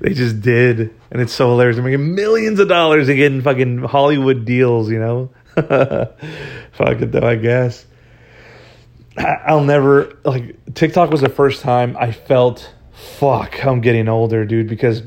they 0.01 0.15
just 0.15 0.41
did. 0.41 0.95
And 1.11 1.23
it's 1.23 1.33
so 1.33 1.51
hilarious. 1.51 1.77
They're 1.77 1.85
making 1.85 2.15
millions 2.15 2.59
of 2.59 2.69
dollars 2.69 3.09
and 3.09 3.17
getting 3.17 3.43
fucking 3.43 3.79
hollywood 3.79 4.45
deals 4.45 4.91
you 4.91 4.99
know? 4.99 5.31
Fuck 5.57 7.01
it 7.01 7.13
though 7.13 7.27
i 7.27 7.37
guess. 7.37 7.87
I'll 9.19 9.65
never 9.65 10.19
like 10.25 10.75
tiktok 10.75 11.11
was 11.11 11.23
the 11.23 11.29
first 11.29 11.63
time 11.63 11.97
i 11.99 12.13
felt 12.13 12.73
fuck 12.93 13.65
i'm 13.65 13.81
getting 13.81 14.09
older 14.09 14.45
dude 14.45 14.69
because 14.69 15.03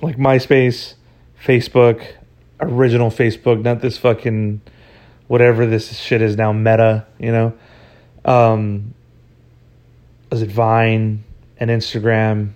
like 0.00 0.16
myspace 0.16 0.94
facebook 1.44 2.06
original 2.60 3.10
facebook 3.10 3.62
not 3.62 3.80
this 3.80 3.98
fucking 3.98 4.62
whatever 5.28 5.66
this 5.66 5.96
shit 5.96 6.22
is 6.22 6.36
now, 6.36 6.52
Meta, 6.52 7.06
you 7.18 7.32
know. 7.32 7.54
Um, 8.24 8.94
was 10.30 10.42
it 10.42 10.50
Vine 10.50 11.24
and 11.58 11.70
Instagram? 11.70 12.52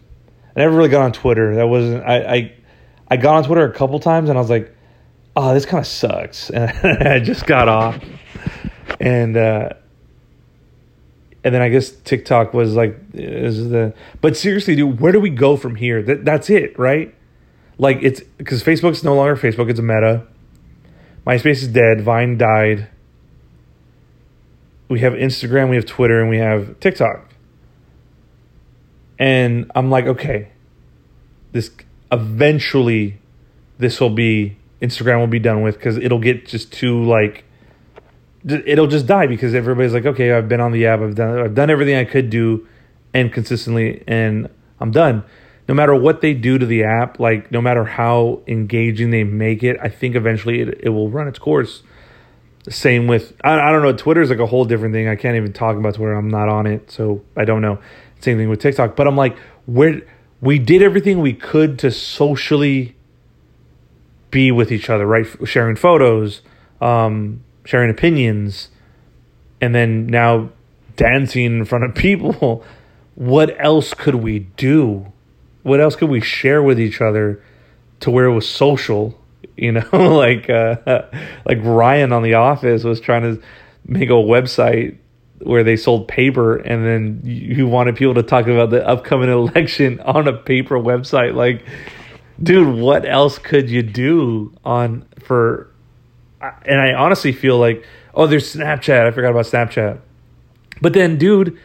I 0.56 0.60
never 0.60 0.76
really 0.76 0.88
got 0.88 1.02
on 1.02 1.12
Twitter. 1.12 1.56
That 1.56 1.68
wasn't 1.68 2.04
I. 2.04 2.34
I, 2.34 2.52
I 3.12 3.16
got 3.16 3.36
on 3.36 3.44
Twitter 3.44 3.64
a 3.64 3.72
couple 3.72 3.98
times 3.98 4.28
and 4.28 4.38
I 4.38 4.40
was 4.40 4.50
like, 4.50 4.74
oh, 5.36 5.54
this 5.54 5.64
kind 5.66 5.80
of 5.80 5.86
sucks, 5.86 6.50
and 6.50 7.08
I 7.08 7.20
just 7.20 7.46
got 7.46 7.68
off. 7.68 7.98
And 9.00 9.36
uh, 9.36 9.70
and 11.42 11.54
then 11.54 11.62
I 11.62 11.68
guess 11.68 11.90
TikTok 11.90 12.52
was 12.52 12.74
like 12.74 12.98
is 13.14 13.70
the. 13.70 13.94
But 14.20 14.36
seriously, 14.36 14.76
dude, 14.76 15.00
where 15.00 15.12
do 15.12 15.20
we 15.20 15.30
go 15.30 15.56
from 15.56 15.76
here? 15.76 16.02
That 16.02 16.24
that's 16.24 16.50
it, 16.50 16.78
right? 16.78 17.14
Like 17.78 17.98
it's 18.02 18.20
because 18.36 18.62
Facebook's 18.62 19.02
no 19.02 19.14
longer 19.14 19.36
Facebook; 19.36 19.70
it's 19.70 19.78
a 19.78 19.82
Meta. 19.82 20.26
MySpace 21.26 21.62
is 21.62 21.68
dead. 21.68 22.00
Vine 22.00 22.38
died. 22.38 22.88
We 24.88 25.00
have 25.00 25.12
Instagram, 25.12 25.70
we 25.70 25.76
have 25.76 25.86
Twitter, 25.86 26.20
and 26.20 26.28
we 26.28 26.38
have 26.38 26.80
TikTok. 26.80 27.28
And 29.18 29.70
I'm 29.74 29.90
like, 29.90 30.06
okay, 30.06 30.48
this 31.52 31.70
eventually 32.10 33.18
this 33.78 34.00
will 34.00 34.10
be 34.10 34.56
Instagram 34.82 35.18
will 35.18 35.26
be 35.26 35.38
done 35.38 35.62
with 35.62 35.76
because 35.76 35.96
it'll 35.96 36.18
get 36.18 36.46
just 36.46 36.72
too 36.72 37.02
like 37.04 37.44
it'll 38.44 38.86
just 38.86 39.06
die 39.06 39.26
because 39.26 39.54
everybody's 39.54 39.92
like, 39.92 40.06
okay, 40.06 40.32
I've 40.32 40.48
been 40.48 40.60
on 40.60 40.72
the 40.72 40.86
app, 40.86 41.00
I've 41.00 41.14
done 41.14 41.38
I've 41.38 41.54
done 41.54 41.70
everything 41.70 41.96
I 41.96 42.04
could 42.04 42.30
do, 42.30 42.66
and 43.12 43.32
consistently, 43.32 44.02
and 44.06 44.48
I'm 44.80 44.90
done. 44.90 45.24
No 45.70 45.74
matter 45.74 45.94
what 45.94 46.20
they 46.20 46.34
do 46.34 46.58
to 46.58 46.66
the 46.66 46.82
app, 46.82 47.20
like 47.20 47.52
no 47.52 47.60
matter 47.60 47.84
how 47.84 48.40
engaging 48.48 49.10
they 49.10 49.22
make 49.22 49.62
it, 49.62 49.76
I 49.80 49.88
think 49.88 50.16
eventually 50.16 50.62
it, 50.62 50.80
it 50.82 50.88
will 50.88 51.08
run 51.08 51.28
its 51.28 51.38
course. 51.38 51.84
Same 52.68 53.06
with 53.06 53.34
I, 53.44 53.52
I 53.52 53.70
don't 53.70 53.82
know. 53.82 53.92
Twitter's 53.92 54.30
like 54.30 54.40
a 54.40 54.46
whole 54.46 54.64
different 54.64 54.92
thing. 54.94 55.06
I 55.06 55.14
can't 55.14 55.36
even 55.36 55.52
talk 55.52 55.76
about 55.76 55.94
Twitter. 55.94 56.14
I'm 56.14 56.26
not 56.26 56.48
on 56.48 56.66
it, 56.66 56.90
so 56.90 57.22
I 57.36 57.44
don't 57.44 57.62
know. 57.62 57.78
Same 58.18 58.36
thing 58.36 58.48
with 58.48 58.58
TikTok. 58.58 58.96
But 58.96 59.06
I'm 59.06 59.16
like, 59.16 59.38
where 59.66 60.02
we 60.40 60.58
did 60.58 60.82
everything 60.82 61.20
we 61.20 61.34
could 61.34 61.78
to 61.78 61.92
socially 61.92 62.96
be 64.32 64.50
with 64.50 64.72
each 64.72 64.90
other, 64.90 65.06
right? 65.06 65.24
Sharing 65.44 65.76
photos, 65.76 66.42
um, 66.80 67.44
sharing 67.64 67.90
opinions, 67.90 68.70
and 69.60 69.72
then 69.72 70.08
now 70.08 70.50
dancing 70.96 71.44
in 71.44 71.64
front 71.64 71.84
of 71.84 71.94
people. 71.94 72.64
What 73.14 73.54
else 73.60 73.94
could 73.94 74.16
we 74.16 74.40
do? 74.40 75.12
What 75.62 75.80
else 75.80 75.96
could 75.96 76.10
we 76.10 76.20
share 76.20 76.62
with 76.62 76.80
each 76.80 77.00
other 77.00 77.42
to 78.00 78.10
where 78.10 78.26
it 78.26 78.34
was 78.34 78.48
social? 78.48 79.16
You 79.56 79.72
know, 79.72 79.88
like 79.92 80.48
uh, 80.48 80.76
like 81.44 81.58
Ryan 81.62 82.12
on 82.12 82.22
The 82.22 82.34
Office 82.34 82.82
was 82.82 82.98
trying 82.98 83.22
to 83.22 83.42
make 83.84 84.08
a 84.08 84.12
website 84.14 84.96
where 85.40 85.62
they 85.62 85.76
sold 85.76 86.08
paper, 86.08 86.56
and 86.56 86.84
then 86.86 87.20
you 87.24 87.66
wanted 87.66 87.96
people 87.96 88.14
to 88.14 88.22
talk 88.22 88.46
about 88.46 88.70
the 88.70 88.86
upcoming 88.86 89.28
election 89.28 90.00
on 90.00 90.28
a 90.28 90.32
paper 90.32 90.76
website. 90.76 91.34
Like, 91.34 91.66
dude, 92.42 92.74
what 92.74 93.04
else 93.04 93.38
could 93.38 93.68
you 93.68 93.82
do 93.82 94.54
on 94.64 95.06
for 95.22 95.70
and 96.40 96.80
I 96.80 96.94
honestly 96.94 97.32
feel 97.32 97.58
like, 97.58 97.84
oh, 98.14 98.26
there's 98.26 98.54
Snapchat. 98.54 99.06
I 99.06 99.10
forgot 99.10 99.30
about 99.30 99.44
Snapchat. 99.44 100.00
But 100.80 100.94
then, 100.94 101.18
dude, 101.18 101.58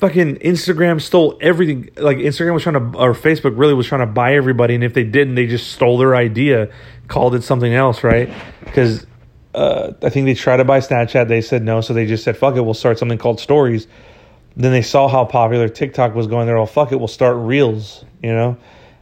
fucking 0.00 0.36
Instagram 0.36 1.00
stole 1.00 1.38
everything. 1.40 1.90
Like 1.96 2.16
Instagram 2.16 2.54
was 2.54 2.62
trying 2.62 2.92
to, 2.92 2.98
or 2.98 3.12
Facebook 3.14 3.56
really 3.58 3.74
was 3.74 3.86
trying 3.86 4.00
to 4.00 4.06
buy 4.06 4.34
everybody, 4.34 4.74
and 4.74 4.82
if 4.82 4.94
they 4.94 5.04
didn't, 5.04 5.34
they 5.34 5.46
just 5.46 5.72
stole 5.72 5.98
their 5.98 6.16
idea, 6.16 6.70
called 7.06 7.34
it 7.34 7.44
something 7.44 7.72
else, 7.72 8.02
right? 8.02 8.32
Because 8.64 9.06
uh, 9.54 9.92
I 10.02 10.08
think 10.08 10.24
they 10.26 10.34
tried 10.34 10.56
to 10.56 10.64
buy 10.64 10.80
Snapchat, 10.80 11.28
they 11.28 11.42
said 11.42 11.62
no, 11.62 11.80
so 11.82 11.92
they 11.92 12.06
just 12.06 12.24
said, 12.24 12.36
fuck 12.36 12.56
it, 12.56 12.62
we'll 12.62 12.74
start 12.74 12.98
something 12.98 13.18
called 13.18 13.40
Stories. 13.40 13.86
Then 14.56 14.72
they 14.72 14.82
saw 14.82 15.06
how 15.06 15.26
popular 15.26 15.68
TikTok 15.68 16.14
was 16.14 16.26
going. 16.26 16.46
They're 16.46 16.58
all, 16.58 16.66
fuck 16.66 16.92
it, 16.92 16.96
we'll 16.96 17.08
start 17.08 17.36
Reels, 17.36 18.04
you 18.22 18.32
know, 18.32 18.56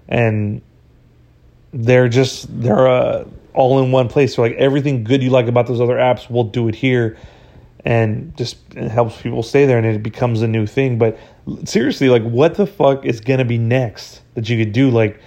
and 0.08 0.62
they're 1.72 2.08
just 2.08 2.46
they're 2.60 2.88
uh 2.88 3.24
all 3.54 3.82
in 3.82 3.92
one 3.92 4.08
place. 4.08 4.34
So 4.34 4.42
like 4.42 4.54
everything 4.54 5.04
good 5.04 5.22
you 5.22 5.30
like 5.30 5.46
about 5.46 5.66
those 5.66 5.80
other 5.80 5.96
apps, 5.96 6.30
we'll 6.30 6.44
do 6.44 6.68
it 6.68 6.74
here, 6.74 7.18
and 7.84 8.36
just 8.36 8.56
helps 8.74 9.20
people 9.20 9.42
stay 9.42 9.66
there, 9.66 9.78
and 9.78 9.86
it 9.86 10.02
becomes 10.02 10.42
a 10.42 10.48
new 10.48 10.66
thing. 10.66 10.98
But 10.98 11.18
seriously, 11.64 12.08
like 12.08 12.22
what 12.22 12.54
the 12.54 12.66
fuck 12.66 13.04
is 13.04 13.20
gonna 13.20 13.44
be 13.44 13.58
next 13.58 14.22
that 14.34 14.48
you 14.48 14.62
could 14.62 14.72
do? 14.72 14.90
Like, 14.90 15.20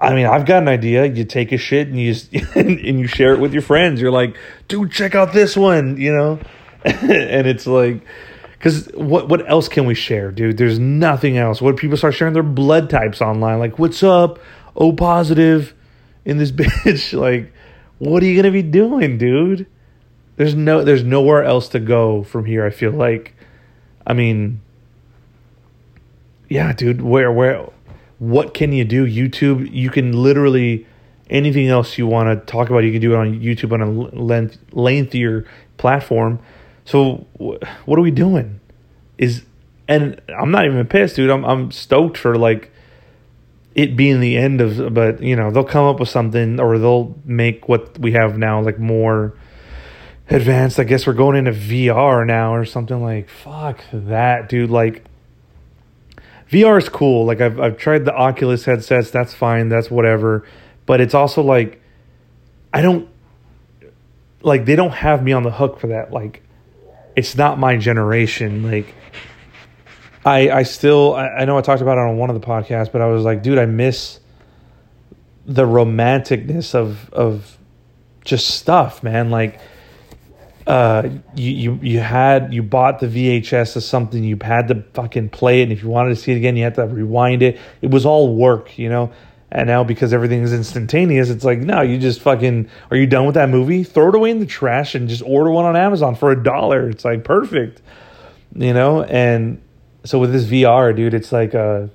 I 0.00 0.14
mean, 0.14 0.26
I've 0.26 0.46
got 0.46 0.62
an 0.62 0.68
idea. 0.68 1.06
You 1.06 1.24
take 1.24 1.52
a 1.52 1.58
shit 1.58 1.88
and 1.88 1.98
you 1.98 2.12
just, 2.14 2.32
and 2.56 3.00
you 3.00 3.06
share 3.06 3.32
it 3.34 3.40
with 3.40 3.52
your 3.52 3.62
friends. 3.62 4.00
You're 4.00 4.10
like, 4.10 4.36
dude, 4.68 4.92
check 4.92 5.14
out 5.14 5.32
this 5.32 5.56
one, 5.56 5.96
you 5.96 6.14
know, 6.14 6.38
and 6.84 7.46
it's 7.46 7.66
like. 7.66 8.02
Because 8.58 8.88
what 8.94 9.28
what 9.28 9.48
else 9.48 9.68
can 9.68 9.86
we 9.86 9.94
share, 9.94 10.32
dude? 10.32 10.56
There's 10.56 10.80
nothing 10.80 11.38
else. 11.38 11.62
What 11.62 11.76
people 11.76 11.96
start 11.96 12.14
sharing 12.14 12.34
their 12.34 12.42
blood 12.42 12.90
types 12.90 13.22
online, 13.22 13.60
like 13.60 13.78
what's 13.78 14.02
up, 14.02 14.40
O 14.74 14.92
positive, 14.92 15.74
in 16.24 16.38
this 16.38 16.50
bitch. 16.52 17.16
Like, 17.16 17.52
what 17.98 18.20
are 18.20 18.26
you 18.26 18.34
gonna 18.34 18.52
be 18.52 18.62
doing, 18.62 19.16
dude? 19.16 19.68
There's 20.38 20.54
no 20.54 20.84
there's 20.84 21.02
nowhere 21.02 21.42
else 21.42 21.68
to 21.70 21.80
go 21.80 22.22
from 22.22 22.46
here, 22.46 22.64
I 22.64 22.70
feel 22.70 22.92
like. 22.92 23.34
I 24.06 24.14
mean 24.14 24.60
Yeah, 26.48 26.72
dude, 26.72 27.02
where 27.02 27.30
where 27.32 27.68
what 28.18 28.54
can 28.54 28.72
you 28.72 28.84
do? 28.84 29.06
YouTube, 29.06 29.70
you 29.72 29.90
can 29.90 30.12
literally 30.12 30.86
anything 31.28 31.68
else 31.68 31.98
you 31.98 32.06
want 32.06 32.28
to 32.28 32.50
talk 32.50 32.70
about, 32.70 32.84
you 32.84 32.92
can 32.92 33.00
do 33.00 33.14
it 33.14 33.16
on 33.16 33.40
YouTube 33.40 33.72
on 33.72 33.82
a 33.82 33.90
length, 33.90 34.58
lengthier 34.72 35.44
platform. 35.76 36.38
So 36.84 37.26
what 37.84 37.98
are 37.98 38.02
we 38.02 38.12
doing? 38.12 38.60
Is 39.18 39.44
and 39.88 40.20
I'm 40.28 40.50
not 40.52 40.66
even 40.66 40.86
pissed, 40.86 41.16
dude. 41.16 41.30
I'm 41.30 41.44
I'm 41.44 41.72
stoked 41.72 42.16
for 42.16 42.36
like 42.38 42.70
it 43.74 43.96
being 43.96 44.20
the 44.20 44.36
end 44.36 44.60
of 44.60 44.94
but 44.94 45.20
you 45.22 45.34
know 45.34 45.50
they'll 45.50 45.64
come 45.64 45.84
up 45.84 45.98
with 46.00 46.08
something 46.08 46.60
or 46.60 46.78
they'll 46.78 47.16
make 47.24 47.68
what 47.68 47.98
we 47.98 48.12
have 48.12 48.38
now 48.38 48.60
like 48.60 48.78
more 48.78 49.34
advanced. 50.30 50.78
I 50.78 50.84
guess 50.84 51.06
we're 51.06 51.14
going 51.14 51.36
into 51.36 51.52
vr 51.52 52.26
now 52.26 52.54
or 52.54 52.64
something 52.64 53.02
like 53.02 53.28
fuck 53.28 53.80
that 53.92 54.48
dude. 54.48 54.70
Like 54.70 55.04
vr 56.50 56.78
is 56.78 56.88
cool. 56.88 57.24
Like 57.24 57.40
i've, 57.40 57.60
I've 57.60 57.78
tried 57.78 58.04
the 58.04 58.14
oculus 58.14 58.64
headsets. 58.64 59.10
That's 59.10 59.34
fine. 59.34 59.68
That's 59.68 59.90
whatever. 59.90 60.46
But 60.86 61.00
it's 61.00 61.14
also 61.14 61.42
like 61.42 61.82
i 62.72 62.82
don't 62.82 63.08
like 64.42 64.66
they 64.66 64.76
don't 64.76 64.92
have 64.92 65.22
me 65.22 65.32
on 65.32 65.42
the 65.42 65.50
hook 65.50 65.80
for 65.80 65.88
that. 65.88 66.12
Like 66.12 66.42
it's 67.16 67.36
not 67.36 67.58
my 67.58 67.76
generation. 67.76 68.70
Like 68.70 68.94
I 70.24 70.50
I 70.50 70.62
still 70.64 71.14
I, 71.14 71.28
I 71.28 71.44
know 71.44 71.56
I 71.56 71.62
talked 71.62 71.82
about 71.82 71.98
it 71.98 72.02
on 72.02 72.18
one 72.18 72.30
of 72.30 72.40
the 72.40 72.46
podcasts, 72.46 72.92
but 72.92 73.00
I 73.00 73.06
was 73.06 73.24
like, 73.24 73.42
dude, 73.42 73.58
I 73.58 73.66
miss 73.66 74.20
the 75.46 75.64
romanticness 75.64 76.74
of 76.74 77.12
of 77.12 77.56
just 78.24 78.48
stuff, 78.48 79.02
man. 79.02 79.30
Like 79.30 79.58
uh 80.68 81.08
you, 81.34 81.50
you 81.50 81.80
you 81.82 82.00
had 82.00 82.52
you 82.52 82.62
bought 82.62 83.00
the 83.00 83.06
VHS 83.06 83.76
of 83.76 83.82
something, 83.82 84.22
you 84.22 84.36
had 84.40 84.68
to 84.68 84.82
fucking 84.92 85.30
play 85.30 85.60
it, 85.60 85.64
and 85.64 85.72
if 85.72 85.82
you 85.82 85.88
wanted 85.88 86.10
to 86.10 86.16
see 86.16 86.32
it 86.32 86.36
again, 86.36 86.56
you 86.56 86.64
had 86.64 86.74
to 86.74 86.86
rewind 86.86 87.42
it. 87.42 87.58
It 87.80 87.90
was 87.90 88.04
all 88.04 88.36
work, 88.36 88.78
you 88.78 88.90
know. 88.90 89.10
And 89.50 89.66
now 89.66 89.82
because 89.82 90.12
everything 90.12 90.42
is 90.42 90.52
instantaneous, 90.52 91.30
it's 91.30 91.42
like, 91.42 91.58
no, 91.60 91.80
you 91.80 91.96
just 91.96 92.20
fucking 92.20 92.68
are 92.90 92.98
you 92.98 93.06
done 93.06 93.24
with 93.24 93.36
that 93.36 93.48
movie? 93.48 93.82
Throw 93.82 94.10
it 94.10 94.14
away 94.14 94.30
in 94.30 94.40
the 94.40 94.46
trash 94.46 94.94
and 94.94 95.08
just 95.08 95.22
order 95.22 95.50
one 95.50 95.64
on 95.64 95.74
Amazon 95.74 96.14
for 96.14 96.30
a 96.30 96.42
dollar. 96.42 96.90
It's 96.90 97.04
like 97.04 97.24
perfect. 97.24 97.80
You 98.54 98.74
know, 98.74 99.04
and 99.04 99.62
so 100.04 100.18
with 100.18 100.32
this 100.32 100.44
VR, 100.44 100.94
dude, 100.94 101.14
it's 101.14 101.32
like 101.32 101.54
uh 101.54 101.86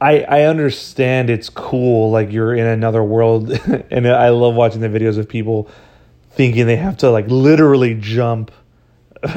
I 0.00 0.22
I 0.22 0.42
understand 0.42 1.30
it's 1.30 1.48
cool, 1.48 2.10
like 2.10 2.32
you're 2.32 2.52
in 2.52 2.66
another 2.66 3.04
world, 3.04 3.52
and 3.92 4.08
I 4.08 4.30
love 4.30 4.56
watching 4.56 4.80
the 4.80 4.88
videos 4.88 5.18
of 5.18 5.28
people 5.28 5.70
thinking 6.34 6.66
they 6.66 6.76
have 6.76 6.98
to 6.98 7.10
like 7.10 7.26
literally 7.28 7.94
jump 7.94 8.50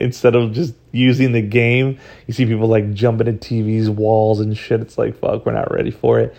instead 0.00 0.34
of 0.34 0.52
just 0.52 0.74
using 0.90 1.32
the 1.32 1.42
game. 1.42 1.98
You 2.26 2.34
see 2.34 2.46
people 2.46 2.68
like 2.68 2.92
jumping 2.92 3.28
at 3.28 3.40
TVs, 3.40 3.88
walls, 3.88 4.40
and 4.40 4.56
shit. 4.56 4.80
It's 4.80 4.98
like 4.98 5.18
fuck, 5.18 5.44
we're 5.46 5.52
not 5.52 5.72
ready 5.72 5.90
for 5.90 6.20
it. 6.20 6.34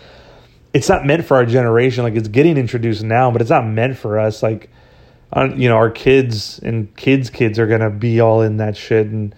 It's 0.72 0.88
not 0.88 1.06
meant 1.06 1.24
for 1.24 1.36
our 1.36 1.46
generation. 1.46 2.02
Like 2.02 2.14
it's 2.14 2.28
getting 2.28 2.56
introduced 2.56 3.02
now, 3.02 3.30
but 3.30 3.40
it's 3.40 3.50
not 3.50 3.66
meant 3.66 3.96
for 3.96 4.18
us. 4.18 4.42
Like, 4.42 4.70
uh, 5.32 5.48
you 5.54 5.68
know, 5.68 5.76
our 5.76 5.90
kids 5.90 6.58
and 6.58 6.94
kids' 6.96 7.30
kids 7.30 7.58
are 7.58 7.66
gonna 7.66 7.90
be 7.90 8.20
all 8.20 8.42
in 8.42 8.56
that 8.56 8.76
shit 8.76 9.06
and 9.06 9.34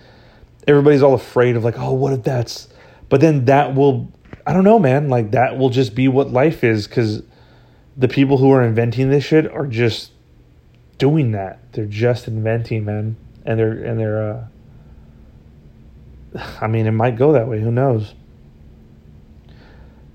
everybody's 0.66 1.02
all 1.02 1.14
afraid 1.14 1.56
of 1.56 1.64
like, 1.64 1.78
oh, 1.78 1.92
what 1.92 2.12
if 2.12 2.22
that's, 2.22 2.68
but 3.08 3.20
then 3.20 3.44
that 3.46 3.74
will, 3.74 4.12
I 4.46 4.52
don't 4.52 4.64
know, 4.64 4.78
man, 4.78 5.08
like 5.08 5.30
that 5.32 5.56
will 5.56 5.70
just 5.70 5.94
be 5.94 6.08
what 6.08 6.30
life 6.32 6.64
is 6.64 6.86
because 6.86 7.22
the 7.96 8.08
people 8.08 8.38
who 8.38 8.50
are 8.50 8.62
inventing 8.62 9.10
this 9.10 9.24
shit 9.24 9.50
are 9.50 9.66
just 9.66 10.10
doing 10.98 11.32
that. 11.32 11.72
They're 11.72 11.86
just 11.86 12.28
inventing, 12.28 12.84
man, 12.84 13.16
and 13.44 13.58
they're 13.58 13.72
and 13.72 13.98
they're. 13.98 14.30
uh 14.32 14.44
I 16.60 16.66
mean, 16.66 16.86
it 16.86 16.92
might 16.92 17.16
go 17.16 17.32
that 17.32 17.48
way. 17.48 17.60
Who 17.60 17.70
knows? 17.70 18.14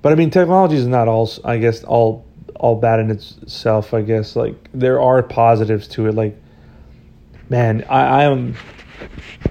But 0.02 0.12
I 0.12 0.16
mean, 0.16 0.30
technology 0.30 0.76
is 0.76 0.88
not 0.88 1.08
all. 1.08 1.30
I 1.44 1.58
guess 1.58 1.84
all 1.84 2.26
all 2.56 2.76
bad 2.76 3.00
in 3.00 3.12
itself. 3.12 3.94
I 3.94 4.02
guess 4.02 4.36
like 4.36 4.70
there 4.74 5.02
are 5.02 5.22
positives 5.24 5.88
to 5.90 6.08
it. 6.08 6.16
Like, 6.16 6.38
man, 7.50 7.86
I, 7.90 8.02
I 8.02 8.24
am 8.24 8.56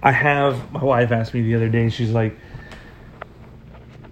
I 0.03 0.13
have 0.13 0.73
my 0.73 0.83
wife 0.83 1.13
asked 1.13 1.35
me 1.35 1.43
the 1.43 1.55
other 1.55 1.69
day. 1.69 1.89
She's 1.91 2.11
like, 2.11 2.37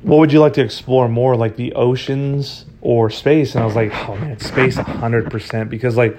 "What 0.03 0.19
would 0.19 0.33
you 0.33 0.41
like 0.41 0.55
to 0.55 0.62
explore 0.62 1.09
more, 1.09 1.37
like 1.37 1.57
the 1.57 1.73
oceans 1.75 2.64
or 2.81 3.11
space?" 3.11 3.55
And 3.55 3.62
I 3.62 3.66
was 3.66 3.77
like, 3.77 3.93
"Oh 4.09 4.16
man, 4.16 4.39
space, 4.39 4.77
hundred 4.77 5.31
percent." 5.31 5.71
Because 5.71 5.97
like 5.97 6.16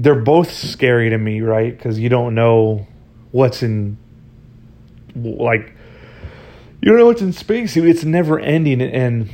they're 0.00 0.14
both 0.14 0.50
scary 0.50 1.10
to 1.10 1.18
me, 1.18 1.42
right? 1.42 1.76
Because 1.76 1.98
you 1.98 2.08
don't 2.08 2.34
know 2.34 2.86
what's 3.32 3.62
in 3.62 3.98
like 5.14 5.74
you 6.80 6.88
don't 6.90 6.98
know 6.98 7.06
what's 7.06 7.20
in 7.20 7.32
space. 7.32 7.76
It's 7.76 8.04
never 8.04 8.40
ending, 8.40 8.80
and 8.80 9.30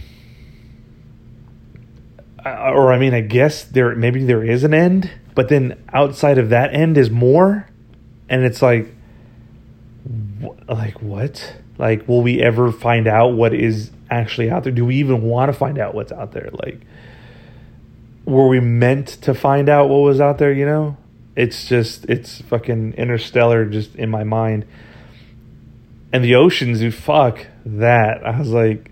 or 2.45 2.93
I 2.93 2.99
mean, 2.99 3.15
I 3.15 3.21
guess 3.21 3.65
there 3.65 3.95
maybe 3.95 4.25
there 4.25 4.45
is 4.45 4.65
an 4.65 4.75
end, 4.75 5.11
but 5.35 5.49
then 5.49 5.83
outside 5.93 6.39
of 6.39 6.51
that 6.51 6.75
end 6.75 6.99
is 6.99 7.11
more 7.11 7.69
and 8.29 8.45
it's 8.45 8.61
like 8.61 8.93
wh- 10.43 10.69
like 10.69 11.01
what 11.01 11.57
Like, 11.79 12.09
will 12.09 12.23
we 12.23 12.43
ever 12.43 12.73
find 12.73 13.07
out 13.07 13.35
what 13.35 13.53
is 13.53 13.91
actually 14.11 14.51
out 14.51 14.65
there? 14.65 14.73
Do 14.73 14.85
we 14.85 14.97
even 14.97 15.23
want 15.23 15.53
to 15.53 15.59
find 15.59 15.79
out 15.79 15.95
what's 15.95 16.13
out 16.13 16.33
there? 16.33 16.51
Like, 16.65 16.81
were 18.27 18.49
we 18.49 18.61
meant 18.61 19.09
to 19.23 19.33
find 19.33 19.69
out 19.69 19.89
what 19.89 20.01
was 20.01 20.21
out 20.21 20.39
there, 20.39 20.53
you 20.53 20.67
know? 20.67 20.97
It's 21.37 21.69
just, 21.69 22.05
it's 22.07 22.43
fucking 22.43 22.95
interstellar 22.95 23.65
just 23.65 23.95
in 23.95 24.11
my 24.11 24.25
mind. 24.25 24.67
And 26.13 26.25
the 26.25 26.35
oceans, 26.35 26.81
dude, 26.81 26.95
fuck 26.95 27.47
that. 27.65 28.27
I 28.27 28.39
was 28.39 28.51
like, 28.51 28.91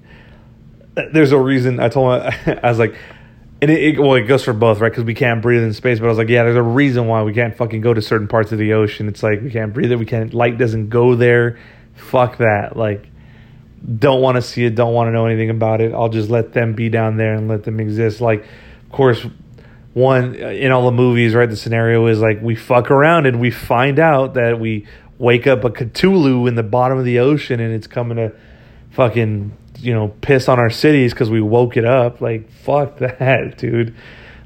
there's 0.95 1.32
a 1.32 1.39
reason 1.39 1.80
I 1.80 1.89
told 1.89 2.22
him, 2.22 2.59
I 2.62 2.68
was 2.68 2.78
like, 2.78 2.97
and 3.61 3.70
it, 3.70 3.82
it, 3.82 4.01
well, 4.01 4.14
it 4.14 4.22
goes 4.22 4.45
for 4.45 4.53
both, 4.53 4.80
right? 4.80 4.91
Because 4.91 5.05
we 5.05 5.14
can't 5.14 5.41
breathe 5.41 5.62
in 5.62 5.72
space. 5.72 5.99
But 5.99 6.07
I 6.07 6.09
was 6.09 6.18
like, 6.18 6.28
yeah, 6.28 6.43
there's 6.45 6.57
a 6.57 6.62
reason 6.62 7.07
why 7.07 7.22
we 7.22 7.32
can't 7.32 7.57
fucking 7.57 7.80
go 7.80 7.95
to 7.95 8.03
certain 8.03 8.28
parts 8.28 8.53
of 8.53 8.59
the 8.59 8.74
ocean. 8.74 9.09
It's 9.09 9.22
like 9.22 9.41
we 9.41 9.51
can't 9.51 9.72
breathe 9.72 9.91
it. 9.91 9.97
We 9.97 10.07
can't. 10.07 10.35
Light 10.35 10.59
doesn't 10.59 10.91
go 10.91 11.14
there. 11.14 11.59
Fuck 11.95 12.39
that. 12.39 12.76
Like, 12.76 13.07
don't 13.99 14.20
want 14.20 14.37
to 14.37 14.43
see 14.43 14.64
it. 14.64 14.74
Don't 14.74 14.93
want 14.93 15.09
to 15.09 15.12
know 15.12 15.24
anything 15.24 15.51
about 15.51 15.80
it. 15.80 15.95
I'll 15.95 16.11
just 16.11 16.28
let 16.28 16.53
them 16.53 16.74
be 16.74 16.91
down 16.91 17.16
there 17.16 17.35
and 17.35 17.49
let 17.49 17.64
them 17.64 17.80
exist. 17.80 18.20
Like, 18.20 18.45
course, 18.95 19.26
one 19.92 20.34
in 20.34 20.72
all 20.72 20.86
the 20.86 20.92
movies, 20.92 21.34
right? 21.34 21.49
The 21.49 21.57
scenario 21.57 22.07
is 22.07 22.20
like 22.20 22.40
we 22.42 22.55
fuck 22.55 22.90
around 22.90 23.26
and 23.26 23.40
we 23.40 23.51
find 23.51 23.99
out 23.99 24.34
that 24.34 24.59
we 24.59 24.86
wake 25.18 25.47
up 25.47 25.64
a 25.64 25.70
Cthulhu 25.70 26.49
in 26.49 26.55
the 26.55 26.62
bottom 26.62 26.99
of 26.99 27.05
the 27.05 27.20
ocean 27.20 27.61
and 27.61 27.72
it's 27.72 27.86
coming 27.86 28.16
to 28.16 28.32
fucking 28.90 29.57
you 29.84 29.92
know, 29.92 30.09
piss 30.20 30.49
on 30.49 30.59
our 30.59 30.70
cities 30.70 31.12
because 31.12 31.30
we 31.30 31.40
woke 31.40 31.76
it 31.76 31.84
up. 31.84 32.20
Like, 32.20 32.51
fuck 32.51 32.99
that, 32.99 33.59
dude. 33.59 33.95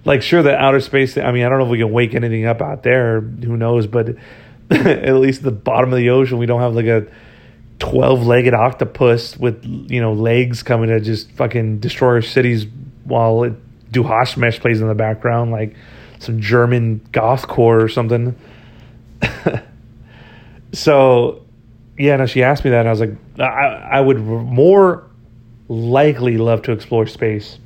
Like, 0.05 0.22
sure, 0.22 0.42
the 0.42 0.57
outer 0.57 0.80
space. 0.80 1.16
I 1.16 1.32
mean, 1.32 1.44
I 1.44 1.49
don't 1.49 1.59
know 1.59 1.64
if 1.64 1.70
we 1.70 1.78
can 1.78 1.92
wake 1.92 2.14
anything 2.14 2.46
up 2.46 2.61
out 2.61 2.82
there. 2.82 3.20
Who 3.20 3.57
knows? 3.57 3.86
But 3.86 4.16
at 4.70 5.14
least 5.14 5.42
the 5.42 5.53
bottom 5.53 5.92
of 5.92 5.99
the 5.99 6.11
ocean, 6.11 6.38
we 6.38 6.46
don't 6.46 6.61
have 6.61 6.74
like 6.74 6.86
a 6.86 7.07
twelve-legged 7.78 8.55
octopus 8.55 9.36
with 9.36 9.64
you 9.64 10.01
know 10.01 10.12
legs 10.12 10.62
coming 10.62 10.88
to 10.88 11.01
just 11.01 11.30
fucking 11.32 11.78
destroy 11.78 12.14
our 12.14 12.22
cities 12.22 12.66
while 13.05 13.44
it, 13.44 13.53
Du 13.91 14.03
Hast 14.03 14.36
Mich 14.36 14.61
plays 14.61 14.80
in 14.80 14.89
the 14.89 14.95
background, 14.95 15.51
like 15.51 15.74
some 16.18 16.41
German 16.41 17.01
gothcore 17.12 17.82
or 17.82 17.89
something. 17.89 18.36
so, 20.72 21.45
yeah, 21.97 22.16
no, 22.16 22.26
she 22.26 22.43
asked 22.43 22.64
me 22.64 22.70
that, 22.70 22.80
and 22.80 22.89
I 22.89 22.91
was 22.91 23.01
like, 23.01 23.16
I, 23.39 23.43
I 23.93 24.01
would 24.01 24.18
more 24.18 25.09
likely 25.68 26.39
love 26.39 26.62
to 26.62 26.72
explore 26.72 27.07
space 27.07 27.59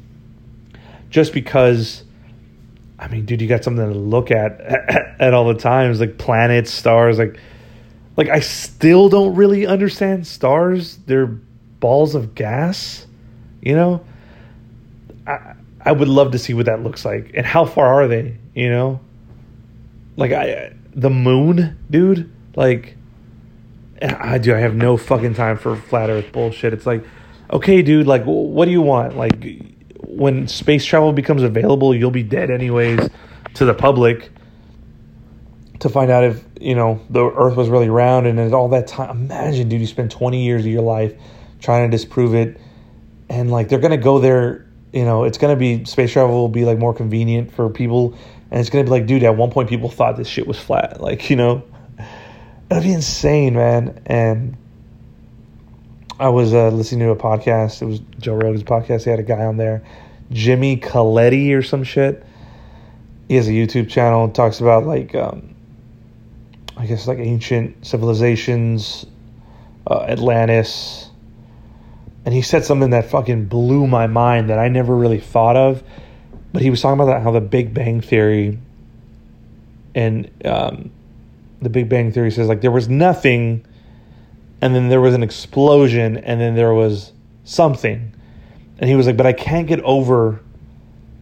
just 1.10 1.32
because 1.32 2.02
I 3.02 3.08
mean, 3.08 3.24
dude, 3.24 3.42
you 3.42 3.48
got 3.48 3.64
something 3.64 3.92
to 3.92 3.98
look 3.98 4.30
at 4.30 4.60
at 5.20 5.34
all 5.34 5.48
the 5.48 5.58
times, 5.58 5.98
like 5.98 6.18
planets, 6.18 6.70
stars, 6.70 7.18
like 7.18 7.36
like 8.16 8.28
I 8.28 8.40
still 8.40 9.08
don't 9.08 9.34
really 9.34 9.66
understand 9.66 10.26
stars. 10.26 10.98
They're 11.06 11.26
balls 11.26 12.14
of 12.14 12.34
gas, 12.34 13.06
you 13.60 13.74
know? 13.74 14.04
I 15.84 15.92
would 15.92 16.08
love 16.08 16.32
to 16.32 16.38
see 16.38 16.54
what 16.54 16.66
that 16.66 16.82
looks 16.82 17.04
like 17.04 17.32
and 17.34 17.44
how 17.44 17.64
far 17.64 18.02
are 18.02 18.08
they, 18.08 18.36
you 18.54 18.70
know? 18.70 19.00
Like 20.16 20.32
I 20.32 20.74
the 20.94 21.10
moon, 21.10 21.78
dude, 21.90 22.30
like 22.54 22.96
I 24.00 24.38
do 24.38 24.54
I 24.54 24.58
have 24.58 24.74
no 24.74 24.96
fucking 24.96 25.34
time 25.34 25.56
for 25.56 25.76
flat 25.76 26.10
earth 26.10 26.32
bullshit. 26.32 26.72
It's 26.72 26.86
like 26.86 27.04
okay, 27.52 27.82
dude, 27.82 28.06
like, 28.06 28.24
what 28.24 28.64
do 28.64 28.70
you 28.70 28.80
want? 28.80 29.16
Like, 29.16 29.66
when 30.00 30.48
space 30.48 30.84
travel 30.84 31.12
becomes 31.12 31.42
available, 31.42 31.94
you'll 31.94 32.10
be 32.10 32.22
dead 32.22 32.50
anyways 32.50 33.08
to 33.54 33.64
the 33.64 33.74
public 33.74 34.30
to 35.80 35.88
find 35.88 36.10
out 36.10 36.24
if, 36.24 36.42
you 36.60 36.74
know, 36.74 37.00
the 37.10 37.24
earth 37.24 37.56
was 37.56 37.68
really 37.68 37.90
round 37.90 38.26
and 38.26 38.54
all 38.54 38.68
that 38.68 38.86
time. 38.86 39.10
Imagine, 39.10 39.68
dude, 39.68 39.80
you 39.80 39.86
spend 39.86 40.10
20 40.10 40.44
years 40.44 40.64
of 40.64 40.70
your 40.70 40.82
life 40.82 41.14
trying 41.60 41.90
to 41.90 41.96
disprove 41.96 42.34
it. 42.34 42.60
And, 43.28 43.50
like, 43.50 43.68
they're 43.68 43.78
going 43.78 43.92
to 43.92 43.96
go 43.96 44.18
there, 44.18 44.66
you 44.93 45.05
know, 45.05 45.24
it's 45.24 45.38
to 45.55 45.59
be, 45.59 45.84
space 45.84 46.12
travel 46.12 46.34
will 46.34 46.49
be, 46.49 46.64
like, 46.64 46.78
more 46.78 46.95
convenient 46.95 47.53
for 47.53 47.70
people. 47.70 48.16
And 48.51 48.61
it's 48.61 48.68
to 48.84 48.90
be 48.90 48.90
like, 48.90 49.07
dude, 49.07 49.22
at 49.22 49.36
one 49.36 49.51
point 49.51 49.68
people 49.68 49.88
thought 49.88 50.16
this 50.16 50.28
shit 50.28 50.47
was 50.47 50.59
flat. 50.59 51.01
Like, 51.01 51.30
you 51.30 51.36
know, 51.36 51.62
that'd 52.68 52.84
be 52.84 52.93
insane, 52.93 53.55
man. 53.55 54.03
And 54.05 54.57
I 56.20 56.28
was 56.28 56.53
uh, 56.53 56.68
listening 56.68 57.07
to 57.07 57.11
a 57.11 57.16
podcast. 57.16 57.80
It 57.80 57.86
was 57.86 58.01
Joe 58.18 58.34
Rogan's 58.34 58.62
podcast. 58.62 59.05
He 59.05 59.11
had 59.11 59.18
a 59.18 59.24
guy 59.24 59.45
on 59.45 59.57
there, 59.57 59.82
Jimmy 60.30 60.76
Coletti 60.76 61.55
or 61.55 61.62
some 61.62 61.82
shit. 61.82 62.24
He 63.28 63.36
has 63.36 63.49
a 63.49 63.53
YouTube 63.53 63.88
channel. 63.88 64.28
Talks 64.28 64.61
about 64.61 64.84
like, 64.84 65.14
um, 65.14 65.55
I 66.76 66.86
guess 66.86 67.09
like 67.09 67.18
ancient 67.18 67.86
civilizations, 67.86 69.07
uh, 69.86 70.03
Atlantis, 70.03 71.09
and 72.24 72.34
he 72.34 72.42
said 72.42 72.64
something 72.64 72.90
that 72.90 73.10
fucking 73.10 73.46
blew 73.46 73.86
my 73.86 74.06
mind 74.06 74.50
that 74.50 74.58
I 74.58 74.68
never 74.68 74.94
really 74.94 75.18
thought 75.18 75.56
of. 75.56 75.82
But 76.52 76.62
he 76.62 76.70
was 76.70 76.80
talking 76.80 77.00
about 77.00 77.22
how 77.22 77.32
the 77.32 77.40
Big 77.40 77.74
Bang 77.74 78.00
Theory 78.00 78.58
and 79.94 80.30
um, 80.44 80.90
the 81.60 81.70
Big 81.70 81.88
Bang 81.88 82.12
Theory 82.12 82.30
says 82.30 82.48
like 82.48 82.60
there 82.60 82.70
was 82.70 82.88
nothing 82.88 83.64
and 84.60 84.74
then 84.74 84.88
there 84.88 85.00
was 85.00 85.14
an 85.14 85.22
explosion 85.22 86.18
and 86.18 86.40
then 86.40 86.54
there 86.54 86.72
was 86.72 87.12
something. 87.44 88.14
And 88.78 88.88
he 88.88 88.96
was 88.96 89.06
like 89.06 89.16
but 89.16 89.26
i 89.26 89.32
can't 89.32 89.66
get 89.66 89.80
over 89.80 90.40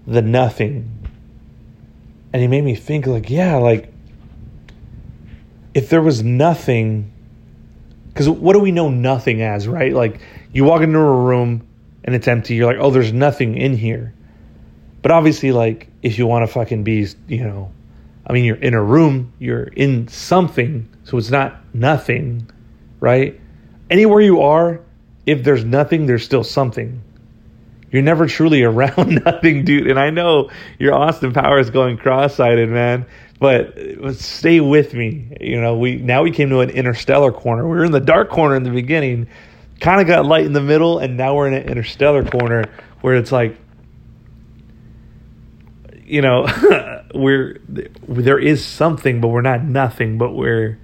the 0.06 0.22
nothing. 0.22 0.90
And 2.32 2.42
he 2.42 2.48
made 2.48 2.64
me 2.64 2.74
think 2.74 3.06
like 3.06 3.30
yeah 3.30 3.56
like 3.56 3.92
if 5.72 5.88
there 5.88 6.02
was 6.02 6.22
nothing 6.22 7.12
because 8.08 8.28
what 8.28 8.52
do 8.52 8.58
we 8.58 8.72
know 8.72 8.88
nothing 8.88 9.40
as 9.40 9.68
right? 9.68 9.92
Like 9.92 10.20
you 10.52 10.64
walk 10.64 10.82
into 10.82 10.98
a 10.98 11.22
room 11.24 11.66
and 12.04 12.14
it's 12.14 12.28
empty 12.28 12.54
you're 12.54 12.66
like 12.66 12.82
oh 12.82 12.90
there's 12.90 13.12
nothing 13.12 13.56
in 13.56 13.76
here 13.76 14.14
but 15.02 15.10
obviously 15.10 15.52
like 15.52 15.88
if 16.02 16.18
you 16.18 16.26
want 16.26 16.46
to 16.46 16.52
fucking 16.52 16.82
be 16.82 17.06
you 17.28 17.44
know 17.44 17.72
i 18.26 18.32
mean 18.32 18.44
you're 18.44 18.56
in 18.56 18.74
a 18.74 18.82
room 18.82 19.32
you're 19.38 19.64
in 19.64 20.08
something 20.08 20.88
so 21.04 21.18
it's 21.18 21.30
not 21.30 21.60
nothing 21.74 22.46
right? 23.00 23.40
Anywhere 23.88 24.20
you 24.20 24.42
are, 24.42 24.80
if 25.26 25.42
there's 25.42 25.64
nothing, 25.64 26.06
there's 26.06 26.24
still 26.24 26.44
something. 26.44 27.02
You're 27.90 28.02
never 28.02 28.26
truly 28.26 28.62
around 28.62 29.24
nothing, 29.24 29.64
dude. 29.64 29.88
And 29.88 29.98
I 29.98 30.10
know 30.10 30.50
your 30.78 30.94
Austin 30.94 31.32
Powers 31.32 31.70
going 31.70 31.96
cross-sided, 31.96 32.68
man. 32.68 33.06
But 33.40 33.74
stay 34.16 34.60
with 34.60 34.92
me. 34.92 35.34
You 35.40 35.62
know, 35.62 35.78
we 35.78 35.96
now 35.96 36.22
we 36.22 36.30
came 36.30 36.50
to 36.50 36.60
an 36.60 36.68
interstellar 36.68 37.32
corner. 37.32 37.66
We 37.66 37.70
were 37.70 37.84
in 37.84 37.90
the 37.90 37.98
dark 37.98 38.28
corner 38.28 38.54
in 38.54 38.64
the 38.64 38.70
beginning, 38.70 39.28
kind 39.80 40.00
of 40.00 40.06
got 40.06 40.26
light 40.26 40.44
in 40.44 40.52
the 40.52 40.60
middle, 40.60 40.98
and 40.98 41.16
now 41.16 41.34
we're 41.34 41.48
in 41.48 41.54
an 41.54 41.68
interstellar 41.68 42.24
corner 42.24 42.64
where 43.00 43.16
it's 43.16 43.32
like, 43.32 43.56
you 46.04 46.22
know, 46.22 46.46
we're 47.14 47.60
there 47.66 48.38
is 48.38 48.64
something, 48.64 49.20
but 49.20 49.28
we're 49.28 49.40
not 49.40 49.62
nothing, 49.64 50.18
but 50.18 50.32
we're 50.32 50.78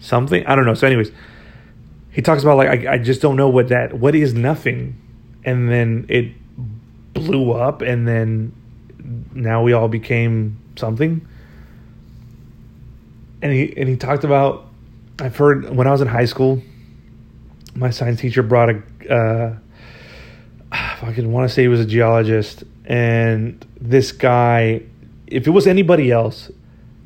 something. 0.00 0.46
I 0.46 0.54
don't 0.54 0.66
know. 0.66 0.74
So, 0.74 0.86
anyways, 0.86 1.10
he 2.10 2.22
talks 2.22 2.42
about 2.42 2.56
like 2.56 2.86
I, 2.86 2.94
I 2.94 2.98
just 2.98 3.20
don't 3.22 3.36
know 3.36 3.48
what 3.48 3.68
that 3.68 3.94
what 3.94 4.14
is 4.14 4.34
nothing, 4.34 5.00
and 5.44 5.70
then 5.70 6.06
it 6.08 6.32
blew 7.14 7.52
up, 7.52 7.80
and 7.80 8.06
then 8.06 8.52
now 9.32 9.62
we 9.62 9.72
all 9.72 9.88
became 9.88 10.58
something. 10.76 11.26
And 13.40 13.52
he 13.52 13.72
and 13.76 13.88
he 13.88 13.96
talked 13.96 14.24
about 14.24 14.66
I've 15.20 15.36
heard 15.36 15.70
when 15.70 15.86
I 15.86 15.90
was 15.90 16.00
in 16.00 16.08
high 16.08 16.24
school, 16.24 16.62
my 17.74 17.90
science 17.90 18.20
teacher 18.20 18.42
brought 18.42 18.70
a 18.70 18.82
uh, 19.10 19.56
I 20.70 21.12
could 21.14 21.26
want 21.26 21.48
to 21.48 21.54
say 21.54 21.62
he 21.62 21.68
was 21.68 21.80
a 21.80 21.86
geologist, 21.86 22.64
and 22.84 23.64
this 23.80 24.12
guy, 24.12 24.82
if 25.26 25.46
it 25.46 25.50
was 25.50 25.66
anybody 25.66 26.10
else, 26.10 26.50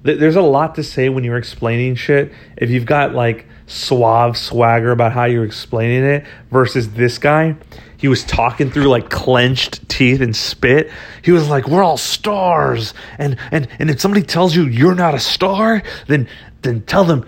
there's 0.02 0.36
a 0.36 0.42
lot 0.42 0.74
to 0.76 0.82
say 0.82 1.08
when 1.08 1.22
you're 1.22 1.36
explaining 1.36 1.94
shit. 1.94 2.32
If 2.56 2.70
you've 2.70 2.86
got 2.86 3.14
like 3.14 3.46
suave 3.66 4.36
swagger 4.36 4.90
about 4.90 5.12
how 5.12 5.24
you're 5.24 5.44
explaining 5.44 6.04
it 6.04 6.26
versus 6.50 6.90
this 6.90 7.18
guy, 7.18 7.54
he 7.96 8.08
was 8.08 8.24
talking 8.24 8.70
through 8.70 8.88
like 8.88 9.10
clenched 9.10 9.88
teeth 9.88 10.20
and 10.20 10.34
spit. 10.34 10.90
He 11.22 11.30
was 11.30 11.48
like, 11.48 11.68
"We're 11.68 11.84
all 11.84 11.96
stars," 11.96 12.94
and 13.18 13.36
and 13.52 13.68
and 13.78 13.90
if 13.90 14.00
somebody 14.00 14.24
tells 14.24 14.56
you 14.56 14.66
you're 14.66 14.96
not 14.96 15.14
a 15.14 15.20
star, 15.20 15.82
then 16.08 16.28
then 16.62 16.82
tell 16.82 17.04
them 17.04 17.24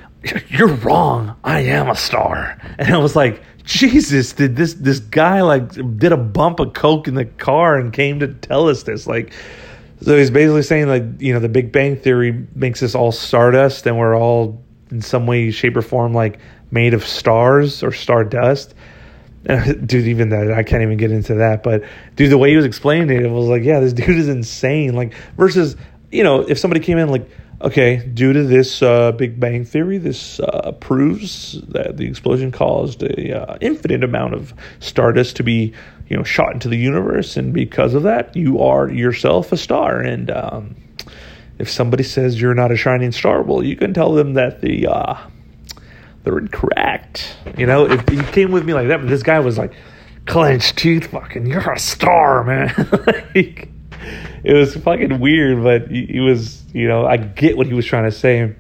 you're 0.49 0.69
wrong. 0.69 1.37
I 1.45 1.61
am 1.61 1.89
a 1.89 1.97
star. 1.97 2.59
And 2.79 2.95
I 2.95 2.99
was 2.99 3.15
like, 3.15 3.43
Jesus, 3.65 4.33
did 4.33 4.57
this 4.57 4.75
this 4.75 5.01
guy 5.01 5.41
like 5.43 5.73
did 5.99 6.13
a 6.13 6.17
bump 6.17 6.61
of 6.61 6.75
coke 6.75 7.09
in 7.09 7.15
the 7.15 7.25
car 7.25 7.79
and 7.79 7.93
came 7.93 8.21
to 8.21 8.29
tell 8.29 8.69
us 8.69 8.83
this 8.83 9.07
like 9.07 9.33
so 10.03 10.19
he's 10.19 10.31
basically 10.31 10.63
saying 10.63 10.89
like 10.89 11.05
you 11.19 11.33
know 11.33 11.41
the 11.41 11.49
Big 11.49 11.73
Bang 11.73 11.97
Theory 11.97 12.47
makes 12.55 12.83
us 12.83 12.95
all 12.95 13.11
stardust, 13.11 13.87
and 13.87 13.99
we're 13.99 14.17
all 14.17 14.63
in 14.91 15.01
some 15.01 15.27
way, 15.27 15.51
shape, 15.51 15.77
or 15.77 15.83
form 15.83 16.13
like 16.13 16.39
made 16.71 16.93
of 16.93 17.07
stars 17.07 17.83
or 17.83 17.91
stardust. 17.91 18.75
dude, 19.45 20.07
even 20.07 20.31
that 20.31 20.53
I 20.53 20.63
can't 20.63 20.83
even 20.83 20.99
get 20.99 21.11
into 21.11 21.35
that. 21.35 21.63
But 21.63 21.85
dude, 22.17 22.31
the 22.31 22.39
way 22.39 22.51
he 22.51 22.57
was 22.57 22.65
explaining 22.67 23.11
it, 23.11 23.25
it 23.25 23.31
was 23.31 23.49
like, 23.49 23.63
yeah, 23.63 23.81
this 23.81 23.93
dude 23.93 24.11
is 24.11 24.29
insane. 24.29 24.95
Like 24.95 25.15
versus, 25.37 25.77
you 26.11 26.23
know, 26.23 26.41
if 26.41 26.59
somebody 26.59 26.81
came 26.81 26.99
in 26.99 27.09
like, 27.09 27.29
okay, 27.65 27.97
due 27.97 28.33
to 28.33 28.45
this 28.45 28.83
uh, 28.83 29.13
Big 29.13 29.41
Bang 29.41 29.65
Theory, 29.65 29.99
this 29.99 30.39
uh, 30.39 30.73
proves 30.81 31.61
that 31.69 31.97
the 31.97 32.07
explosion 32.07 32.53
caused 32.53 33.03
an 33.03 33.33
uh, 33.33 33.57
infinite 33.61 34.05
amount 34.05 34.35
of 34.35 34.53
stardust 34.81 35.37
to 35.37 35.43
be, 35.43 35.73
you 36.09 36.17
know, 36.17 36.23
shot 36.23 36.53
into 36.53 36.69
the 36.69 36.77
universe, 36.77 37.37
and 37.37 37.53
because 37.53 37.95
of 37.95 38.03
that, 38.03 38.37
you 38.37 38.61
are 38.61 38.91
yourself 38.91 39.51
a 39.51 39.57
star. 39.57 40.01
And 40.01 40.31
um, 40.31 40.77
if 41.59 41.71
somebody 41.71 42.05
says 42.05 42.41
you're 42.41 42.55
not 42.55 42.71
a 42.71 42.77
shining 42.77 43.13
star, 43.13 43.43
well, 43.43 43.63
you 43.63 43.77
can 43.77 43.95
tell 43.95 44.13
them 44.13 44.35
that 44.35 44.61
the 44.61 44.87
uh, 44.87 45.17
they're 46.23 46.39
incorrect. 46.39 47.37
You 47.57 47.67
know, 47.67 47.91
if 47.91 48.11
you 48.11 48.23
came 48.23 48.53
with 48.53 48.65
me 48.65 48.75
like 48.75 48.89
that, 48.89 49.01
but 49.01 49.09
this 49.09 49.23
guy 49.23 49.41
was 49.41 49.57
like 49.57 49.73
clenched 50.27 50.77
teeth, 50.77 51.07
fucking, 51.09 51.47
you're 51.47 51.73
a 51.73 51.79
star, 51.79 52.45
man. 52.45 52.75
like, 53.35 53.69
it 54.45 54.53
was 54.53 54.75
fucking 54.77 55.21
weird, 55.21 55.63
but 55.63 55.91
he, 55.91 56.21
was, 56.21 56.65
you 56.73 56.89
know, 56.89 57.07
I 57.07 57.17
get 57.17 57.57
what 57.57 57.67
he 57.67 57.75
was 57.75 57.87
trying 57.87 58.05
to 58.05 58.13
say. 58.13 58.55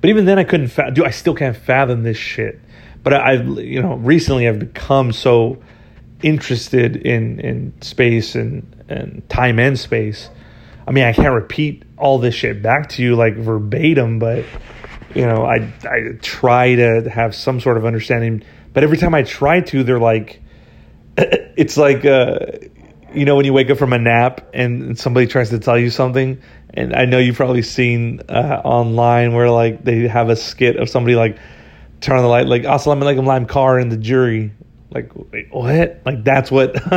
But 0.00 0.10
even 0.10 0.24
then, 0.24 0.38
I 0.38 0.44
couldn't, 0.44 0.68
fa- 0.68 0.90
dude, 0.92 1.06
I 1.06 1.10
still 1.10 1.34
can't 1.34 1.56
fathom 1.56 2.02
this 2.02 2.16
shit. 2.16 2.60
But 3.02 3.14
I, 3.14 3.32
you 3.34 3.82
know, 3.82 3.94
recently 3.96 4.48
I've 4.48 4.58
become 4.58 5.12
so 5.12 5.62
interested 6.22 6.96
in 6.96 7.38
in 7.40 7.82
space 7.82 8.34
and 8.34 8.84
and 8.88 9.28
time 9.28 9.58
and 9.58 9.78
space. 9.78 10.30
I 10.88 10.90
mean, 10.90 11.04
I 11.04 11.12
can't 11.12 11.34
repeat 11.34 11.82
all 11.98 12.18
this 12.18 12.34
shit 12.34 12.62
back 12.62 12.88
to 12.90 13.02
you 13.02 13.14
like 13.14 13.36
verbatim, 13.36 14.18
but 14.18 14.44
you 15.14 15.26
know, 15.26 15.44
I 15.44 15.70
I 15.84 16.16
try 16.22 16.74
to 16.76 17.10
have 17.10 17.34
some 17.34 17.60
sort 17.60 17.76
of 17.76 17.84
understanding. 17.84 18.42
But 18.72 18.84
every 18.84 18.96
time 18.96 19.14
I 19.14 19.22
try 19.22 19.60
to, 19.60 19.84
they're 19.84 19.98
like, 19.98 20.40
it's 21.16 21.76
like. 21.76 22.04
Uh, 22.04 22.38
you 23.14 23.24
know 23.24 23.36
when 23.36 23.44
you 23.44 23.52
wake 23.52 23.70
up 23.70 23.78
from 23.78 23.92
a 23.92 23.98
nap 23.98 24.48
and 24.52 24.98
somebody 24.98 25.26
tries 25.26 25.50
to 25.50 25.58
tell 25.58 25.78
you 25.78 25.90
something 25.90 26.40
and 26.70 26.94
i 26.94 27.04
know 27.04 27.18
you've 27.18 27.36
probably 27.36 27.62
seen 27.62 28.20
uh, 28.28 28.60
online 28.64 29.34
where 29.34 29.50
like 29.50 29.84
they 29.84 30.08
have 30.08 30.28
a 30.28 30.36
skit 30.36 30.76
of 30.76 30.88
somebody 30.88 31.14
like 31.14 31.38
turn 32.04 32.18
on 32.18 32.22
the 32.22 32.28
light 32.28 32.46
like 32.46 32.62
assalamu 32.62 33.02
alaikum 33.02 33.26
lime 33.26 33.46
car 33.46 33.78
in 33.78 33.88
the 33.88 33.96
jury. 33.96 34.52
Like 34.90 35.10
wait, 35.14 35.48
what? 35.50 36.02
Like 36.04 36.22
that's 36.22 36.50
what 36.50 36.74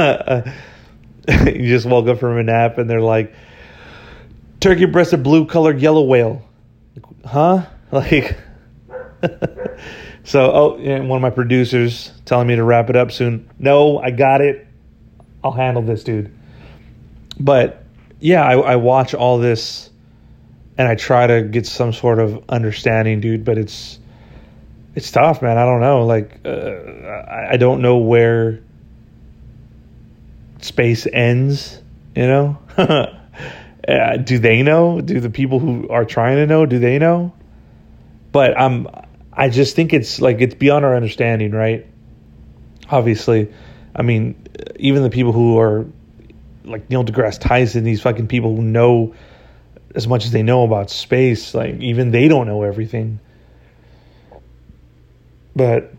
you 1.27 1.67
just 1.67 1.85
woke 1.85 2.07
up 2.07 2.19
from 2.19 2.37
a 2.37 2.43
nap 2.43 2.77
and 2.77 2.89
they're 2.89 3.01
like 3.01 3.33
turkey 4.59 4.85
breasted 4.85 5.23
blue 5.23 5.45
colored 5.45 5.79
yellow 5.79 6.03
whale. 6.03 6.43
Huh? 7.25 7.65
Like 7.89 8.37
so 10.25 10.51
oh 10.51 10.77
yeah, 10.77 10.99
one 10.99 11.15
of 11.15 11.21
my 11.21 11.29
producers 11.29 12.11
telling 12.25 12.47
me 12.47 12.57
to 12.57 12.63
wrap 12.65 12.89
it 12.89 12.97
up 12.97 13.13
soon. 13.13 13.49
No 13.57 13.97
i 13.97 14.11
got 14.11 14.41
it 14.41 14.66
I'll 15.47 15.53
handle 15.53 15.81
this, 15.81 16.03
dude. 16.03 16.33
But 17.39 17.83
yeah, 18.19 18.43
I, 18.43 18.57
I 18.57 18.75
watch 18.75 19.13
all 19.13 19.37
this 19.37 19.89
and 20.77 20.87
I 20.87 20.95
try 20.95 21.25
to 21.25 21.41
get 21.41 21.65
some 21.65 21.93
sort 21.93 22.19
of 22.19 22.43
understanding, 22.49 23.21
dude. 23.21 23.45
But 23.45 23.57
it's 23.57 23.97
it's 24.93 25.09
tough, 25.09 25.41
man. 25.41 25.57
I 25.57 25.65
don't 25.65 25.79
know. 25.79 26.05
Like 26.05 26.41
uh, 26.45 26.49
I, 26.49 27.53
I 27.53 27.57
don't 27.57 27.81
know 27.81 27.97
where 27.97 28.61
space 30.61 31.07
ends. 31.11 31.81
You 32.13 32.27
know, 32.27 32.57
uh, 33.87 34.17
do 34.17 34.39
they 34.39 34.63
know? 34.63 34.99
Do 34.99 35.21
the 35.21 35.29
people 35.29 35.59
who 35.59 35.87
are 35.87 36.03
trying 36.03 36.35
to 36.37 36.45
know? 36.47 36.65
Do 36.65 36.79
they 36.79 36.99
know? 36.99 37.33
But 38.33 38.59
I'm. 38.59 38.87
I 39.31 39.49
just 39.49 39.75
think 39.75 39.93
it's 39.93 40.19
like 40.19 40.41
it's 40.41 40.55
beyond 40.55 40.83
our 40.83 40.95
understanding, 40.95 41.51
right? 41.51 41.85
Obviously, 42.89 43.53
I 43.95 44.01
mean, 44.01 44.46
even 44.77 45.03
the 45.03 45.09
people 45.09 45.31
who 45.31 45.59
are 45.59 45.85
like 46.63 46.89
Neil 46.89 47.03
deGrasse 47.03 47.39
Tyson, 47.39 47.83
these 47.83 48.01
fucking 48.01 48.27
people 48.27 48.55
who 48.55 48.61
know 48.61 49.15
as 49.95 50.07
much 50.07 50.25
as 50.25 50.31
they 50.31 50.43
know 50.43 50.63
about 50.63 50.89
space, 50.89 51.53
like 51.53 51.75
even 51.79 52.11
they 52.11 52.27
don't 52.27 52.47
know 52.47 52.63
everything. 52.63 53.19
But 55.55 55.91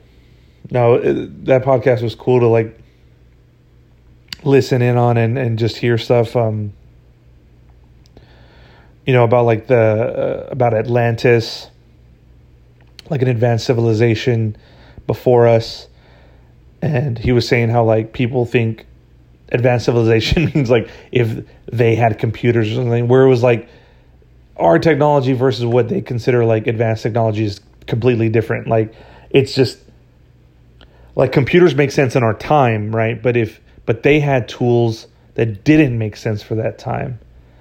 no, 0.70 0.94
it, 0.94 1.46
that 1.46 1.64
podcast 1.64 2.02
was 2.02 2.14
cool 2.14 2.40
to 2.40 2.46
like 2.46 2.78
listen 4.44 4.82
in 4.82 4.96
on 4.96 5.16
and, 5.16 5.36
and 5.36 5.58
just 5.58 5.76
hear 5.76 5.98
stuff. 5.98 6.36
Um, 6.36 6.72
you 9.04 9.14
know 9.14 9.24
about 9.24 9.46
like 9.46 9.66
the 9.66 10.46
uh, 10.46 10.48
about 10.50 10.74
Atlantis, 10.74 11.68
like 13.08 13.22
an 13.22 13.28
advanced 13.28 13.66
civilization 13.66 14.56
before 15.06 15.48
us 15.48 15.87
and 16.82 17.18
he 17.18 17.32
was 17.32 17.46
saying 17.46 17.70
how 17.70 17.84
like 17.84 18.12
people 18.12 18.46
think 18.46 18.86
advanced 19.50 19.86
civilization 19.86 20.44
means 20.54 20.70
like 20.70 20.88
if 21.12 21.44
they 21.66 21.94
had 21.94 22.18
computers 22.18 22.70
or 22.70 22.74
something 22.76 23.08
where 23.08 23.22
it 23.22 23.28
was 23.28 23.42
like 23.42 23.68
our 24.56 24.78
technology 24.78 25.32
versus 25.32 25.64
what 25.64 25.88
they 25.88 26.00
consider 26.00 26.44
like 26.44 26.66
advanced 26.66 27.02
technology 27.02 27.44
is 27.44 27.60
completely 27.86 28.28
different. 28.28 28.66
Like 28.66 28.94
it's 29.30 29.54
just 29.54 29.78
like 31.14 31.32
computers 31.32 31.74
make 31.74 31.90
sense 31.90 32.16
in 32.16 32.22
our 32.22 32.34
time 32.34 32.94
right? 32.94 33.20
But 33.20 33.36
if 33.36 33.60
but 33.86 34.02
they 34.02 34.20
had 34.20 34.48
tools 34.48 35.06
that 35.34 35.64
didn't 35.64 35.96
make 35.96 36.16
sense 36.16 36.42
for 36.42 36.56
that 36.56 36.78
time. 36.78 37.18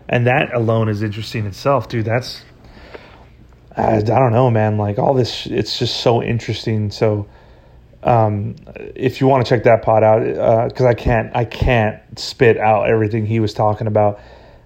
And 0.09 0.25
that 0.27 0.53
alone 0.53 0.89
is 0.89 1.03
interesting 1.03 1.45
itself 1.45 1.87
dude. 1.89 2.05
That's 2.05 2.43
I, 3.75 3.97
I 3.97 4.01
don't 4.01 4.31
know 4.31 4.49
man. 4.49 4.77
Like 4.77 4.97
all 4.97 5.13
this 5.13 5.45
it's 5.45 5.77
just 5.79 6.01
so 6.01 6.23
interesting. 6.23 6.89
So 6.91 7.27
um, 8.03 8.55
if 8.95 9.19
you 9.19 9.27
want 9.27 9.45
to 9.45 9.49
check 9.49 9.63
that 9.63 9.81
pod 9.81 10.03
out, 10.03 10.69
because 10.69 10.85
uh, 10.85 10.89
I 10.89 10.93
can't 10.93 11.35
I 11.35 11.45
can't 11.45 12.01
spit 12.19 12.57
out 12.57 12.89
everything 12.89 13.25
he 13.25 13.39
was 13.39 13.53
talking 13.53 13.87
about. 13.87 14.19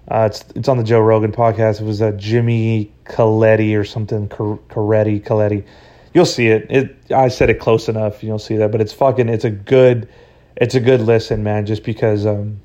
Uh, 0.07 0.27
it's 0.29 0.43
it's 0.55 0.67
on 0.67 0.77
the 0.77 0.83
Joe 0.83 0.99
Rogan 0.99 1.31
podcast. 1.31 1.81
It 1.81 1.85
was 1.85 2.01
a 2.01 2.11
Jimmy 2.11 2.91
Coletti 3.05 3.77
or 3.77 3.85
something 3.85 4.27
Coretti 4.27 5.23
Coletti. 5.23 5.65
You'll 6.13 6.25
see 6.25 6.47
it. 6.47 6.69
It 6.69 7.11
I 7.11 7.29
said 7.29 7.49
it 7.49 7.59
close 7.59 7.87
enough. 7.87 8.21
You'll 8.21 8.39
see 8.39 8.57
that, 8.57 8.71
but 8.71 8.81
it's 8.81 8.93
fucking. 8.93 9.29
It's 9.29 9.45
a 9.45 9.49
good. 9.49 10.09
It's 10.57 10.75
a 10.75 10.81
good 10.81 10.99
listen, 10.99 11.43
man. 11.43 11.65
Just 11.65 11.83
because, 11.83 12.25
um, 12.25 12.59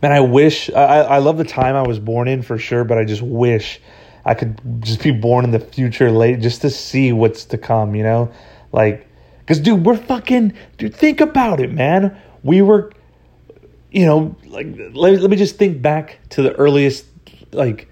man, 0.00 0.12
I 0.12 0.20
wish 0.20 0.70
I 0.70 1.00
I 1.00 1.18
love 1.18 1.36
the 1.36 1.44
time 1.44 1.76
I 1.76 1.86
was 1.86 1.98
born 1.98 2.28
in 2.28 2.40
for 2.40 2.56
sure, 2.56 2.84
but 2.84 2.96
I 2.96 3.04
just 3.04 3.22
wish 3.22 3.78
I 4.24 4.32
could 4.32 4.58
just 4.80 5.02
be 5.02 5.10
born 5.10 5.44
in 5.44 5.50
the 5.50 5.60
future 5.60 6.10
late 6.10 6.40
just 6.40 6.62
to 6.62 6.70
see 6.70 7.12
what's 7.12 7.44
to 7.46 7.58
come. 7.58 7.94
You 7.94 8.04
know 8.04 8.32
like, 8.72 9.06
because, 9.40 9.60
dude, 9.60 9.84
we're 9.84 9.96
fucking, 9.96 10.54
dude, 10.78 10.94
think 10.94 11.20
about 11.20 11.60
it, 11.60 11.72
man. 11.72 12.16
We 12.42 12.62
were, 12.62 12.92
you 13.90 14.06
know, 14.06 14.36
like, 14.46 14.66
let, 14.94 15.20
let 15.20 15.30
me 15.30 15.36
just 15.36 15.56
think 15.56 15.82
back 15.82 16.18
to 16.30 16.42
the 16.42 16.54
earliest, 16.54 17.06
like, 17.52 17.88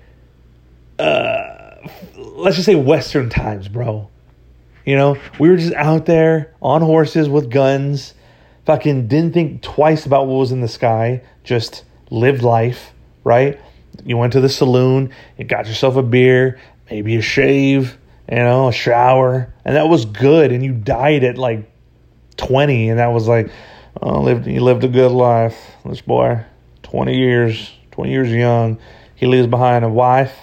uh, 0.99 1.89
let's 2.17 2.57
just 2.57 2.67
say 2.67 2.75
Western 2.75 3.29
times, 3.29 3.69
bro. 3.69 4.09
You 4.85 4.97
know, 4.97 5.19
we 5.39 5.51
were 5.51 5.57
just 5.57 5.75
out 5.75 6.07
there 6.07 6.55
on 6.63 6.83
horses 6.83 7.29
with 7.29 7.51
guns, 7.51 8.15
fucking 8.65 9.09
didn't 9.09 9.35
think 9.35 9.63
twice 9.63 10.07
about 10.07 10.27
what 10.27 10.37
was 10.37 10.53
in 10.53 10.61
the 10.61 10.69
sky, 10.69 11.23
just 11.45 11.85
lived 12.11 12.43
life, 12.43 12.93
right? 13.25 13.61
You 14.05 14.17
went 14.17 14.33
to 14.33 14.41
the 14.41 14.49
saloon, 14.49 15.13
you 15.37 15.45
got 15.45 15.67
yourself 15.67 15.97
a 15.97 16.03
beer, 16.03 16.59
maybe 16.91 17.17
a 17.17 17.23
shave, 17.23 17.99
you 18.31 18.37
know, 18.37 18.69
a 18.69 18.73
shower, 18.73 19.53
and 19.65 19.77
that 19.77 19.89
was 19.89 20.05
good. 20.05 20.53
And 20.53 20.65
you 20.65 20.73
died 20.73 21.25
at 21.25 21.37
like 21.37 21.71
20, 22.37 22.91
and 22.91 22.99
that 22.99 23.09
was 23.09 23.27
like, 23.27 23.51
oh, 24.01 24.21
lived, 24.21 24.47
he 24.47 24.61
lived 24.61 24.85
a 24.85 24.89
good 24.89 25.11
life. 25.11 25.59
This 25.85 26.01
boy, 26.01 26.45
20 26.85 27.17
years, 27.17 27.73
20 27.91 28.11
years 28.11 28.31
young. 28.31 28.79
He 29.15 29.27
leaves 29.27 29.49
behind 29.49 29.85
a 29.85 29.89
wife, 29.89 30.35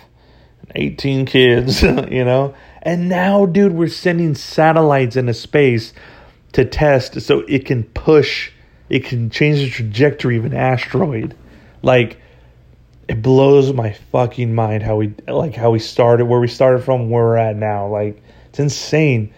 18 0.76 1.26
kids, 1.26 1.82
you 1.84 2.26
know. 2.26 2.54
And 2.82 3.10
now, 3.10 3.46
dude, 3.46 3.74
we're 3.74 3.88
sending 3.88 4.36
satellites 4.36 5.16
into 5.16 5.34
space 5.34 5.94
to 6.54 6.66
test 6.66 7.20
so 7.22 7.40
it 7.48 7.66
can 7.66 7.84
push, 7.84 8.52
it 8.90 9.04
can 9.04 9.30
change 9.30 9.60
the 9.60 9.70
trajectory 9.70 10.38
of 10.38 10.46
an 10.46 10.54
asteroid. 10.54 11.36
Like, 11.82 12.20
it 13.08 13.22
blows 13.22 13.72
my 13.74 13.94
fucking 14.12 14.54
mind 14.54 14.84
how 14.84 14.98
we 14.98 15.14
like 15.28 15.56
how 15.56 15.72
we 15.72 15.80
started 15.80 16.26
where 16.26 16.40
we 16.40 16.48
started 16.48 16.84
from 16.84 17.10
where 17.10 17.24
we're 17.24 17.38
at 17.38 17.56
now. 17.56 17.88
Like 17.88 18.22
it's 18.50 18.60
insane. 18.60 19.34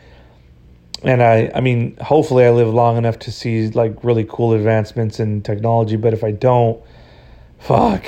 And 1.03 1.21
i 1.23 1.51
i 1.53 1.61
mean 1.61 1.95
hopefully 1.97 2.45
i 2.45 2.49
live 2.49 2.73
long 2.73 2.97
enough 2.97 3.19
to 3.19 3.31
see 3.31 3.69
like 3.69 4.03
really 4.03 4.25
cool 4.27 4.53
advancements 4.53 5.19
in 5.19 5.41
technology 5.41 5.95
but 5.95 6.13
if 6.13 6.23
i 6.23 6.31
don't 6.31 6.81
fuck. 7.59 8.05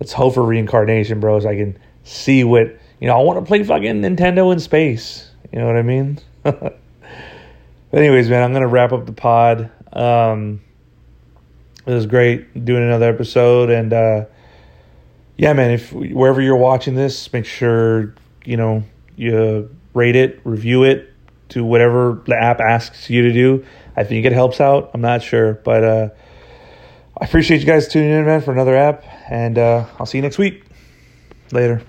Let's 0.00 0.12
hope 0.12 0.34
for 0.34 0.42
reincarnation 0.42 1.20
bros 1.20 1.46
i 1.46 1.54
can 1.54 1.78
see 2.04 2.44
what 2.44 2.76
you 3.00 3.06
know 3.06 3.18
i 3.18 3.22
want 3.22 3.38
to 3.38 3.46
play 3.46 3.62
fucking 3.62 4.02
nintendo 4.02 4.52
in 4.52 4.58
space. 4.58 5.30
You 5.52 5.60
know 5.60 5.66
what 5.66 5.76
i 5.76 5.82
mean? 5.82 6.18
Anyways 7.92 8.28
man 8.28 8.42
i'm 8.42 8.52
gonna 8.52 8.68
wrap 8.68 8.92
up 8.92 9.06
the 9.06 9.12
pod. 9.12 9.70
Um 9.92 10.60
it 11.86 11.94
was 11.94 12.04
great 12.04 12.64
doing 12.66 12.82
another 12.82 13.08
episode 13.08 13.70
and 13.70 13.92
uh 13.92 14.24
yeah, 15.38 15.52
man, 15.52 15.70
if 15.70 15.92
wherever 15.92 16.42
you're 16.42 16.56
watching 16.56 16.94
this, 16.96 17.32
make 17.32 17.46
sure 17.46 18.14
you 18.44 18.56
know 18.56 18.82
you 19.16 19.70
rate 19.94 20.16
it, 20.16 20.40
review 20.44 20.82
it, 20.82 21.14
do 21.48 21.64
whatever 21.64 22.20
the 22.26 22.36
app 22.36 22.60
asks 22.60 23.08
you 23.08 23.22
to 23.22 23.32
do. 23.32 23.64
I 23.96 24.04
think 24.04 24.26
it 24.26 24.32
helps 24.32 24.60
out. 24.60 24.90
I'm 24.92 25.00
not 25.00 25.22
sure, 25.22 25.54
but 25.54 25.84
uh, 25.84 26.08
I 27.20 27.24
appreciate 27.24 27.60
you 27.60 27.66
guys 27.66 27.88
tuning 27.88 28.10
in, 28.10 28.26
man, 28.26 28.40
for 28.40 28.52
another 28.52 28.76
app, 28.76 29.04
and 29.30 29.58
uh, 29.58 29.86
I'll 29.98 30.06
see 30.06 30.18
you 30.18 30.22
next 30.22 30.38
week. 30.38 30.64
Later. 31.52 31.82